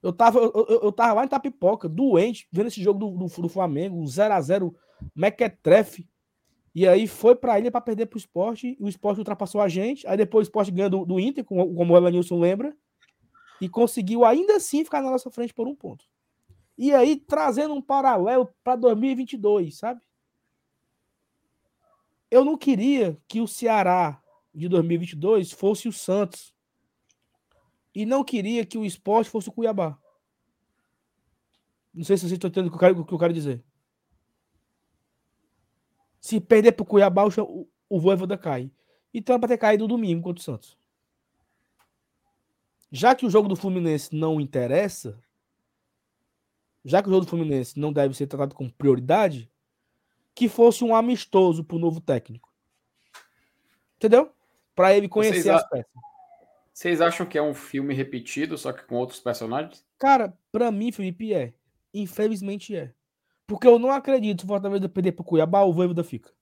[0.00, 3.42] Eu tava, eu, eu, eu tava lá em Tapipoca, doente, vendo esse jogo do, do,
[3.42, 4.72] do Flamengo, 0x0,
[5.14, 6.08] Mequetrefe.
[6.72, 8.76] E aí foi pra ilha para perder pro esporte.
[8.78, 10.06] O esporte ultrapassou a gente.
[10.06, 12.76] Aí depois o esporte ganha do, do Inter, como, como o Evanilson lembra
[13.60, 16.04] e conseguiu ainda assim ficar na nossa frente por um ponto.
[16.78, 20.00] E aí, trazendo um paralelo para 2022, sabe?
[22.30, 24.22] Eu não queria que o Ceará
[24.54, 26.54] de 2022 fosse o Santos.
[27.94, 29.98] E não queria que o esporte fosse o Cuiabá.
[31.92, 33.64] Não sei se vocês estão entendendo o que eu quero, que eu quero dizer.
[36.20, 38.70] Se perder para o Cuiabá, o, o Voivoda cai.
[39.12, 40.78] Então é para ter caído domingo contra o Santos
[42.90, 45.18] já que o jogo do Fluminense não interessa,
[46.88, 49.50] já que o jogo do Fluminense não deve ser tratado com prioridade,
[50.34, 52.48] que fosse um amistoso para o novo técnico.
[53.96, 54.32] Entendeu?
[54.74, 55.92] Para ele conhecer Vocês as peças.
[56.72, 59.84] Vocês acham que é um filme repetido, só que com outros personagens?
[59.98, 61.52] Cara, para mim, Felipe, é.
[61.92, 62.94] Infelizmente é.
[63.46, 66.32] Porque eu não acredito que o Fortaleza perder para o Cuiabá, o Voivoda fica.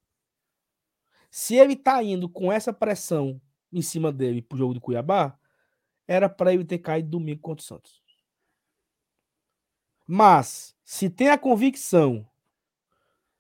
[1.31, 3.41] Se ele tá indo com essa pressão
[3.73, 5.39] em cima dele pro jogo do Cuiabá,
[6.07, 8.03] era para ele ter caído domingo contra o Santos.
[10.07, 12.27] Mas, se tem a convicção,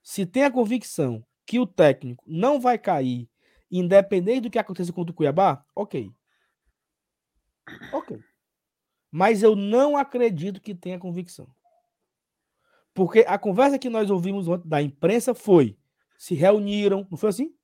[0.02, 3.28] se tem a convicção que o técnico não vai cair,
[3.70, 6.10] independente do que aconteça contra o Cuiabá, ok.
[7.92, 8.18] Ok.
[9.10, 11.48] Mas eu não acredito que tenha convicção.
[12.92, 15.76] Porque a conversa que nós ouvimos ontem da imprensa foi:
[16.18, 17.54] se reuniram, não foi assim?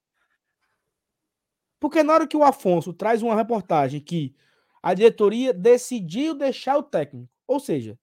[1.80, 4.36] Porque na hora que o Afonso traz uma reportagem que
[4.82, 7.32] a diretoria decidiu deixar o técnico.
[7.46, 7.98] Ou seja,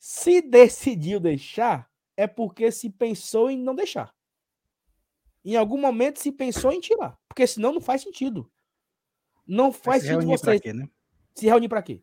[0.00, 4.14] se decidiu deixar, é porque se pensou em não deixar.
[5.44, 7.18] Em algum momento se pensou em tirar.
[7.28, 8.50] Porque senão não faz sentido.
[9.46, 10.58] Não faz sentido você.
[10.58, 10.88] Quê, né?
[11.34, 12.02] Se reunir para quê?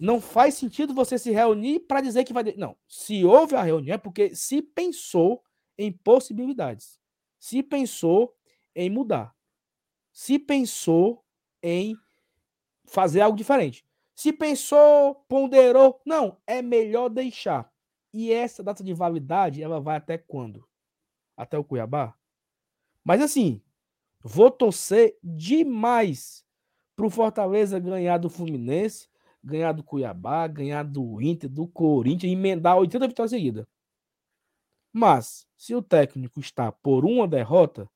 [0.00, 2.42] Não faz sentido você se reunir para dizer que vai.
[2.56, 2.74] Não.
[2.88, 5.44] Se houve a reunião é porque se pensou
[5.76, 6.98] em possibilidades.
[7.38, 8.34] Se pensou
[8.74, 9.36] em mudar.
[10.10, 11.22] Se pensou
[11.62, 11.94] em
[12.86, 13.84] fazer algo diferente.
[14.14, 17.70] Se pensou, ponderou, não, é melhor deixar.
[18.12, 20.64] E essa data de validade, ela vai até quando?
[21.36, 22.14] Até o Cuiabá?
[23.02, 23.60] Mas assim,
[24.22, 26.44] vou torcer demais
[26.94, 29.08] pro Fortaleza ganhar do Fluminense,
[29.42, 33.66] ganhar do Cuiabá, ganhar do Inter, do Corinthians, emendar 80 vitórias seguidas.
[34.92, 37.90] Mas, se o técnico está por uma derrota,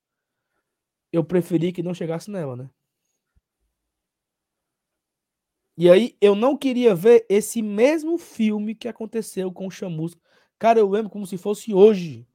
[1.13, 2.69] eu preferi que não chegasse nela, né?
[5.81, 10.21] E aí eu não queria ver esse mesmo filme que aconteceu com o Chamusca.
[10.59, 12.27] Cara, eu lembro como se fosse hoje.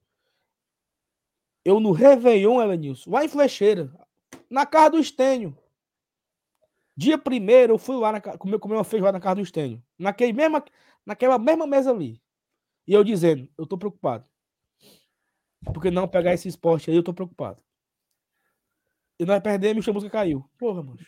[1.66, 3.94] Eu no Réveillon, Elenilson, lá em Flecheira,
[4.50, 5.58] na casa do Estênio.
[6.96, 9.84] Dia primeiro eu fui lá na, comer, comer uma feijoada na casa do Estênio.
[10.00, 10.64] Naquele mesma,
[11.06, 12.22] naquela mesma mesa ali.
[12.88, 14.26] E eu dizendo, eu tô preocupado.
[15.74, 17.62] Porque não pegar esse esporte aí, eu tô preocupado.
[19.20, 20.50] E nós perdemos e o Chamusca caiu.
[20.58, 21.00] Porra, mano.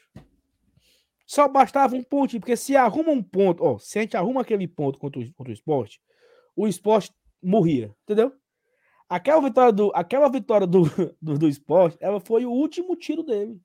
[1.26, 4.68] Só bastava um ponto, porque se arruma um ponto, ó, se a gente arruma aquele
[4.68, 6.00] ponto contra o, contra o esporte,
[6.56, 7.12] o esporte
[7.42, 8.32] morria, entendeu?
[9.10, 10.84] Aquela vitória do, aquela vitória do,
[11.22, 13.60] do, do esporte, ela foi o último tiro dele.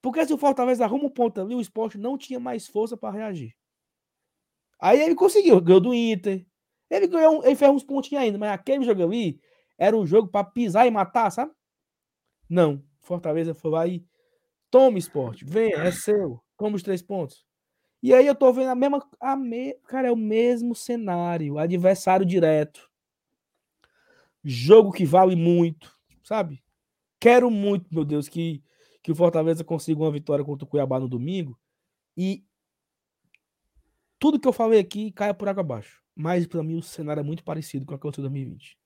[0.00, 3.14] Porque se o Fortaleza arruma um ponto ali, o esporte não tinha mais força para
[3.14, 3.54] reagir.
[4.78, 6.46] Aí ele conseguiu, ganhou do Inter.
[6.90, 9.40] Ele ganhou, ele fez uns pontinhos ainda, mas aquele jogo ali
[9.78, 11.52] era um jogo para pisar e matar, sabe?
[12.48, 12.84] Não.
[13.00, 14.04] Fortaleza foi lá e
[14.74, 15.44] Toma, esporte.
[15.44, 16.42] Venha, é seu.
[16.58, 17.46] Toma os três pontos.
[18.02, 19.08] E aí eu tô vendo a mesma.
[19.20, 21.58] A me, cara, é o mesmo cenário.
[21.58, 22.90] Adversário direto.
[24.42, 25.96] Jogo que vale muito.
[26.24, 26.60] Sabe?
[27.20, 28.64] Quero muito, meu Deus, que,
[29.00, 31.56] que o Fortaleza consiga uma vitória contra o Cuiabá no domingo.
[32.16, 32.44] E
[34.18, 36.02] tudo que eu falei aqui caia por água abaixo.
[36.16, 38.76] Mas para mim o cenário é muito parecido com o que aconteceu em 2020.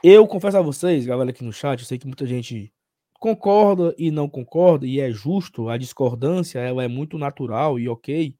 [0.00, 2.72] Eu confesso a vocês, galera aqui no chat, eu sei que muita gente
[3.24, 8.36] concorda e não concorda, e é justo, a discordância ela é muito natural e ok.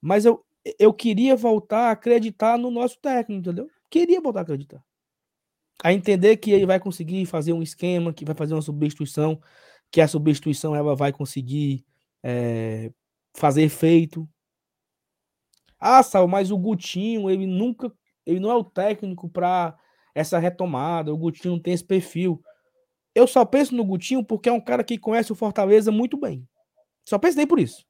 [0.00, 0.44] Mas eu,
[0.80, 3.70] eu queria voltar a acreditar no nosso técnico, entendeu?
[3.88, 4.82] Queria voltar a acreditar.
[5.80, 9.40] A entender que ele vai conseguir fazer um esquema, que vai fazer uma substituição,
[9.92, 11.86] que a substituição ela vai conseguir
[12.20, 12.92] é,
[13.32, 14.28] fazer efeito.
[15.78, 17.92] Ah, Sal, mas o Gutinho, ele nunca,
[18.26, 19.78] ele não é o técnico para
[20.12, 21.14] essa retomada.
[21.14, 22.42] O Gutinho não tem esse perfil.
[23.14, 26.46] Eu só penso no Gutinho porque é um cara que conhece o Fortaleza muito bem.
[27.04, 27.86] Só pensei por isso.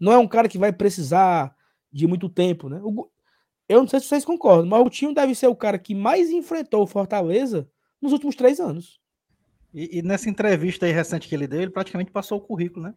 [0.00, 1.54] Não é um cara que vai precisar
[1.92, 2.80] de muito tempo, né?
[2.82, 3.08] O,
[3.68, 6.30] eu não sei se vocês concordam, mas o Gutinho deve ser o cara que mais
[6.30, 7.68] enfrentou o Fortaleza
[8.00, 9.00] nos últimos três anos.
[9.72, 12.94] E, e, nessa entrevista aí recente que ele deu, ele praticamente passou o currículo, né?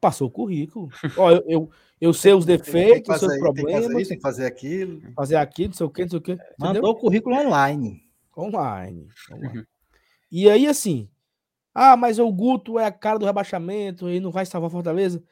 [0.00, 0.88] Passou o currículo.
[1.16, 1.70] Ó, eu, eu,
[2.00, 3.86] eu sei os defeitos, os seus problemas.
[3.86, 5.02] Tem que isso, tem que fazer aquilo.
[5.14, 6.38] Fazer aquilo, não sei o quê, não sei o quê.
[6.58, 8.02] Mandou o currículo online.
[8.36, 9.08] Online.
[9.30, 9.66] online.
[10.30, 11.08] E aí, assim,
[11.78, 15.22] ah, mas o Guto é a cara do rebaixamento e não vai salvar Fortaleza.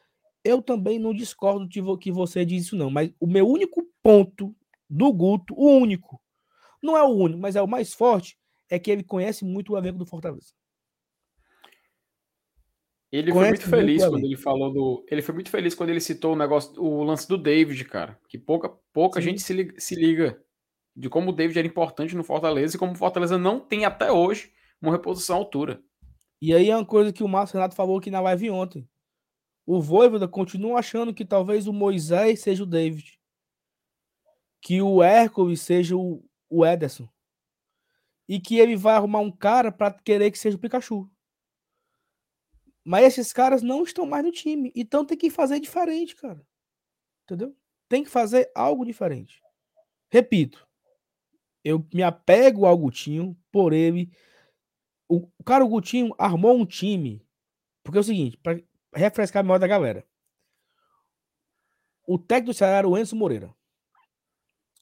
[0.45, 2.91] Eu também não discordo de que você diz isso, não.
[2.91, 4.55] Mas o meu único ponto
[4.89, 6.21] do Guto, o único,
[6.83, 8.39] não é o único, mas é o mais forte,
[8.69, 10.53] é que ele conhece muito o elenco do Fortaleza.
[13.11, 15.07] Ele conhece foi muito feliz quando ele falou do.
[15.09, 18.21] Ele foi muito feliz quando ele citou o negócio, o lance do David, cara.
[18.29, 20.45] Que pouca, pouca gente se liga, se liga
[20.95, 24.13] de como o David era importante no Fortaleza e como o Fortaleza não tem até
[24.13, 24.53] hoje
[24.89, 25.83] uma reposição à altura.
[26.41, 28.89] E aí é uma coisa que o Márcio Renato falou aqui na live ontem.
[29.67, 33.19] O Voivoda continua achando que talvez o Moisés seja o David.
[34.61, 37.09] Que o Hércules seja o, o Ederson.
[38.29, 41.11] E que ele vai arrumar um cara para querer que seja o Pikachu.
[42.85, 44.71] Mas esses caras não estão mais no time.
[44.75, 46.47] Então tem que fazer diferente, cara.
[47.25, 47.57] Entendeu?
[47.89, 49.41] Tem que fazer algo diferente.
[50.11, 50.69] Repito.
[51.63, 54.13] Eu me apego ao Gutinho por ele
[55.09, 57.25] o, cara, o Gutinho armou um time.
[57.83, 58.61] Porque é o seguinte, para
[58.95, 60.05] refrescar a memória da galera.
[62.07, 63.55] O técnico do Ceará era o Enzo Moreira.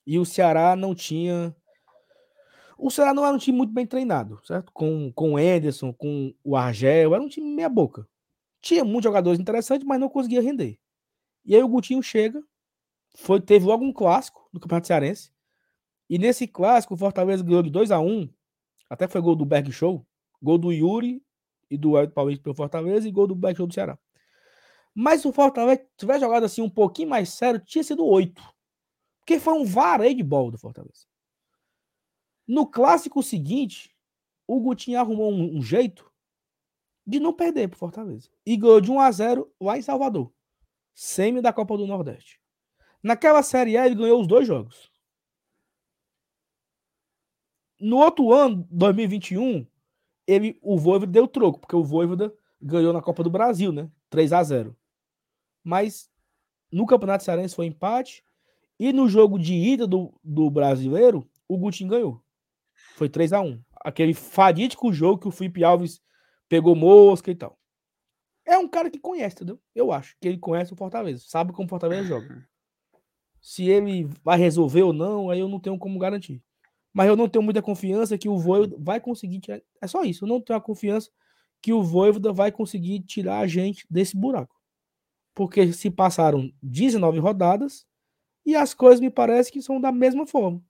[0.07, 1.55] E o Ceará não tinha.
[2.77, 4.73] O Ceará não era um time muito bem treinado, certo?
[4.73, 8.09] Com, com o Anderson, com o Argel, era um time meia-boca.
[8.61, 10.79] Tinha muitos jogadores interessantes, mas não conseguia render.
[11.45, 12.43] E aí o Gutinho chega,
[13.17, 15.33] foi, teve logo um clássico do Campeonato Cearense.
[16.09, 18.29] E nesse clássico, o Fortaleza ganhou de 2 a 1
[18.91, 20.05] Até foi gol do Berg Show.
[20.43, 21.23] Gol do Yuri
[21.71, 23.99] e do Elton Paulista pelo Fortaleza e gol do Show do Ceará.
[24.95, 28.43] Mas se o Fortaleza tivesse jogado assim um pouquinho mais sério, tinha sido oito.
[29.21, 31.07] Porque foi um vareio de bola do Fortaleza.
[32.47, 33.97] No clássico seguinte,
[34.47, 36.11] o Gutinho arrumou um, um jeito
[37.07, 38.29] de não perder pro Fortaleza.
[38.45, 40.33] E ganhou de 1 a 0 lá em Salvador.
[40.95, 42.41] Semi da Copa do Nordeste.
[43.03, 44.91] Naquela Série A, ele ganhou os dois jogos.
[47.81, 49.67] No outro ano, 2021,
[50.27, 53.91] ele, o Voivoda deu troco, porque o Voivoda ganhou na Copa do Brasil, né?
[54.11, 54.77] 3 a 0
[55.65, 56.11] Mas
[56.71, 58.25] no Campeonato Cearense foi empate.
[58.79, 62.25] E no jogo de ida do, do brasileiro, o Gutinho ganhou.
[62.95, 66.01] Foi 3 a 1 Aquele fadídico jogo que o Felipe Alves
[66.49, 67.59] pegou mosca e tal.
[68.45, 69.61] É um cara que conhece, entendeu?
[69.75, 72.49] Eu acho que ele conhece o Fortaleza, sabe como o Fortaleza joga.
[73.41, 76.43] Se ele vai resolver ou não, aí eu não tenho como garantir
[76.93, 79.61] mas eu não tenho muita confiança que o Voivoda vai conseguir tirar.
[79.81, 81.11] É só isso, eu não tenho a confiança
[81.61, 84.61] que o Voivoda vai conseguir tirar a gente desse buraco.
[85.35, 87.87] Porque se passaram 19 rodadas
[88.45, 90.63] e as coisas me parecem que são da mesma forma.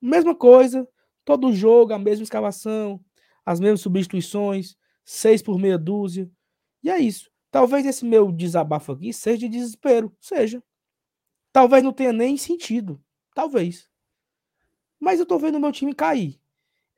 [0.00, 0.86] Mesma coisa,
[1.24, 3.00] todo jogo, a mesma escavação,
[3.44, 6.30] as mesmas substituições, seis por meia dúzia.
[6.82, 7.30] E é isso.
[7.50, 10.14] Talvez esse meu desabafo aqui seja de desespero.
[10.20, 10.62] Seja.
[11.52, 13.00] Talvez não tenha nem sentido.
[13.34, 13.88] Talvez.
[14.98, 16.40] Mas eu tô vendo o meu time cair.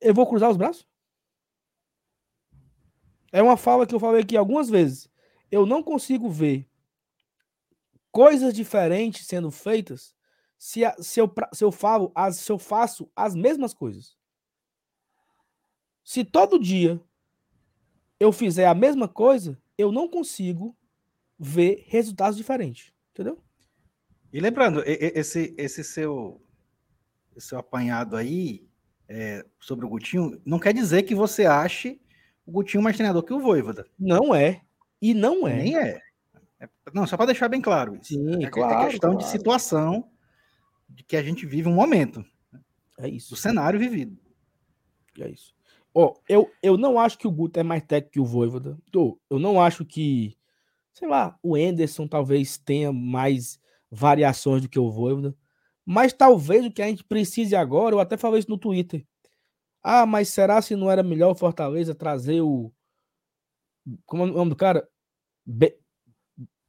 [0.00, 0.86] Eu vou cruzar os braços?
[3.32, 5.10] É uma fala que eu falei aqui algumas vezes.
[5.50, 6.68] Eu não consigo ver
[8.10, 10.14] coisas diferentes sendo feitas
[10.58, 14.16] se, se, eu, se, eu, falo, as, se eu faço as mesmas coisas.
[16.02, 17.00] Se todo dia
[18.18, 20.76] eu fizer a mesma coisa, eu não consigo
[21.38, 22.92] ver resultados diferentes.
[23.12, 23.38] Entendeu?
[24.32, 26.42] E lembrando, esse, esse seu
[27.40, 28.68] seu apanhado aí
[29.08, 32.00] é, sobre o Gutinho, não quer dizer que você ache
[32.44, 33.86] o Gutinho mais treinador que o Voivoda.
[33.98, 34.62] Não é.
[35.00, 35.56] E não é.
[35.56, 36.00] Nem é.
[36.60, 38.14] é não, só para deixar bem claro isso.
[38.14, 38.86] Sim, é, claro.
[38.86, 39.24] É questão claro.
[39.24, 40.10] de situação
[40.88, 42.24] de que a gente vive um momento.
[42.98, 43.30] É isso.
[43.30, 44.18] Do cenário vivido.
[45.18, 45.54] É isso.
[45.94, 48.78] Oh, eu, eu não acho que o Guto é mais técnico que o Voivoda.
[48.94, 50.36] Eu não acho que,
[50.92, 53.58] sei lá, o Enderson talvez tenha mais
[53.90, 55.34] variações do que o Voivoda.
[55.90, 59.06] Mas talvez o que a gente precise agora, eu até falei isso no Twitter.
[59.82, 62.70] Ah, mas será se não era melhor o Fortaleza trazer o.
[64.04, 64.86] Como é o nome do cara?
[65.46, 65.74] Be...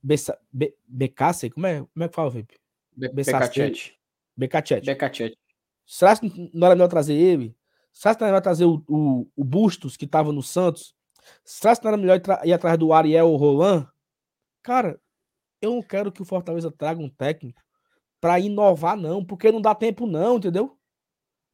[0.01, 0.39] Bessa...
[0.53, 0.73] Be...
[1.53, 1.79] Como é?
[1.79, 2.57] Como é que fala, Felipe?
[2.95, 3.99] Be Becacete.
[4.37, 4.85] Becacete.
[4.85, 5.37] Becacete.
[5.85, 7.53] Será que não era melhor trazer ele?
[7.91, 10.95] Será que não era melhor trazer o, o, o Bustos, que estava no Santos?
[11.43, 13.85] Será que não era melhor ir atrás do Ariel Roland?
[14.63, 14.97] Cara,
[15.61, 17.61] eu não quero que o Fortaleza traga um técnico
[18.19, 20.77] para inovar, não, porque não dá tempo, não, entendeu?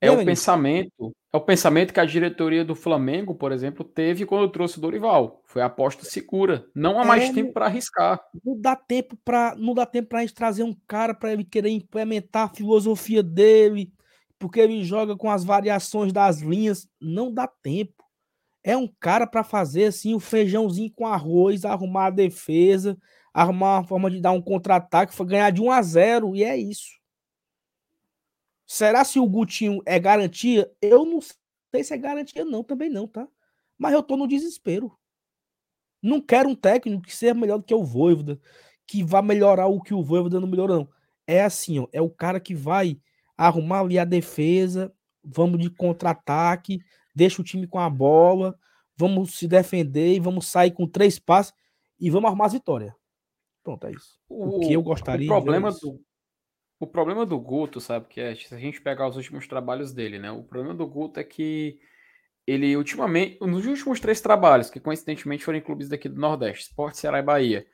[0.02, 4.52] É o pensamento, é o pensamento que a diretoria do Flamengo, por exemplo, teve quando
[4.52, 5.42] trouxe o Dorival.
[5.46, 6.66] Foi a aposta segura.
[6.76, 8.22] Não há mais é, tempo para arriscar.
[8.44, 11.44] Não dá tempo para, não dá tempo para a gente trazer um cara para ele
[11.44, 13.92] querer implementar a filosofia dele,
[14.38, 16.88] porque ele joga com as variações das linhas.
[17.02, 18.04] Não dá tempo.
[18.64, 22.98] É um cara para fazer assim o feijãozinho com arroz, arrumar a defesa,
[23.36, 26.98] arrumar uma forma de dar um contra-ataque, ganhar de 1 a 0 e é isso.
[28.66, 30.72] Será se o Gutinho é garantia?
[30.82, 33.28] Eu não sei se é garantia, não, também não, tá?
[33.78, 34.98] Mas eu tô no desespero.
[36.02, 38.40] Não quero um técnico que seja melhor do que o Voivoda,
[38.88, 40.90] que vá melhorar o que o Voivoda não melhorou, não.
[41.28, 42.98] É assim, ó, é o cara que vai
[43.36, 46.80] arrumar ali a defesa, vamos de contra-ataque,
[47.14, 48.58] deixa o time com a bola,
[48.96, 51.54] vamos se defender e vamos sair com três passos
[52.00, 52.94] e vamos arrumar as vitórias.
[53.66, 54.20] Pronto, é isso.
[54.30, 55.26] O, o que eu gostaria.
[55.26, 56.00] O problema, do,
[56.80, 60.20] o problema do Guto, sabe, que é, se a gente pegar os últimos trabalhos dele,
[60.20, 60.32] né?
[60.32, 61.80] O problema do Guto é que
[62.46, 66.94] ele ultimamente, nos últimos três trabalhos, que coincidentemente foram em clubes daqui do Nordeste, Sport,
[66.94, 67.66] Ceará e Bahia.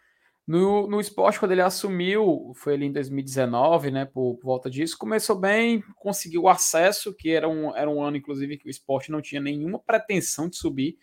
[0.48, 4.06] No, no esporte, quando ele assumiu, foi ali em 2019, né?
[4.06, 8.58] Por, por volta disso, começou bem, conseguiu acesso, que era um, era um ano, inclusive,
[8.58, 10.96] que o esporte não tinha nenhuma pretensão de subir.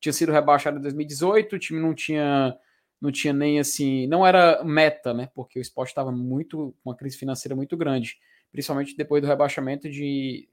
[0.00, 2.58] Tinha sido rebaixado em 2018, o time não tinha
[3.02, 5.28] não tinha nem assim, não era meta, né?
[5.34, 8.16] Porque o esporte estava muito, uma crise financeira muito grande,
[8.52, 10.48] principalmente depois do rebaixamento de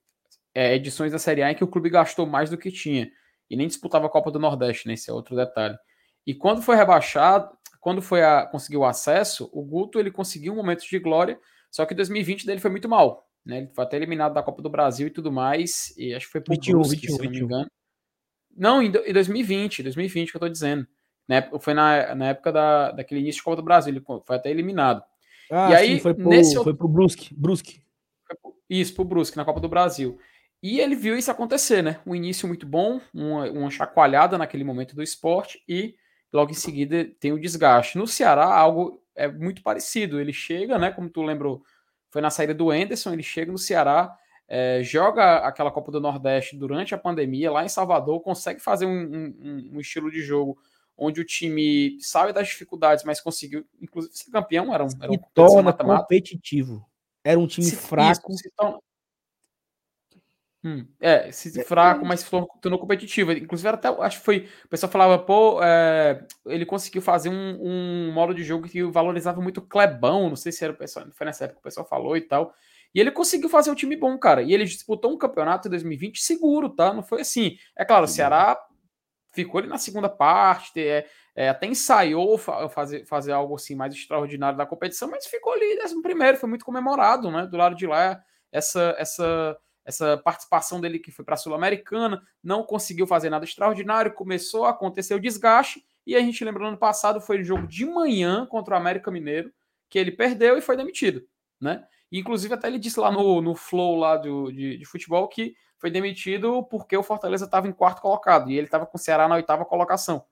[0.51, 3.11] é, edições da Série A em que o clube gastou mais do que tinha
[3.47, 4.95] e nem disputava a Copa do Nordeste, né?
[4.95, 5.77] Esse é outro detalhe.
[6.25, 10.55] E quando foi rebaixado, quando foi a, conseguiu o acesso, o Guto ele conseguiu um
[10.55, 11.39] momento de glória,
[11.69, 13.59] só que 2020 dele foi muito mal, né?
[13.59, 16.41] Ele foi até eliminado da Copa do Brasil e tudo mais, e acho que foi
[16.41, 17.25] por 21, Brusque, 21, se 21.
[17.25, 17.71] não me engano.
[18.57, 20.87] Não, em, em 2020, 2020 que eu tô dizendo.
[21.29, 21.47] Né?
[21.59, 25.03] Foi na, na época da, daquele início de Copa do Brasil, ele foi até eliminado.
[25.51, 27.29] Ah, e aí, sim, foi pro, nesse foi pro Brusque.
[27.35, 27.83] Brusque.
[28.67, 30.17] Isso, pro Brusque, na Copa do Brasil.
[30.61, 31.99] E ele viu isso acontecer, né?
[32.03, 35.95] Um início muito bom, uma, uma chacoalhada naquele momento do esporte e
[36.33, 37.97] logo em seguida tem o desgaste.
[37.97, 40.19] No Ceará, algo é muito parecido.
[40.19, 40.91] Ele chega, né?
[40.91, 41.63] Como tu lembrou,
[42.09, 44.11] foi na saída do Enderson, ele chega no Ceará,
[44.47, 48.91] é, joga aquela Copa do Nordeste durante a pandemia lá em Salvador, consegue fazer um,
[48.91, 50.57] um, um estilo de jogo
[50.99, 54.73] onde o time sabe das dificuldades, mas conseguiu, inclusive, ser campeão.
[54.73, 56.85] Era um, era um e torna competitivo.
[57.23, 58.31] Era um time se, fraco.
[58.31, 58.77] Isso, se torna...
[60.63, 62.29] hum, é, se é, fraco, mas se
[62.61, 63.31] tornou competitivo.
[63.31, 64.49] Inclusive, até acho que foi.
[64.65, 69.41] O pessoal falava, pô, é, ele conseguiu fazer um, um modo de jogo que valorizava
[69.41, 70.29] muito o Clebão.
[70.29, 72.53] Não sei se era o pessoal, foi nessa época que o pessoal falou e tal.
[72.93, 74.41] E ele conseguiu fazer um time bom, cara.
[74.41, 76.93] E ele disputou um campeonato em 2020 seguro, tá?
[76.93, 77.57] Não foi assim.
[77.77, 78.59] É claro, o Ceará
[79.43, 84.57] ficou ali na segunda parte, é, é, até ensaiou fazer, fazer algo assim mais extraordinário
[84.57, 87.47] da competição, mas ficou ali décimo primeiro, foi muito comemorado, né?
[87.47, 88.21] Do lado de lá,
[88.51, 94.13] essa, essa, essa participação dele que foi para a Sul-Americana, não conseguiu fazer nada extraordinário,
[94.13, 97.67] começou a acontecer o desgaste, e a gente lembra no ano passado foi o jogo
[97.67, 99.51] de manhã contra o América Mineiro,
[99.89, 101.25] que ele perdeu e foi demitido,
[101.59, 101.85] né?
[102.17, 105.91] Inclusive, até ele disse lá no, no flow lá do, de, de futebol que foi
[105.91, 109.35] demitido porque o Fortaleza estava em quarto colocado e ele estava com o Ceará na
[109.35, 110.25] oitava colocação.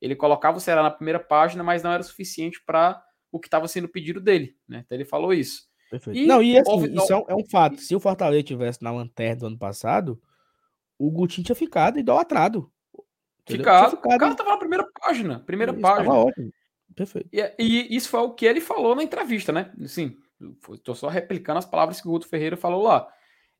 [0.00, 3.02] Ele colocava o Ceará na primeira página, mas não era suficiente para
[3.32, 4.56] o que estava sendo pedido dele.
[4.68, 4.82] Né?
[4.84, 5.68] Então ele falou isso.
[5.90, 6.18] Perfeito.
[6.18, 7.78] E, não, e assim, isso é um, é fato.
[7.78, 10.20] Se o Fortaleza tivesse na lanterna do ano passado,
[10.98, 12.70] o Gutinho tinha ficado idolatrado.
[13.46, 13.90] Ficado.
[13.90, 14.14] ficado.
[14.14, 15.40] O cara estava na primeira página.
[15.40, 16.14] Primeira isso página.
[16.14, 16.52] ótimo.
[16.94, 17.28] Perfeito.
[17.32, 19.72] E, e, isso foi o que ele falou na entrevista, né?
[19.82, 20.16] Assim,
[20.72, 23.08] estou só replicando as palavras que o Guto Ferreira falou lá.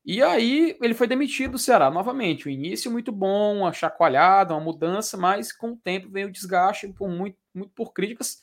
[0.05, 2.45] E aí ele foi demitido do Ceará novamente.
[2.45, 6.87] O início muito bom, uma chacoalhada, uma mudança, mas com o tempo veio o desgaste
[6.89, 8.39] por muito, muito por críticas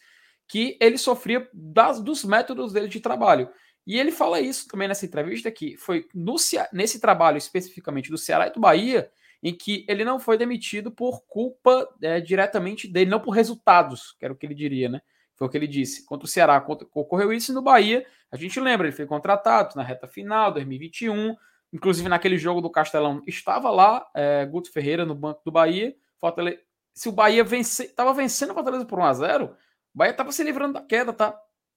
[0.48, 3.48] que ele sofria das, dos métodos dele de trabalho.
[3.86, 6.34] E ele fala isso também nessa entrevista que foi no,
[6.72, 9.10] nesse trabalho especificamente do Ceará e do Bahia,
[9.42, 14.24] em que ele não foi demitido por culpa é, diretamente dele, não por resultados, que
[14.24, 15.00] era o que ele diria, né?
[15.34, 16.04] Foi o que ele disse.
[16.06, 16.64] Contra o Ceará
[16.94, 21.36] ocorreu isso e no Bahia, a gente lembra, ele foi contratado na reta final, 2021,
[21.72, 25.96] Inclusive, naquele jogo do Castelão, estava lá é, Guto Ferreira no banco do Bahia.
[26.20, 26.60] Fortaleza,
[26.92, 29.56] se o Bahia estava vencendo o Fortaleza por 1x0, o
[29.94, 31.30] Bahia estava se livrando da queda, tá?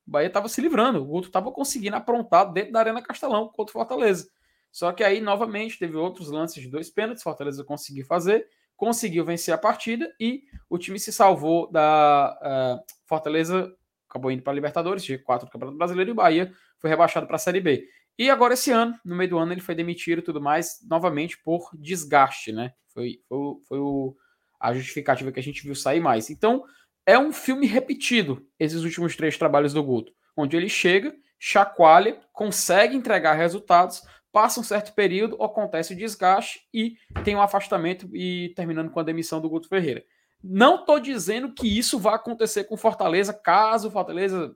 [0.06, 1.02] O Bahia estava se livrando.
[1.02, 4.30] O Guto estava conseguindo aprontar dentro da Arena Castelão contra o Fortaleza.
[4.70, 7.24] Só que aí, novamente, teve outros lances de dois pênaltis.
[7.24, 8.46] Fortaleza conseguiu fazer,
[8.76, 13.74] conseguiu vencer a partida e o time se salvou da uh, Fortaleza.
[14.16, 17.28] Acabou indo para a Libertadores, de quatro do Campeonato Brasileiro e o Bahia foi rebaixado
[17.28, 17.86] para a Série B.
[18.18, 21.38] E agora, esse ano, no meio do ano, ele foi demitido e tudo mais, novamente
[21.44, 22.72] por desgaste, né?
[22.94, 23.38] Foi, foi,
[23.68, 24.16] foi o,
[24.58, 26.30] a justificativa que a gente viu sair mais.
[26.30, 26.64] Então,
[27.06, 32.96] é um filme repetido, esses últimos três trabalhos do Guto, onde ele chega, chacoalha, consegue
[32.96, 34.02] entregar resultados,
[34.32, 39.04] passa um certo período, acontece o desgaste e tem um afastamento e terminando com a
[39.04, 40.06] demissão do Guto Ferreira.
[40.48, 44.56] Não estou dizendo que isso vai acontecer com Fortaleza, caso Fortaleza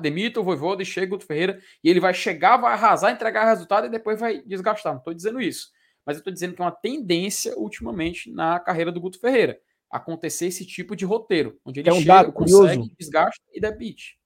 [0.00, 3.44] demita o Voivoda e chega o Guto Ferreira e ele vai chegar, vai arrasar, entregar
[3.44, 4.92] resultado e depois vai desgastar.
[4.92, 5.70] Não estou dizendo isso.
[6.04, 9.58] Mas eu estou dizendo que é uma tendência ultimamente na carreira do Guto Ferreira
[9.90, 12.94] acontecer esse tipo de roteiro, onde ele é um chega, dado consegue, curioso.
[12.96, 14.20] desgasta e debite.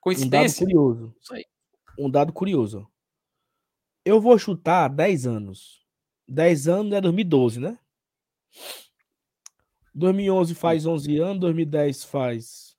[0.00, 0.64] Coincidência?
[0.64, 1.16] Um dado curioso.
[1.20, 1.44] Isso aí.
[1.98, 2.88] Um dado curioso.
[4.02, 5.86] Eu vou chutar 10 anos.
[6.26, 7.78] 10 anos é 2012, né?
[9.94, 12.76] 2011 faz 11 anos, 2010 faz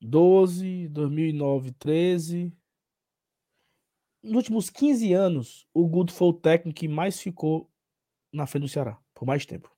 [0.00, 2.52] 12, 2009 13.
[4.22, 7.70] Nos últimos 15 anos, o Guto foi o técnico que mais ficou
[8.32, 9.70] na frente do Ceará, por mais tempo.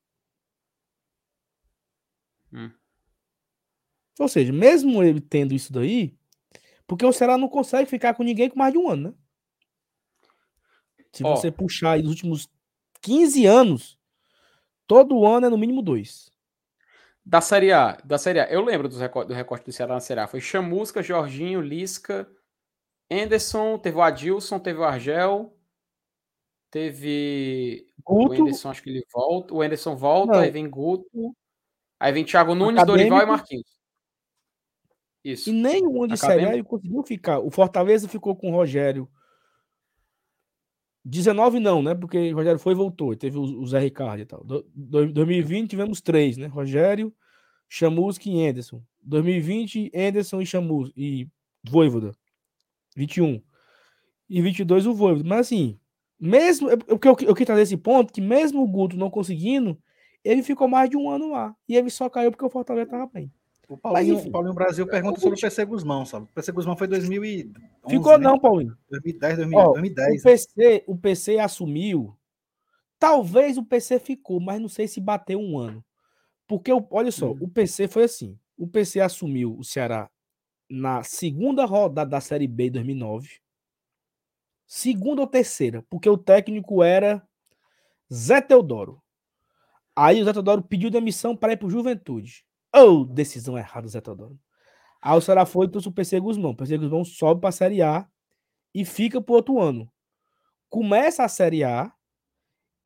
[2.52, 2.70] Hum.
[4.18, 6.16] Ou seja, mesmo ele tendo isso daí,
[6.86, 9.14] porque o Ceará não consegue ficar com ninguém com mais de um ano, né?
[11.12, 11.36] Se oh.
[11.36, 12.48] você puxar aí nos últimos
[13.00, 13.98] 15 anos,
[14.86, 16.30] todo ano é no mínimo dois.
[17.24, 20.00] Da Série A, da Série A, eu lembro do recorte, do recorte do Ceará na
[20.00, 20.26] Série A.
[20.26, 22.28] Foi Chamusca, Jorginho, Lisca,
[23.10, 25.56] Anderson, teve o Adilson, teve o Argel,
[26.70, 28.32] teve Guto.
[28.32, 29.54] o Anderson, acho que ele volta.
[29.54, 30.40] O Anderson volta, não.
[30.40, 31.36] aí vem Guto.
[32.00, 33.10] Aí vem Thiago Nunes, Acadêmico.
[33.10, 33.82] Dorival e Marquinhos.
[35.24, 35.50] Isso.
[35.50, 37.38] E nenhum de Série A conseguiu ficar.
[37.38, 39.08] O Fortaleza ficou com o Rogério
[41.04, 41.94] 19 não, né?
[41.94, 43.14] Porque Rogério foi e voltou.
[43.16, 44.44] Teve o, Zé Ricardo e tal.
[44.44, 46.46] Do, 2020 tivemos três, né?
[46.46, 47.12] Rogério,
[47.68, 48.82] Chamusca e Anderson.
[49.02, 51.28] 2020, Anderson e Chamusca e
[51.64, 52.12] Voivoda.
[52.96, 53.42] 21.
[54.28, 55.28] E 22 o Voivoda.
[55.28, 55.78] Mas assim,
[56.18, 59.76] mesmo eu, eu, eu, eu quis trazer esse ponto que mesmo o Guto não conseguindo,
[60.22, 61.54] ele ficou mais de um ano lá.
[61.68, 63.32] E ele só caiu porque o Fortaleza tava bem.
[63.68, 66.24] O Paulinho, Mas, Paulinho Brasil pergunta sobre o PC Guzmão, sabe?
[66.26, 67.52] O PC Guzmão foi 2011.
[67.88, 68.24] Ficou né?
[68.24, 68.76] não, Paulinho.
[68.90, 69.66] 2010, 2010.
[69.66, 72.16] Ó, 2010 o, PC, o PC assumiu.
[72.98, 75.84] Talvez o PC ficou, mas não sei se bateu um ano.
[76.46, 77.38] Porque, olha só, hum.
[77.40, 78.38] o PC foi assim.
[78.58, 80.10] O PC assumiu o Ceará
[80.68, 83.40] na segunda rodada da Série B 2009.
[84.66, 87.26] Segunda ou terceira, porque o técnico era
[88.12, 89.02] Zé Teodoro.
[89.94, 92.44] Aí o Zé Teodoro pediu demissão para ir para o Juventude.
[92.74, 94.38] Oh, decisão errada, Zé Teodoro.
[95.00, 96.52] Aí o Ceará foi e trouxe o PC Guzmão.
[96.52, 98.08] O PC Guzmão sobe para a Série A
[98.74, 99.90] e fica pro outro ano.
[100.70, 101.92] Começa a Série A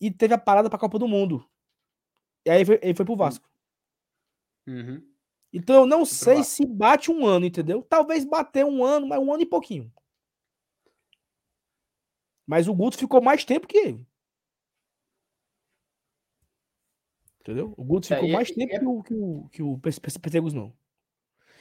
[0.00, 1.48] e teve a parada para a Copa do Mundo.
[2.44, 3.48] E aí ele foi, pro Vasco.
[4.66, 5.02] Uhum.
[5.52, 7.82] Então eu não sei se bate um ano, entendeu?
[7.82, 9.92] Talvez bater um ano, mas um ano e pouquinho.
[12.46, 14.06] Mas o Guto ficou mais tempo que ele.
[17.46, 17.72] Entendeu?
[17.76, 18.78] O Guto é, ficou é, mais tempo é...
[18.80, 20.76] que o, que o, que o PC, PC Guzmão.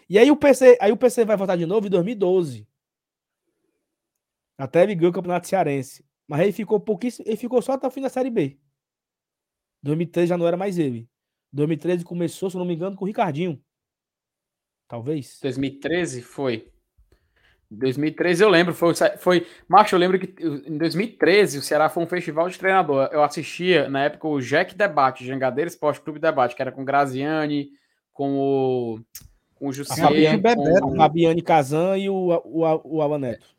[0.10, 2.68] E aí o PC, aí o PC vai voltar de novo em 2012.
[4.58, 6.04] Até ele ganhou o Campeonato Cearense.
[6.28, 8.60] Mas ele ficou pouquíssimo, ele ficou só até o fim da Série B.
[9.84, 11.08] 2013 já não era mais ele.
[11.54, 13.64] 2013 começou, se não me engano, com o Ricardinho.
[14.88, 15.38] Talvez.
[15.40, 16.74] 2013 foi.
[17.70, 19.48] 2013 eu lembro, foi, foi.
[19.68, 23.10] Macho, eu lembro que em 2013 o Ceará foi um festival de treinador.
[23.12, 26.86] Eu assistia na época o Jack Debate, Jangadeira Esporte Clube Debate, que era com o
[26.86, 27.70] Graziani,
[28.14, 29.00] com o.
[29.56, 30.42] Com o Jussier, Fabiane,
[30.82, 30.92] com...
[30.92, 33.55] o Fabiane Kazan e o, o, o Alan Neto.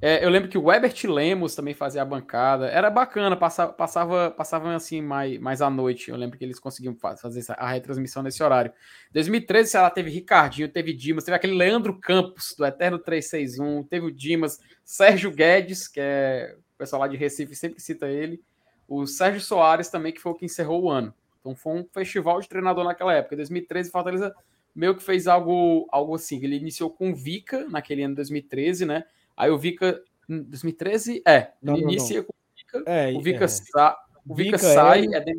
[0.00, 2.68] É, eu lembro que o Ebert Lemos também fazia a bancada.
[2.68, 6.10] Era bacana, passava, passava, passava assim mais, mais à noite.
[6.10, 8.72] Eu lembro que eles conseguiam fazer a retransmissão nesse horário.
[9.12, 14.12] 2013, ela teve Ricardinho, teve Dimas, teve aquele Leandro Campos, do Eterno 361, teve o
[14.12, 18.40] Dimas, Sérgio Guedes, que é o pessoal lá de Recife sempre cita ele,
[18.86, 21.12] o Sérgio Soares também, que foi o que encerrou o ano.
[21.40, 23.34] Então foi um festival de treinador naquela época.
[23.36, 24.34] 2013, Fortaleza
[24.74, 26.42] meio que fez algo, algo assim.
[26.42, 29.04] Ele iniciou com Vica naquele ano 2013, né?
[29.38, 32.26] Aí o Vika, em 2013, é, não, inicia não, não.
[32.26, 33.48] com o Vika, é, o Vika, é.
[33.48, 33.96] Sa,
[34.26, 35.18] o Vika, Vika sai, é...
[35.18, 35.34] é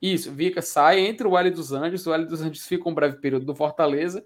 [0.00, 2.94] isso, o Vika sai, entra o L dos Anjos, o L dos Anjos fica um
[2.94, 4.24] breve período do Fortaleza,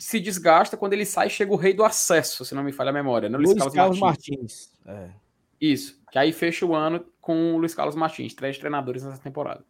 [0.00, 2.92] se desgasta, quando ele sai, chega o rei do acesso, se não me falha a
[2.92, 3.38] memória, né?
[3.38, 4.72] Luiz, Luiz Carlos, Carlos Martins.
[4.84, 5.12] Martins.
[5.14, 5.14] É.
[5.60, 9.64] Isso, que aí fecha o ano com o Luiz Carlos Martins, três treinadores nessa temporada.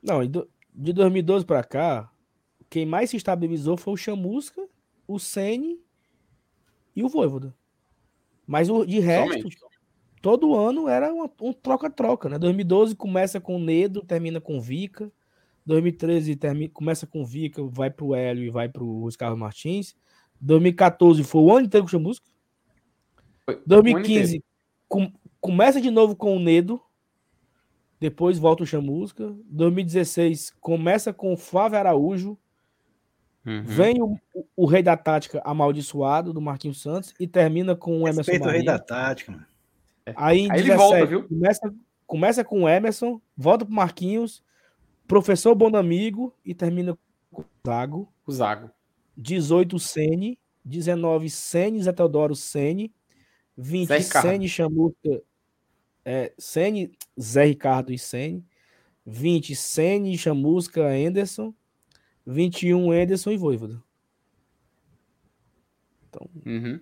[0.00, 2.10] Não, de 2012 para cá,
[2.70, 4.64] quem mais se estabilizou foi o Chamusca,
[5.06, 5.83] o Sene
[6.94, 7.54] e o Voivoda.
[8.46, 9.58] Mas o, de resto, Somente.
[10.20, 12.38] todo ano era uma, um troca-troca, né?
[12.38, 15.10] 2012 começa com Nedo, termina com Vica.
[15.66, 19.96] 2013 termina, começa com Vica, vai pro Hélio e vai pro Carlos Martins.
[20.40, 22.26] 2014 foi o ano inteiro com o Chamusca.
[23.66, 24.44] 2015
[24.88, 26.80] com, começa de novo com o Nedo.
[27.98, 29.34] Depois volta o Chamusca.
[29.46, 32.38] 2016 começa com o Flávio Araújo.
[33.46, 33.62] Uhum.
[33.62, 34.18] Vem o,
[34.56, 38.64] o, rei da tática amaldiçoado do Marquinhos Santos e termina com o Emerson Respeito Marinho.
[38.64, 39.46] o rei da tática, mano.
[40.16, 41.28] Aí, Aí 17, ele volta, viu?
[41.28, 41.74] Começa,
[42.06, 44.42] começa com o Emerson, volta pro Marquinhos,
[45.06, 46.96] professor Bonamigo e termina
[47.30, 48.12] com o Zago.
[48.26, 48.70] O Zago.
[49.16, 52.92] 18 Sene, 19 Sene, Zé Teodoro Sene,
[53.56, 55.22] 20 Sene Chamuca,
[56.04, 58.44] é, Sene, Zé Ricardo e Sene,
[59.06, 61.54] 20 Sene Chamusca Anderson,
[62.26, 63.82] 21 Anderson e Voivoda.
[66.08, 66.80] Então, uhum.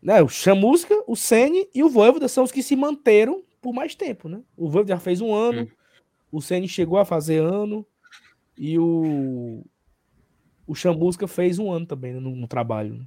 [0.00, 3.94] né, o Chamusca, o Sene e o Voivoda são os que se manteram por mais
[3.94, 4.42] tempo, né?
[4.56, 5.68] O Voivoda já fez um ano, uhum.
[6.30, 7.84] o Sene chegou a fazer ano
[8.56, 9.64] e o
[10.66, 12.94] o Chamusca fez um ano também né, no, no trabalho.
[12.94, 13.04] Né?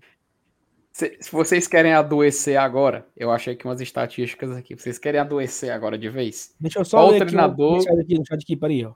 [0.91, 4.75] Se, se, vocês querem adoecer agora, eu achei aqui umas estatísticas aqui.
[4.75, 6.55] Vocês querem adoecer agora de vez?
[6.59, 7.83] Deixa eu só Qual ler treinador...
[7.99, 8.93] aqui, chat aqui, peraí, ó.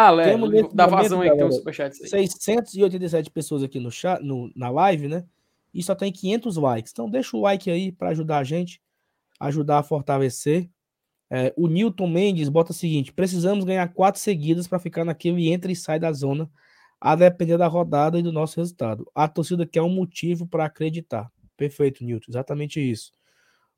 [0.00, 0.36] Ah, Lé,
[0.72, 1.92] dá vazão aí, tem um superchat.
[2.08, 5.24] 687 pessoas aqui no chat, no, na live, né?
[5.74, 6.92] E só tem 500 likes.
[6.92, 8.80] Então deixa o like aí para ajudar a gente,
[9.40, 10.70] ajudar a fortalecer.
[11.28, 15.72] É, o Newton Mendes bota o seguinte: precisamos ganhar quatro seguidas para ficar naquele entra
[15.72, 16.48] e sai da zona
[17.00, 19.04] a depender da rodada e do nosso resultado.
[19.12, 21.28] A torcida quer um motivo para acreditar.
[21.56, 23.10] Perfeito, Newton, exatamente isso.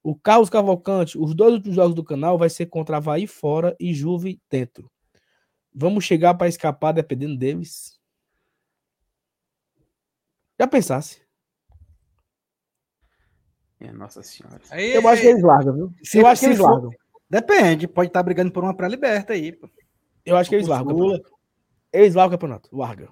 [0.02, 3.94] O Carlos Cavalcante, os dois últimos jogos do canal vai ser contra Havaí fora e
[3.94, 4.90] Juve dentro.
[5.74, 8.00] Vamos chegar para escapar dependendo deles?
[10.58, 11.22] Já pensasse?
[13.78, 14.60] É, nossa senhora.
[14.70, 15.94] Aí, eu acho que eles largam, viu?
[16.02, 16.70] Se, eu acho que eles for...
[16.70, 16.90] largam.
[17.30, 19.52] Depende, pode estar brigando por uma pré-liberta aí.
[19.52, 19.70] Pô.
[20.26, 21.18] Eu acho que eles largam.
[21.92, 22.76] Eles largam o campeonato.
[22.76, 23.08] Larga.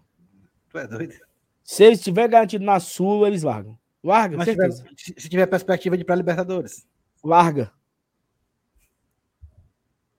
[0.69, 1.15] Tu é doido?
[1.63, 3.79] Se eles tiver garantido na Sul, eles largam.
[4.03, 4.85] Larga, Mas certeza.
[4.95, 6.87] Tiver, se tiver perspectiva de pré-Libertadores.
[7.25, 7.73] Larga.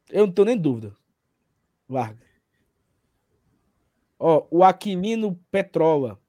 [0.10, 0.96] Eu não tenho nem dúvida.
[1.88, 2.29] Larga.
[4.20, 6.20] Ó, o Aquilino Petrola.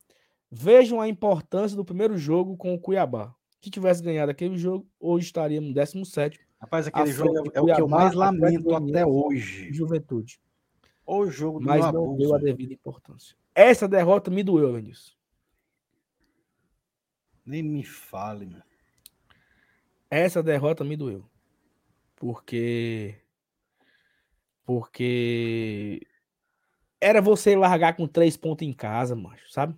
[0.51, 3.35] Vejam a importância do primeiro jogo com o Cuiabá.
[3.61, 6.41] Se tivesse ganhado aquele jogo, hoje estaríamos no 17.
[6.61, 9.73] Rapaz, aquele jogo é, é o que eu mais lamento até hoje.
[9.73, 10.41] Juventude.
[11.05, 13.37] O jogo do Mas não deu a devida importância.
[13.55, 15.19] Essa derrota me doeu, Vinícius.
[17.45, 18.62] Nem me fale, mano.
[20.09, 21.25] Essa derrota me doeu.
[22.17, 23.17] Porque.
[24.65, 26.07] Porque.
[27.01, 29.75] Era você largar com três pontos em casa, macho, sabe?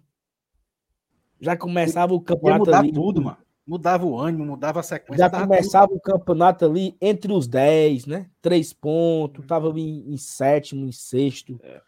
[1.41, 2.55] Já começava o campeonato.
[2.55, 5.25] Ia mudar ali, tudo, mano mudava o ânimo, mudava a sequência.
[5.25, 5.97] Já começava tudo.
[5.97, 8.31] o campeonato ali entre os 10, né?
[8.41, 9.47] Três pontos, uhum.
[9.47, 11.59] tava em, em sétimo, em sexto.
[11.63, 11.81] É.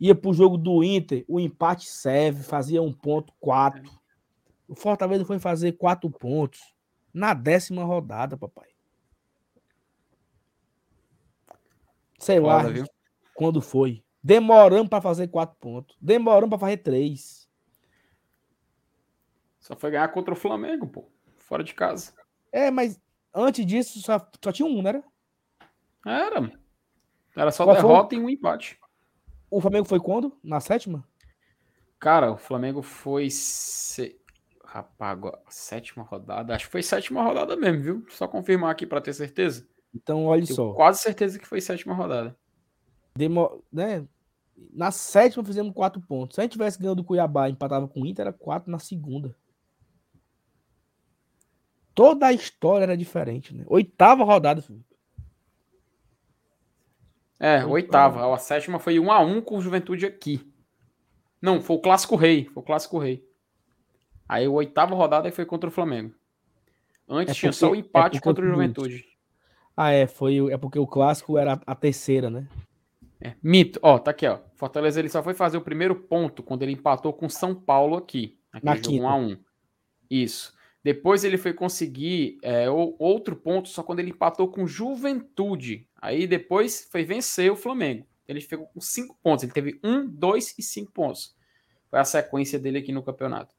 [0.00, 3.88] Ia pro jogo do Inter, o empate serve, fazia um ponto, quatro.
[3.88, 4.04] É.
[4.66, 6.60] O Fortaleza foi fazer quatro pontos
[7.12, 8.68] na décima rodada, papai.
[12.18, 12.86] Sei Foda, lá viu?
[13.34, 14.02] quando foi.
[14.24, 15.94] Demorando para fazer quatro pontos.
[16.00, 17.46] Demorando para fazer três.
[19.60, 21.04] Só foi ganhar contra o Flamengo, pô.
[21.36, 22.14] Fora de casa.
[22.50, 22.98] É, mas
[23.34, 25.04] antes disso só, só tinha um, não era?
[26.06, 26.52] Era.
[27.36, 28.18] Era só Qual derrota foi?
[28.18, 28.80] e um empate.
[29.50, 30.34] O Flamengo foi quando?
[30.42, 31.06] Na sétima?
[31.98, 33.28] Cara, o Flamengo foi.
[33.30, 34.18] Se...
[34.64, 35.18] Rapaz,
[35.50, 36.54] sétima rodada.
[36.54, 38.06] Acho que foi sétima rodada mesmo, viu?
[38.08, 39.68] Só confirmar aqui para ter certeza.
[39.94, 40.72] Então, olha Tenho só.
[40.72, 42.34] Quase certeza que foi sétima rodada.
[43.16, 43.62] Demo...
[43.70, 44.06] Né?
[44.72, 46.34] Na sétima fizemos quatro pontos.
[46.34, 48.78] Se a gente tivesse ganhando o Cuiabá e empatava com o Inter, era quatro na
[48.78, 49.36] segunda.
[51.94, 53.64] Toda a história era diferente, né?
[53.68, 54.94] Oitava rodada, Felipe.
[57.38, 58.32] É, oitava.
[58.32, 60.50] A sétima foi 1 a 1 com o Juventude aqui.
[61.40, 62.46] Não, foi o Clássico Rei.
[62.46, 63.24] Foi o Clássico Rei.
[64.28, 66.14] Aí a oitava rodada foi contra o Flamengo.
[67.08, 69.04] Antes é porque, tinha só o empate é contra o Juventude.
[69.76, 70.06] Ah, é.
[70.06, 72.48] Foi, é porque o Clássico era a terceira, né?
[73.24, 73.80] É, mito.
[73.82, 74.38] Ó, tá aqui, ó.
[74.54, 78.38] Fortaleza ele só foi fazer o primeiro ponto quando ele empatou com São Paulo aqui.
[78.52, 79.38] Aqui jogo 1 a 1
[80.10, 80.54] Isso.
[80.82, 85.88] Depois ele foi conseguir é, outro ponto só quando ele empatou com Juventude.
[85.96, 88.06] Aí depois foi vencer o Flamengo.
[88.28, 89.42] Ele ficou com cinco pontos.
[89.42, 91.34] Ele teve um, dois e cinco pontos.
[91.88, 93.54] Foi a sequência dele aqui no campeonato.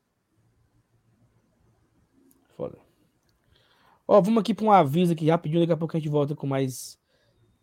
[2.55, 2.77] Foda.
[4.07, 5.61] Ó, vamos aqui para um aviso aqui rapidinho.
[5.61, 6.99] Daqui a pouco a gente volta com mais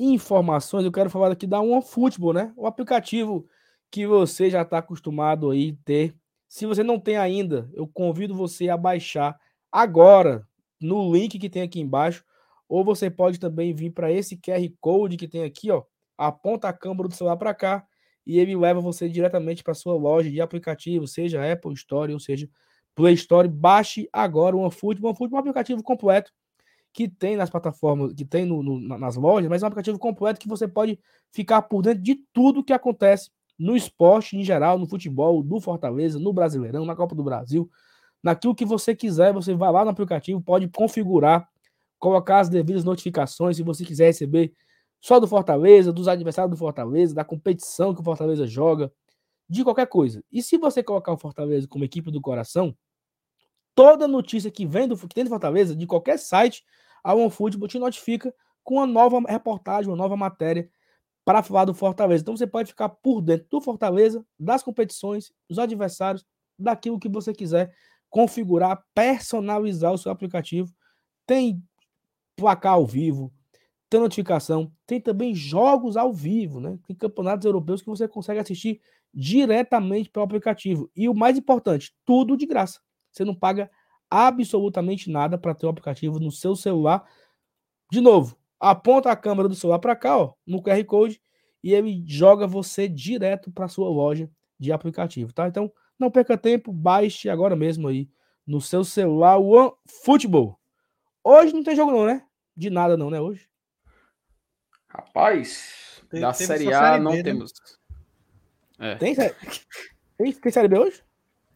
[0.03, 0.85] informações.
[0.85, 2.53] Eu quero falar aqui da OneFootball, né?
[2.57, 3.47] O aplicativo
[3.91, 6.15] que você já está acostumado aí ter.
[6.49, 9.39] Se você não tem ainda, eu convido você a baixar
[9.71, 10.47] agora
[10.81, 12.25] no link que tem aqui embaixo,
[12.69, 15.85] ou você pode também vir para esse QR Code que tem aqui, ó,
[16.19, 17.87] aponta a câmera do celular para cá
[18.27, 22.49] e ele leva você diretamente para sua loja de aplicativo, seja Apple Store ou seja
[22.95, 23.49] Play Store.
[23.49, 25.15] Baixe agora o OneFootball.
[25.19, 26.33] É um aplicativo completo
[26.93, 30.39] que tem nas plataformas, que tem no, no, nas lojas, mas é um aplicativo completo
[30.39, 30.99] que você pode
[31.33, 36.19] ficar por dentro de tudo que acontece no esporte em geral, no futebol, do Fortaleza,
[36.19, 37.71] no Brasileirão, na Copa do Brasil,
[38.23, 41.49] naquilo que você quiser, você vai lá no aplicativo, pode configurar,
[41.99, 44.53] colocar as devidas notificações se você quiser receber
[45.01, 48.93] só do Fortaleza, dos adversários do Fortaleza, da competição que o Fortaleza joga,
[49.49, 50.23] de qualquer coisa.
[50.31, 52.75] E se você colocar o Fortaleza como equipe do coração,
[53.75, 56.65] toda notícia que vem do que tem do Fortaleza, de qualquer site,
[57.03, 60.71] a OneFootball te notifica com uma nova reportagem, uma nova matéria
[61.25, 62.23] para falar do Fortaleza.
[62.23, 66.25] Então você pode ficar por dentro do Fortaleza, das competições, dos adversários,
[66.59, 67.75] daquilo que você quiser
[68.09, 70.73] configurar, personalizar o seu aplicativo.
[71.27, 71.63] Tem
[72.37, 73.33] placar ao vivo,
[73.89, 76.79] tem notificação, tem também jogos ao vivo, né?
[76.87, 78.81] Tem campeonatos europeus que você consegue assistir
[79.15, 80.91] diretamente pelo aplicativo.
[80.97, 82.81] E o mais importante, tudo de graça.
[83.13, 83.71] Você não paga
[84.11, 87.07] absolutamente nada para ter o aplicativo no seu celular.
[87.91, 91.21] De novo, aponta a câmera do celular para cá, ó, no QR Code,
[91.63, 95.47] e ele joga você direto para sua loja de aplicativo, tá?
[95.47, 98.11] Então, não perca tempo, baixe agora mesmo aí
[98.47, 99.73] no seu celular o One
[100.05, 100.59] Football.
[101.23, 102.27] Hoje não tem jogo não, né?
[102.57, 103.49] De nada não, né, hoje?
[104.89, 107.23] Rapaz, tem, da Série A série não B, né?
[107.23, 107.53] temos.
[108.79, 108.93] Né?
[108.93, 108.95] É.
[108.97, 109.15] Tem,
[110.19, 111.03] tem, tem Série B hoje?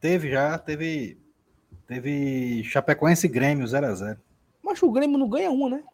[0.01, 1.26] Teve já, teve
[1.87, 4.19] teve Chapecoense e Grêmio 0x0.
[4.63, 5.85] Mas o Grêmio não ganha uma, né?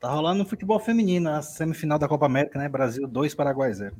[0.00, 2.68] Tá rolando no futebol feminino, a semifinal da Copa América, né?
[2.68, 3.96] Brasil 2, Paraguai 0.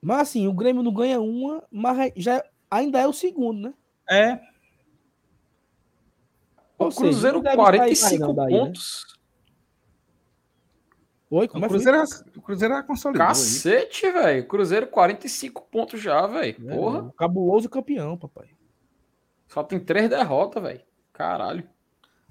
[0.00, 3.74] Mas assim, o Grêmio não ganha uma, mas já ainda é o segundo, né?
[4.08, 4.40] É.
[6.78, 8.58] O Cruzeiro, seja, 45 daí, né?
[8.58, 9.06] pontos.
[9.08, 9.14] Né?
[11.30, 12.04] Oi, como o é Cruzeiro, é,
[12.36, 13.28] o Cruzeiro é consolidado.
[13.28, 14.46] Cacete, velho.
[14.46, 16.70] Cruzeiro 45 pontos já, velho.
[16.70, 17.12] É, Porra.
[17.16, 18.48] Cabuloso campeão, papai.
[19.48, 20.80] Só tem três derrotas, velho.
[21.12, 21.68] Caralho.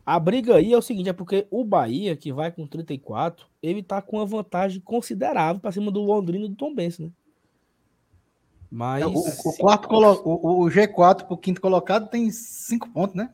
[0.06, 3.81] A briga aí é o seguinte, é porque o Bahia, que vai com 34, ele
[3.81, 7.10] tá com uma vantagem considerável para cima do Londrina e do Tom Benz, né?
[8.69, 9.06] Mas.
[9.06, 10.22] O, o, quarto colo...
[10.26, 13.34] o, o G4 pro quinto colocado tem cinco pontos, né?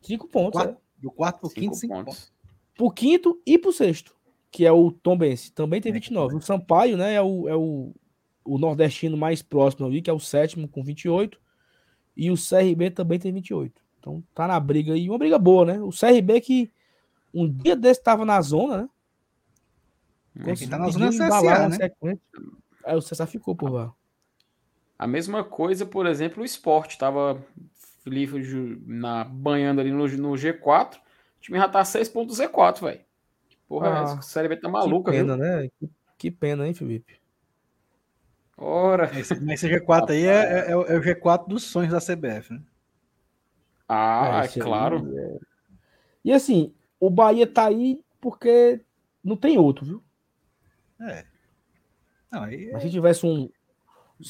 [0.00, 1.00] Cinco pontos, quarto, é.
[1.00, 2.14] Do quarto pro quinto, cinco pontos.
[2.14, 2.32] pontos.
[2.74, 4.14] Pro quinto e pro sexto,
[4.50, 6.34] que é o Tom Benz, também tem 29.
[6.34, 7.92] É, o Sampaio, né, é o, é o,
[8.44, 11.40] o nordestino mais próximo ali, que é o sétimo com 28.
[12.16, 13.80] E o CRB também tem 28.
[13.98, 15.80] Então tá na briga aí, uma briga boa, né?
[15.80, 16.72] O CRB que
[17.32, 18.88] um dia desse estava na zona, né?
[20.52, 22.18] É, tá na zona CSA, né?
[22.84, 23.92] Aí o CSA ficou por lá.
[24.98, 27.44] A mesma coisa, por exemplo, o esporte tava
[28.86, 30.96] na, banhando ali no, no G4.
[30.96, 31.00] O
[31.40, 33.00] time já tá 6 pontos Z4, velho.
[33.68, 35.44] Porra, ah, o CRB tá maluca, que pena, viu?
[35.44, 35.68] né?
[35.78, 37.21] Que, que pena, hein, Felipe?
[38.56, 39.10] Ora.
[39.18, 42.62] Esse, esse G4 aí é, é, é, o é G4 dos sonhos da CBF, né?
[43.88, 45.04] Ah, é, claro.
[45.06, 45.38] Aí, é...
[46.24, 48.80] E assim, o Bahia tá aí porque
[49.22, 50.02] não tem outro, viu?
[51.00, 51.24] É.
[52.30, 52.70] Não, aí...
[52.72, 53.48] Mas se tivesse um.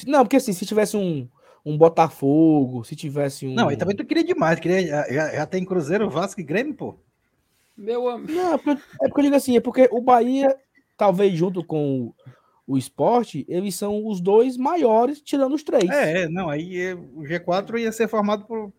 [0.07, 1.29] Não, porque assim, se tivesse um,
[1.65, 3.55] um Botafogo, se tivesse um.
[3.55, 4.59] Não, aí também tu queria demais.
[4.59, 6.99] Queria, já, já tem Cruzeiro, Vasco e Grêmio, pô.
[7.77, 8.33] Meu amigo.
[8.33, 10.57] Não, é porque, é porque eu digo assim, é porque o Bahia,
[10.97, 12.13] talvez junto com
[12.67, 15.89] o esporte, eles são os dois maiores, tirando os três.
[15.91, 18.73] É, não, aí é, o G4 ia ser formado por,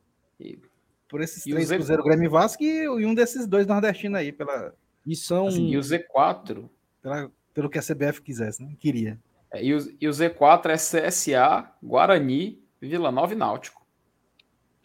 [1.09, 4.73] por esses e três, Cruzeiro, Grêmio e Vasco, e, um desses dois nordestinos aí, pela...
[5.05, 5.47] E são...
[5.47, 6.69] Assim, e o Z4...
[7.01, 8.73] Pela, pelo que a CBF quisesse, né?
[8.79, 9.19] Queria.
[9.51, 13.85] É, e, o, e o Z4 é CSA, Guarani, Vila Nova e Náutico.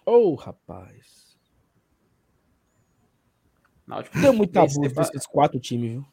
[0.04, 1.36] Ô, oh, rapaz.
[3.86, 4.20] Náutico.
[4.20, 6.06] Tem muito tabu desses quatro times, viu?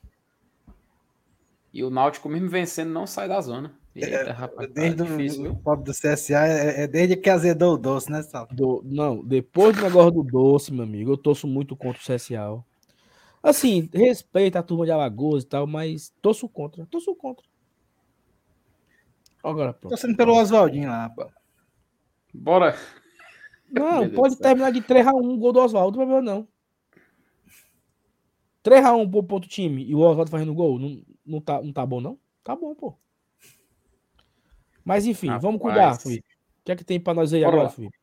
[1.76, 3.78] E o Náutico, mesmo vencendo, não sai da zona.
[3.94, 7.74] Eita, é, rapaz, desde tá difícil, o pobre do CSA é, é, desde que azedou
[7.74, 8.48] o doce, né, Sal?
[8.50, 12.64] Do, não, depois do negócio do doce, meu amigo, eu torço muito contra o CSA.
[13.44, 16.86] Assim, respeito a turma de Alagoas e tal, mas torço contra.
[16.86, 17.46] Torço contra.
[19.44, 19.90] Agora, pronto.
[19.90, 21.30] Torcendo pelo Oswaldinho lá, pô.
[22.34, 22.74] Bora.
[23.70, 26.48] Não, pode terminar de 3x1 gol do Oswaldo, não problema não.
[28.64, 32.00] 3x1 pro outro time e o Oswaldo fazendo gol, não, não, tá, não tá bom,
[32.00, 32.20] não?
[32.44, 32.96] Tá bom, pô.
[34.84, 35.44] Mas enfim, Rapaz.
[35.44, 36.28] vamos cuidar, Felipe.
[36.62, 37.70] O que é que tem para nós aí Bora agora.
[37.70, 37.98] Felipe?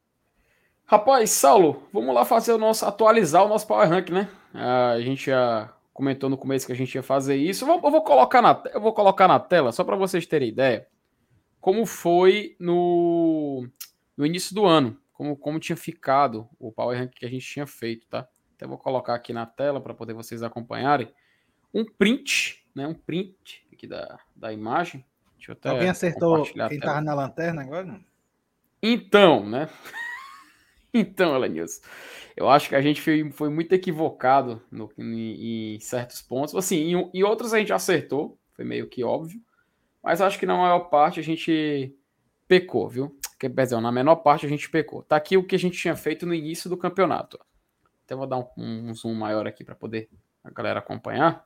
[0.85, 4.29] Rapaz, Saulo, vamos lá fazer o nosso, atualizar o nosso Power Rank, né?
[4.53, 7.65] a gente já comentou no começo que a gente ia fazer isso.
[7.65, 10.49] Eu vou, eu vou colocar, na, eu vou colocar na tela, só para vocês terem
[10.49, 10.87] ideia,
[11.61, 13.67] como foi no,
[14.17, 17.67] no início do ano, como, como tinha ficado o Power Rank que a gente tinha
[17.67, 18.27] feito, tá?
[18.57, 21.13] Até vou colocar aqui na tela para poder vocês acompanharem.
[21.73, 22.87] Um print, né?
[22.87, 25.05] Um print aqui da, da imagem.
[25.65, 28.01] Alguém acertou quem estava na lanterna agora?
[28.81, 29.69] Então, né?
[30.95, 31.83] então, Elenilson,
[32.37, 36.55] eu acho que a gente foi, foi muito equivocado no, em, em, certos pontos.
[36.55, 39.41] Assim, em, em, outros a gente acertou, foi meio que óbvio.
[40.03, 41.97] Mas acho que na maior parte a gente
[42.47, 43.17] pecou, viu?
[43.39, 45.03] Que, perdão, na menor parte a gente pecou.
[45.03, 47.39] Tá aqui o que a gente tinha feito no início do campeonato.
[48.05, 50.09] Até vou dar um, um zoom maior aqui para poder
[50.45, 51.45] a galera acompanhar.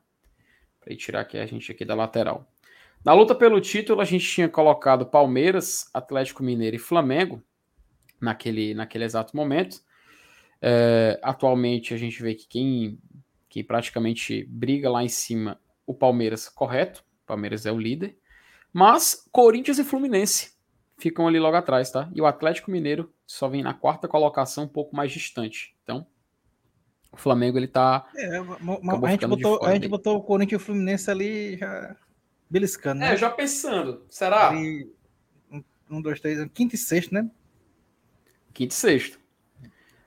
[0.86, 2.48] Para tirar aqui a gente aqui da lateral.
[3.04, 7.42] Na luta pelo título, a gente tinha colocado Palmeiras, Atlético Mineiro e Flamengo
[8.20, 9.80] naquele, naquele exato momento.
[10.62, 13.00] É, atualmente a gente vê que quem,
[13.48, 17.00] quem praticamente briga lá em cima, o Palmeiras, correto.
[17.24, 18.16] O Palmeiras é o líder.
[18.72, 20.52] Mas Corinthians e Fluminense
[20.96, 22.08] ficam ali logo atrás, tá?
[22.14, 25.74] E o Atlético Mineiro só vem na quarta colocação, um pouco mais distante.
[25.82, 26.06] Então,
[27.12, 28.06] o Flamengo ele tá.
[28.14, 31.96] É, a, gente botou, a gente botou o Corinthians e o Fluminense ali já
[32.48, 33.14] beliscando, né?
[33.14, 34.04] É, já pensando.
[34.08, 34.50] Será?
[34.50, 34.92] Ali,
[35.50, 37.28] um, um, dois, três, quinto e sexto, né?
[38.52, 39.18] Quinto e sexto.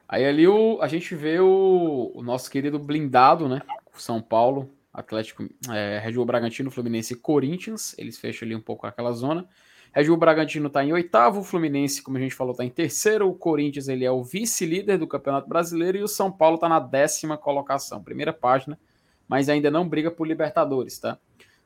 [0.08, 3.62] Aí ali o, a gente vê o, o nosso querido blindado, né?
[3.94, 7.96] São Paulo, Atlético, é, Red Bull Bragantino, Fluminense e Corinthians.
[7.98, 9.48] Eles fecham ali um pouco aquela zona.
[9.91, 13.28] Red Bull Bragantino está em oitavo, o Fluminense, como a gente falou, está em terceiro.
[13.28, 16.80] O Corinthians ele é o vice-líder do Campeonato Brasileiro e o São Paulo está na
[16.80, 18.80] décima colocação, primeira página,
[19.28, 21.18] mas ainda não briga por Libertadores, tá?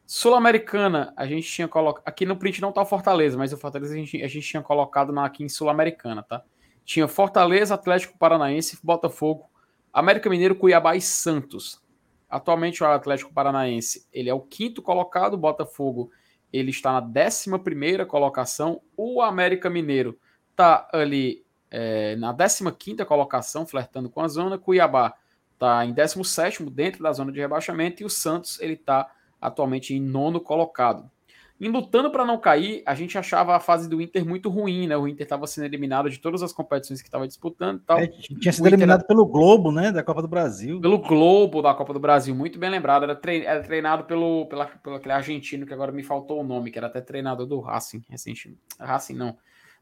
[0.06, 2.04] Sul-Americana, a gente tinha colocado.
[2.06, 4.62] Aqui no print não tá o Fortaleza, mas o Fortaleza a gente, a gente tinha
[4.62, 6.44] colocado na, aqui em Sul-Americana, tá?
[6.86, 9.50] Tinha Fortaleza, Atlético Paranaense, Botafogo,
[9.92, 11.82] América Mineiro, Cuiabá e Santos.
[12.30, 16.10] Atualmente o Atlético Paranaense ele é o quinto colocado, o Botafogo
[16.54, 20.18] ele está na décima primeira colocação, o América Mineiro
[20.52, 25.16] está ali é, na décima quinta colocação, flertando com a zona, Cuiabá
[25.54, 28.04] está em décimo sétimo dentro da zona de rebaixamento.
[28.04, 29.10] E o Santos ele está
[29.42, 31.10] atualmente em nono colocado.
[31.64, 34.98] Em lutando para não cair, a gente achava a fase do Inter muito ruim, né?
[34.98, 38.00] O Inter estava sendo eliminado de todas as competições que estava disputando tal.
[38.00, 39.08] É, tinha sido eliminado era...
[39.08, 39.90] pelo Globo, né?
[39.90, 40.82] Da Copa do Brasil.
[40.82, 43.04] Pelo Globo da Copa do Brasil, muito bem lembrado.
[43.04, 43.46] Era, tre...
[43.46, 46.88] era treinado pelo, pela, pelo aquele argentino que agora me faltou o nome, que era
[46.88, 48.60] até treinador do Racing recentemente.
[48.78, 49.38] Racing não,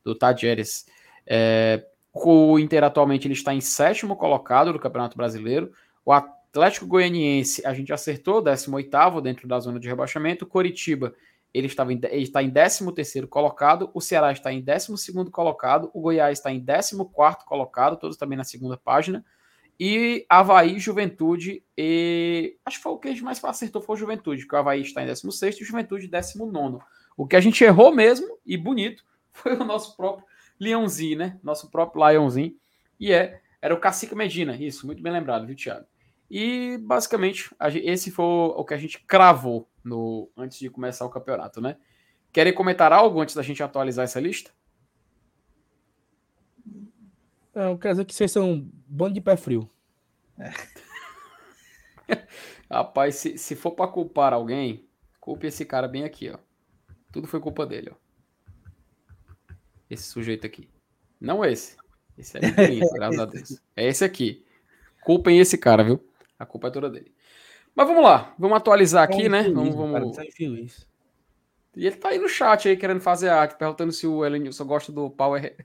[0.05, 0.85] do Tadjeres.
[1.25, 1.83] É...
[2.13, 5.71] O Inter atualmente ele está em sétimo colocado do Campeonato Brasileiro.
[6.05, 10.45] O Atlético Goianiense, a gente acertou, 18 dentro da zona de rebaixamento.
[10.45, 11.11] Coritiba
[11.53, 16.39] ele, em, ele está em 13 colocado, o Ceará está em 12 colocado, o Goiás
[16.39, 16.95] está em 14
[17.45, 19.25] colocado, todos também na segunda página,
[19.79, 22.55] e Havaí, Juventude e...
[22.63, 24.81] Acho que foi o que a gente mais acertou foi o Juventude, que o Havaí
[24.81, 26.79] está em 16 e o Juventude em 19
[27.17, 29.03] O que a gente errou mesmo, e bonito,
[29.33, 30.25] foi o nosso próprio
[30.59, 31.39] Leãozinho, né?
[31.43, 32.53] Nosso próprio Leãozinho,
[32.99, 35.85] e é, era o Cacique Medina, isso, muito bem lembrado, viu, Thiago?
[36.29, 37.53] E basicamente,
[37.83, 41.77] esse foi o que a gente cravou no antes de começar o campeonato, né?
[42.31, 44.51] Querem comentar algo antes da gente atualizar essa lista?
[47.53, 49.69] Não, quer dizer que vocês são um bando de pé frio.
[50.39, 50.51] É.
[52.71, 54.87] Rapaz, se, se for para culpar alguém,
[55.19, 56.37] culpe esse cara bem aqui, ó.
[57.11, 57.95] Tudo foi culpa dele, ó.
[59.89, 60.69] Esse sujeito aqui.
[61.19, 61.75] Não esse.
[62.17, 62.41] Esse é
[62.95, 63.61] graças a Deus.
[63.75, 64.45] É esse aqui.
[65.03, 66.01] Culpem esse cara, viu?
[66.39, 67.13] A culpa é toda dele.
[67.75, 69.43] Mas vamos lá, vamos atualizar aqui, né?
[69.43, 70.15] Vamos, vamos...
[70.15, 70.27] Cara,
[71.75, 74.91] e ele tá aí no chat aí querendo fazer arte, perguntando se o Elenilson gosta
[74.91, 75.55] do Power.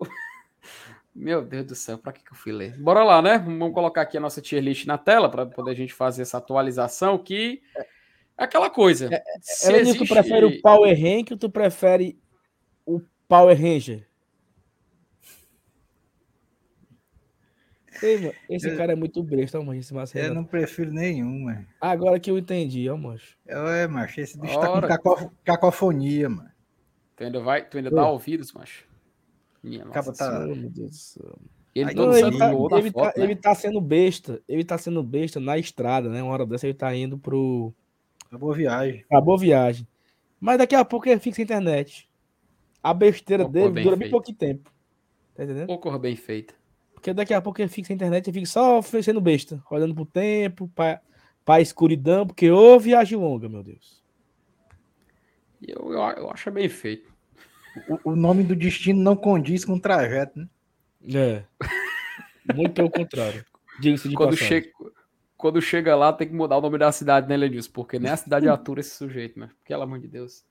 [1.14, 2.76] Meu Deus do céu, pra que, que eu fui ler?
[2.78, 3.38] Bora lá, né?
[3.38, 6.38] Vamos colocar aqui a nossa tier list na tela para poder a gente fazer essa
[6.38, 7.62] atualização que
[8.36, 9.12] é aquela coisa.
[9.12, 10.04] É, se existe...
[10.04, 12.18] tu prefere o Power Rank ou tu prefere
[12.84, 14.06] o Power Ranger?
[18.02, 19.78] Ei, mano, esse cara é muito besta, mano.
[19.78, 21.66] Esse Eu não prefiro nenhum, mano.
[21.80, 23.36] Agora que eu entendi, ó, macho.
[23.46, 24.20] É, macho.
[24.20, 24.86] Esse bicho Ora.
[24.88, 25.32] tá com cacof...
[25.44, 26.50] cacofonia, mano.
[27.16, 28.84] Tu ainda, vai, tu ainda dá ouvidos, macho?
[29.62, 30.40] Minha nossa tá...
[30.40, 31.38] Meu Deus do céu.
[31.74, 32.48] Ele, não, ele, tá,
[32.78, 33.24] ele, foto, tá, né?
[33.24, 34.42] ele tá sendo besta.
[34.48, 36.22] Ele tá sendo besta na estrada, né?
[36.22, 37.70] Uma hora dessa ele tá indo pro.
[38.32, 39.04] A boa viagem.
[39.12, 39.86] A boa viagem.
[40.40, 42.08] Mas daqui a pouco ele fixa a internet.
[42.82, 44.72] A besteira dele dura bem pouco tempo.
[45.34, 45.68] Tá entendendo?
[45.68, 46.54] Ocorra bem feita.
[47.06, 50.04] Porque daqui a pouco ele fica sem internet e fica só oferecendo besta, olhando pro
[50.04, 51.00] tempo, pra,
[51.44, 54.02] pra escuridão, porque ô viagem longa, meu Deus.
[55.62, 57.08] Eu, eu, eu acho bem feito.
[57.88, 60.48] O, o, nome do destino não condiz com o trajeto, né?
[61.14, 61.44] É.
[62.52, 63.44] Muito pelo contrário.
[63.78, 64.68] Diga-se de quando chega,
[65.36, 67.70] quando chega lá, tem que mudar o nome da cidade, né, Lenilson?
[67.70, 69.48] Porque nem a cidade atura esse sujeito, né?
[69.64, 70.44] Pelo amor de Deus.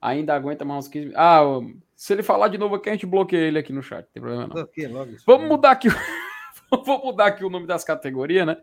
[0.00, 1.42] Ainda aguenta mais uns 15 Ah,
[1.94, 4.06] se ele falar de novo aqui, a gente bloqueia ele aqui no chat.
[4.06, 4.56] Não tem problema não.
[4.92, 5.88] Logo Vamos mudar aqui.
[6.70, 8.56] Vou mudar aqui o nome das categorias, né?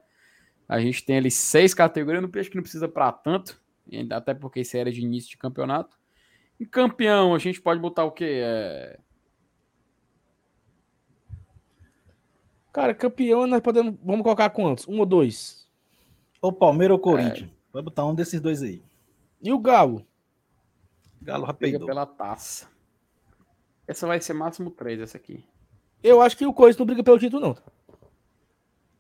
[0.68, 2.24] A gente tem ali seis categorias.
[2.24, 3.62] Não acho que não precisa para tanto.
[4.12, 5.98] Até porque isso era de início de campeonato.
[6.60, 8.42] Em campeão, a gente pode botar o quê?
[8.44, 9.00] É...
[12.74, 13.96] Cara, campeão nós podemos.
[14.04, 14.88] Vamos colocar quantos?
[14.88, 15.68] Um ou dois?
[16.42, 17.50] Ou Palmeiras ou Corinthians.
[17.50, 17.54] É...
[17.72, 18.82] Vai botar um desses dois aí.
[19.42, 20.06] E o Galo?
[21.28, 21.86] Galo rapidão.
[21.86, 22.70] pela taça.
[23.86, 25.44] Essa vai ser máximo 3, essa aqui.
[26.02, 27.52] Eu acho que o Corinthians não briga pelo título, não.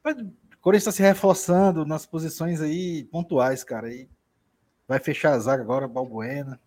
[0.04, 3.90] O Corinthians está se reforçando nas posições aí pontuais, cara.
[3.94, 4.10] E
[4.86, 6.60] vai fechar a zaga agora, Balbuena.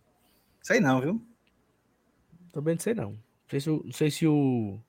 [0.62, 1.26] Sei não, viu?
[2.52, 3.10] Também não sei não.
[3.10, 3.20] Não
[3.50, 4.80] sei se, não sei se o.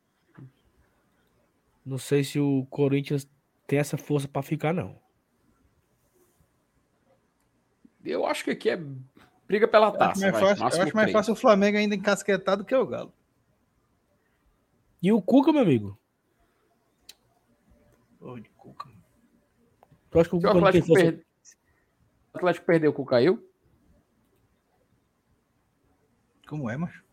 [1.85, 3.27] Não sei se o Corinthians
[3.67, 4.97] tem essa força para ficar, não.
[8.05, 8.79] Eu acho que aqui é
[9.51, 10.25] briga pela taça.
[10.25, 13.13] Eu acho mais, fácil, eu acho mais fácil o Flamengo ainda encasquetado que o Galo.
[15.03, 15.99] E o Cuca, meu amigo?
[18.21, 18.89] De Cuca.
[20.09, 21.03] Tu acha que o, Cuca o Atlético, fosse...
[21.03, 21.25] per...
[22.33, 23.45] o Atlético perdeu, o Cuca caiu?
[26.47, 27.03] Como é, macho?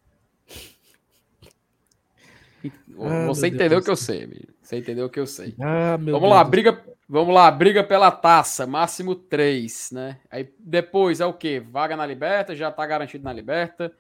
[3.01, 4.27] Ah, Você entendeu o que eu sei,
[4.69, 5.57] Você entendeu o que eu sei.
[5.59, 6.51] Ah, vamos Deus lá, Deus.
[6.51, 10.21] briga, vamos lá, briga pela taça, máximo três, né?
[10.31, 11.59] Aí depois é o quê?
[11.59, 13.91] Vaga na Liberta, já tá garantido na Liberta.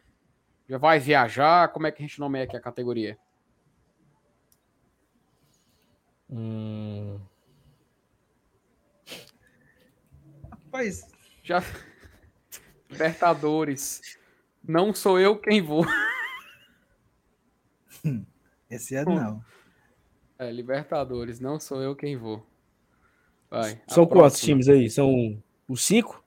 [0.68, 3.18] Já vai viajar, como é que a gente nomeia aqui a categoria?
[6.28, 7.18] Hum...
[10.50, 11.10] Rapaz,
[11.42, 11.62] já
[12.90, 14.18] Libertadores.
[14.62, 15.86] Não sou eu quem vou.
[18.70, 19.42] Esse é não.
[20.38, 22.46] É, Libertadores, não sou eu quem vou.
[23.50, 23.80] Vai.
[23.88, 24.88] São quantos times aí?
[24.88, 26.24] São os cinco?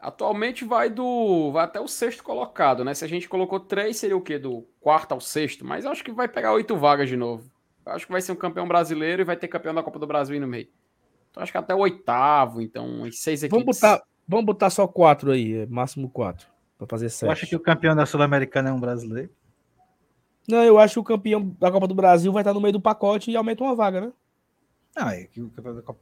[0.00, 1.52] Atualmente vai do.
[1.52, 2.92] Vai até o sexto colocado, né?
[2.92, 4.36] Se a gente colocou três, seria o quê?
[4.36, 7.48] Do quarto ao sexto, mas acho que vai pegar oito vagas de novo.
[7.86, 10.34] Acho que vai ser um campeão brasileiro e vai ter campeão da Copa do Brasil
[10.34, 10.68] aí no meio.
[11.30, 13.64] Então acho que até o oitavo, então, as seis equipes.
[13.64, 17.28] Vamos botar, vamos botar só quatro aí, é máximo quatro, para fazer sete.
[17.28, 19.30] Eu acho que o campeão da Sul-Americana é um brasileiro.
[20.48, 22.80] Não, eu acho que o campeão da Copa do Brasil vai estar no meio do
[22.80, 24.12] pacote e aumenta uma vaga, né?
[24.96, 26.00] Ah, é que o campeão da Copa.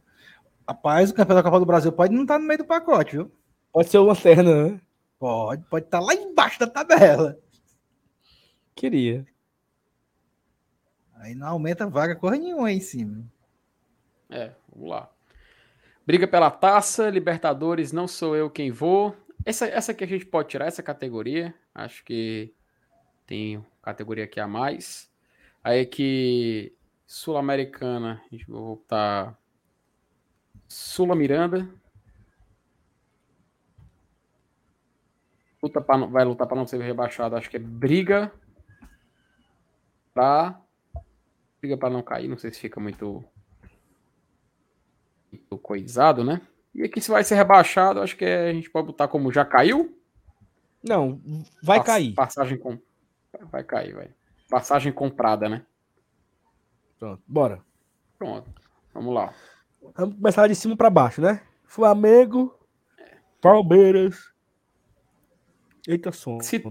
[0.66, 3.30] Rapaz, o campeão da Copa do Brasil pode não estar no meio do pacote, viu?
[3.72, 4.80] Pode ser o Lanterna, né?
[5.18, 7.38] Pode, pode estar lá embaixo da tabela.
[8.74, 9.26] Queria.
[11.16, 13.22] Aí não aumenta a vaga corra nenhuma aí em cima.
[14.30, 15.10] É, vamos lá.
[16.06, 19.14] Briga pela taça, Libertadores, não sou eu quem vou.
[19.44, 21.54] Essa, essa aqui a gente pode tirar, essa categoria.
[21.74, 22.54] Acho que
[23.26, 25.10] tem categoria aqui a mais.
[25.62, 26.74] Aí que
[27.06, 29.38] Sul-Americana, a gente vai voltar.
[30.68, 31.68] Sula Miranda.
[35.62, 37.36] Luta pra, vai lutar para não ser rebaixado.
[37.36, 38.32] Acho que é briga
[40.14, 40.60] para
[41.60, 42.28] briga para não cair.
[42.28, 43.22] Não sei se fica muito,
[45.30, 46.40] muito coisado, né?
[46.74, 49.44] E aqui se vai ser rebaixado, acho que é, a gente pode botar como já
[49.44, 49.98] caiu.
[50.82, 51.20] Não,
[51.62, 52.14] vai Pass, cair.
[52.14, 52.78] Passagem com
[53.50, 54.10] Vai cair, vai.
[54.48, 55.64] Passagem comprada, né?
[56.98, 57.62] Pronto, bora.
[58.18, 58.50] Pronto.
[58.92, 59.32] Vamos lá.
[59.94, 61.42] Vamos começar de cima para baixo, né?
[61.64, 62.58] Flamengo,
[63.40, 64.32] Palmeiras.
[65.86, 66.40] Eita, som.
[66.40, 66.62] Se,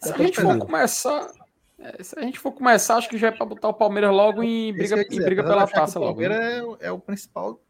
[0.00, 1.30] se a gente for começar.
[1.78, 4.42] É, se a gente for começar, acho que já é para botar o Palmeiras logo
[4.42, 6.12] em briga, dizer, em briga pela taça logo.
[6.12, 6.76] O Palmeiras né?
[6.80, 7.62] é, é, o principal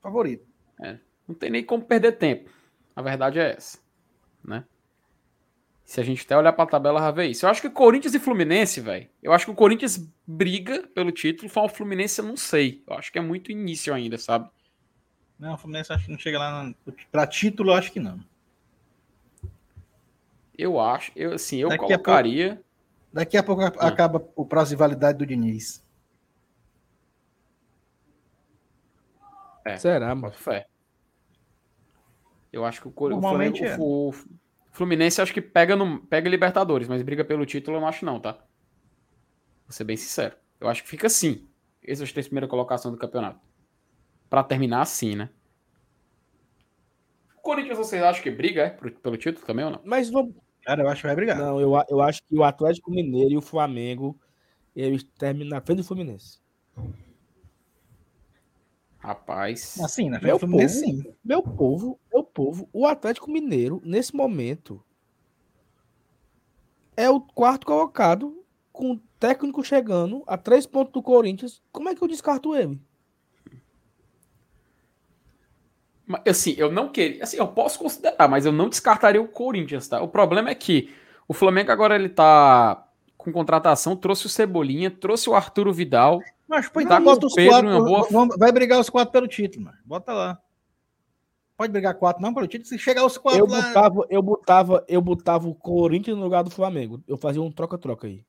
[0.00, 0.46] favorito.
[0.80, 2.48] É, não tem nem como perder tempo.
[2.94, 3.78] A verdade é essa.
[4.44, 4.64] Né?
[5.90, 7.44] Se a gente até olhar para a tabela, já vê isso.
[7.44, 9.08] Eu acho que Corinthians e Fluminense, velho.
[9.20, 12.84] Eu acho que o Corinthians briga pelo título, o Fluminense eu não sei.
[12.86, 14.48] Eu acho que é muito início ainda, sabe?
[15.36, 16.72] Não, o Fluminense acho que não chega lá.
[17.10, 18.20] Para título, eu acho que não.
[20.56, 22.52] Eu acho, eu assim, eu daqui colocaria.
[22.52, 22.64] A pouco,
[23.12, 23.88] daqui a pouco ah.
[23.88, 25.84] acaba o prazo de validade do Diniz.
[29.64, 30.34] É, Será, mano?
[30.34, 30.68] Fé.
[32.52, 33.24] Eu acho que o, Corinthians.
[33.24, 33.76] o, Flamengo, é.
[33.76, 34.14] o,
[34.70, 38.20] Fluminense acho que pega, no, pega Libertadores, mas briga pelo título eu não acho não,
[38.20, 38.32] tá?
[39.64, 40.36] Vou ser bem sincero.
[40.60, 41.48] Eu acho que fica assim.
[41.82, 43.40] Essas três primeiras colocações do campeonato.
[44.28, 45.30] Para terminar assim, né?
[47.36, 49.80] O Corinthians, vocês acham que briga é, pelo título também ou não?
[49.84, 50.34] Mas vamos...
[50.62, 51.38] Cara, eu acho que vai brigar.
[51.38, 54.18] Não, eu, eu acho que o Atlético Mineiro e o Flamengo
[54.74, 56.38] eles terminam na frente do Fluminense.
[59.00, 59.80] Rapaz.
[59.82, 61.14] Assim, na frente meu povo, sim.
[61.24, 64.84] Meu povo, meu povo, o Atlético Mineiro, nesse momento,
[66.96, 71.62] é o quarto colocado, com o técnico chegando a três pontos do Corinthians.
[71.72, 72.78] Como é que eu descarto ele?
[76.28, 77.22] Assim, eu não queria.
[77.22, 80.02] Assim, eu posso considerar, mas eu não descartaria o Corinthians, tá?
[80.02, 80.92] O problema é que
[81.26, 82.86] o Flamengo agora ele tá
[83.16, 86.20] com contratação, trouxe o Cebolinha, trouxe o Arturo Vidal.
[86.50, 88.10] Mas põe tá bota os Pedro, quatro.
[88.10, 88.28] Boa...
[88.36, 89.78] Vai brigar os quatro pelo título, mano.
[89.84, 90.42] Bota lá.
[91.56, 92.68] Pode brigar quatro, não, pelo título.
[92.68, 93.60] Se chegar os quatro eu lá...
[93.60, 97.00] Botava, eu, botava, eu botava o Corinthians no lugar do Flamengo.
[97.06, 98.24] Eu fazia um troca-troca aí.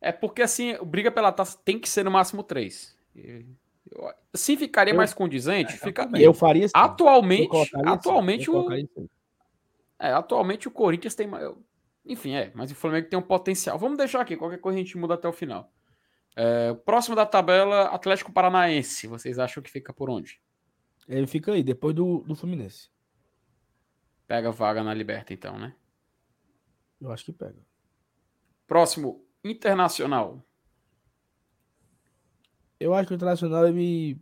[0.00, 2.96] É porque, assim, briga pela taça tem que ser no máximo três.
[4.32, 6.72] Se ficaria eu, mais condizente, é, fica Eu faria assim.
[6.76, 9.08] Atualmente, eu atualmente eu o...
[9.98, 11.28] É, atualmente o Corinthians tem.
[12.06, 13.76] Enfim, é, mas o Flamengo tem um potencial.
[13.78, 15.72] Vamos deixar aqui, qualquer coisa a gente muda até o final.
[16.36, 19.06] É, próximo da tabela, Atlético Paranaense.
[19.06, 20.40] Vocês acham que fica por onde?
[21.08, 22.90] Ele fica aí, depois do, do Fluminense.
[24.26, 25.74] Pega vaga na Liberta, então, né?
[27.00, 27.58] Eu acho que pega.
[28.66, 30.42] Próximo, Internacional.
[32.80, 34.18] Eu acho que o Internacional ele.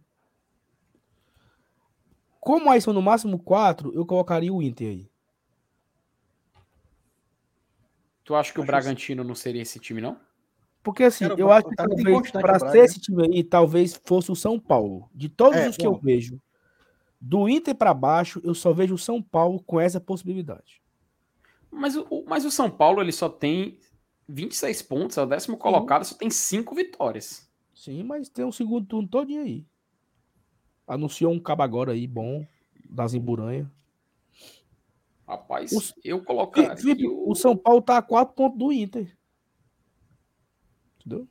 [2.40, 5.12] Como aí são no máximo quatro, eu colocaria o Inter aí.
[8.24, 9.28] Tu acha que acho o Bragantino que...
[9.28, 10.20] não seria esse time, não?
[10.82, 14.36] Porque assim, Cara, eu acho que talvez para ser esse time aí, talvez fosse o
[14.36, 15.08] São Paulo.
[15.14, 15.94] De todos é, os que bom.
[15.94, 16.40] eu vejo,
[17.20, 20.82] do Inter para baixo, eu só vejo o São Paulo com essa possibilidade.
[21.70, 23.78] Mas o, mas o São Paulo ele só tem
[24.28, 27.48] 26 pontos, é o décimo colocado, só tem 5 vitórias.
[27.72, 29.64] Sim, mas tem um segundo turno todinho aí.
[30.86, 32.44] Anunciou um cabo agora aí, bom,
[32.90, 33.70] das Emburanha.
[35.26, 36.76] Rapaz, o, eu colocaria.
[36.76, 37.30] Felipe, o...
[37.30, 39.16] o São Paulo tá a 4 pontos do Inter.
[41.04, 41.28] Entendeu?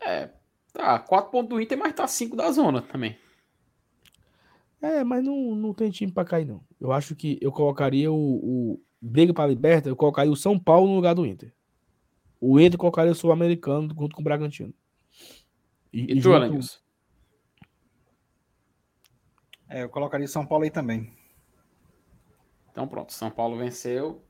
[0.00, 0.30] É,
[0.72, 3.16] tá, 4 pontos do Inter, mas tá 5 da zona também.
[4.80, 6.62] É, mas não, não tem time para cair, não.
[6.80, 10.88] Eu acho que eu colocaria o, o briga para liberta, eu colocaria o São Paulo
[10.88, 11.52] no lugar do Inter.
[12.40, 14.72] O Inter colocaria o Sul-Americano junto com o Bragantino.
[15.92, 16.80] E, e, e tu, junto...
[19.68, 21.12] É, eu colocaria o São Paulo aí também.
[22.70, 24.22] Então pronto, São Paulo venceu.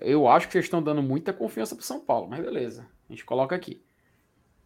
[0.00, 2.86] Eu acho que vocês estão dando muita confiança pro São Paulo, mas beleza.
[3.08, 3.82] A gente coloca aqui.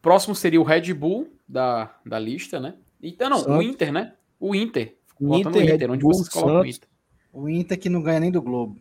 [0.00, 2.74] Próximo seria o Red Bull da, da lista, né?
[3.00, 3.56] Então, não, Santos.
[3.56, 4.14] o Inter, né?
[4.38, 4.96] O Inter.
[5.20, 6.88] O Inter, o Inter onde Bull, vocês colocam o Inter?
[7.32, 8.80] O Inter que não ganha nem do Globo.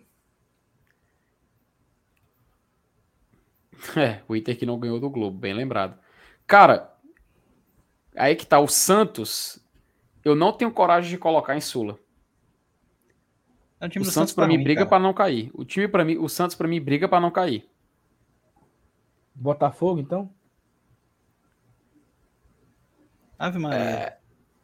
[3.98, 5.98] É, o Inter que não ganhou do Globo, bem lembrado.
[6.46, 6.96] Cara,
[8.16, 9.60] aí que tá o Santos.
[10.24, 11.98] Eu não tenho coragem de colocar em Sula.
[13.80, 15.50] É o, o Santos, Santos para mim briga para não cair.
[15.54, 17.68] O time para mim, o Santos para mim briga para não cair.
[19.42, 20.30] Botafogo, então?
[23.40, 23.80] Ave Maria.
[23.80, 24.18] É,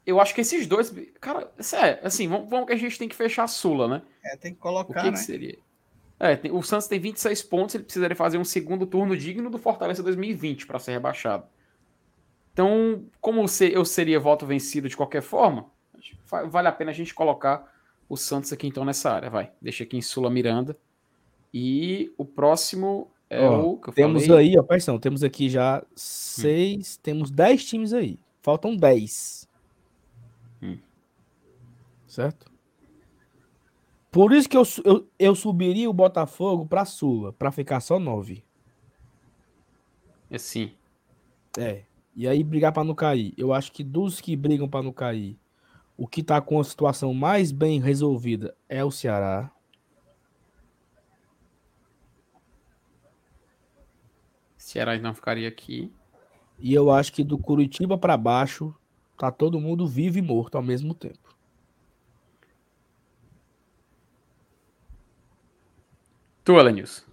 [0.06, 0.94] eu acho que esses dois.
[1.20, 4.02] Cara, é, assim, vamos, vamos, que a gente tem que fechar a Sula, né?
[4.24, 5.00] É, tem que colocar.
[5.00, 5.18] O que, né?
[5.18, 5.58] que seria?
[6.20, 9.58] É, tem, o Santos tem 26 pontos, ele precisaria fazer um segundo turno digno do
[9.58, 11.46] Fortaleza 2020 para ser rebaixado.
[12.54, 15.70] Então, como eu seria voto vencido de qualquer forma,
[16.50, 17.72] vale a pena a gente colocar
[18.10, 19.30] o Santos aqui então nessa área.
[19.30, 20.78] Vai, deixa aqui em Sula Miranda.
[21.54, 24.50] E o próximo é ó, o que eu Temos falei.
[24.50, 27.00] aí, ó, parção, temos aqui já seis, hum.
[27.04, 28.20] temos dez times aí.
[28.42, 29.48] Faltam dez.
[30.62, 30.78] Hum.
[32.08, 32.50] Certo?
[34.10, 38.44] Por isso que eu, eu, eu subiria o Botafogo para Sula, para ficar só nove.
[40.30, 40.72] É sim.
[41.58, 41.84] É.
[42.16, 43.34] E aí brigar para não cair.
[43.38, 45.38] Eu acho que dos que brigam para não cair,
[45.96, 49.52] o que tá com a situação mais bem resolvida é o Ceará.
[54.68, 55.92] Ceará não ficaria aqui.
[56.60, 58.76] E eu acho que do Curitiba para baixo
[59.18, 61.36] Tá todo mundo vivo e morto ao mesmo tempo.
[66.44, 67.04] Tu, Alanils.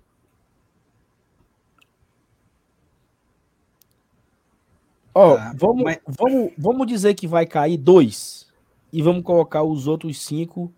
[5.14, 5.98] Ó, oh, vamos, mas...
[6.06, 8.52] vamos, vamos dizer que vai cair dois
[8.92, 10.72] e vamos colocar os outros cinco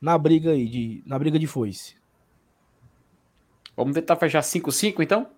[0.00, 1.96] na briga aí, de, na briga de foice.
[3.76, 5.35] Vamos tentar fechar 5-5 então?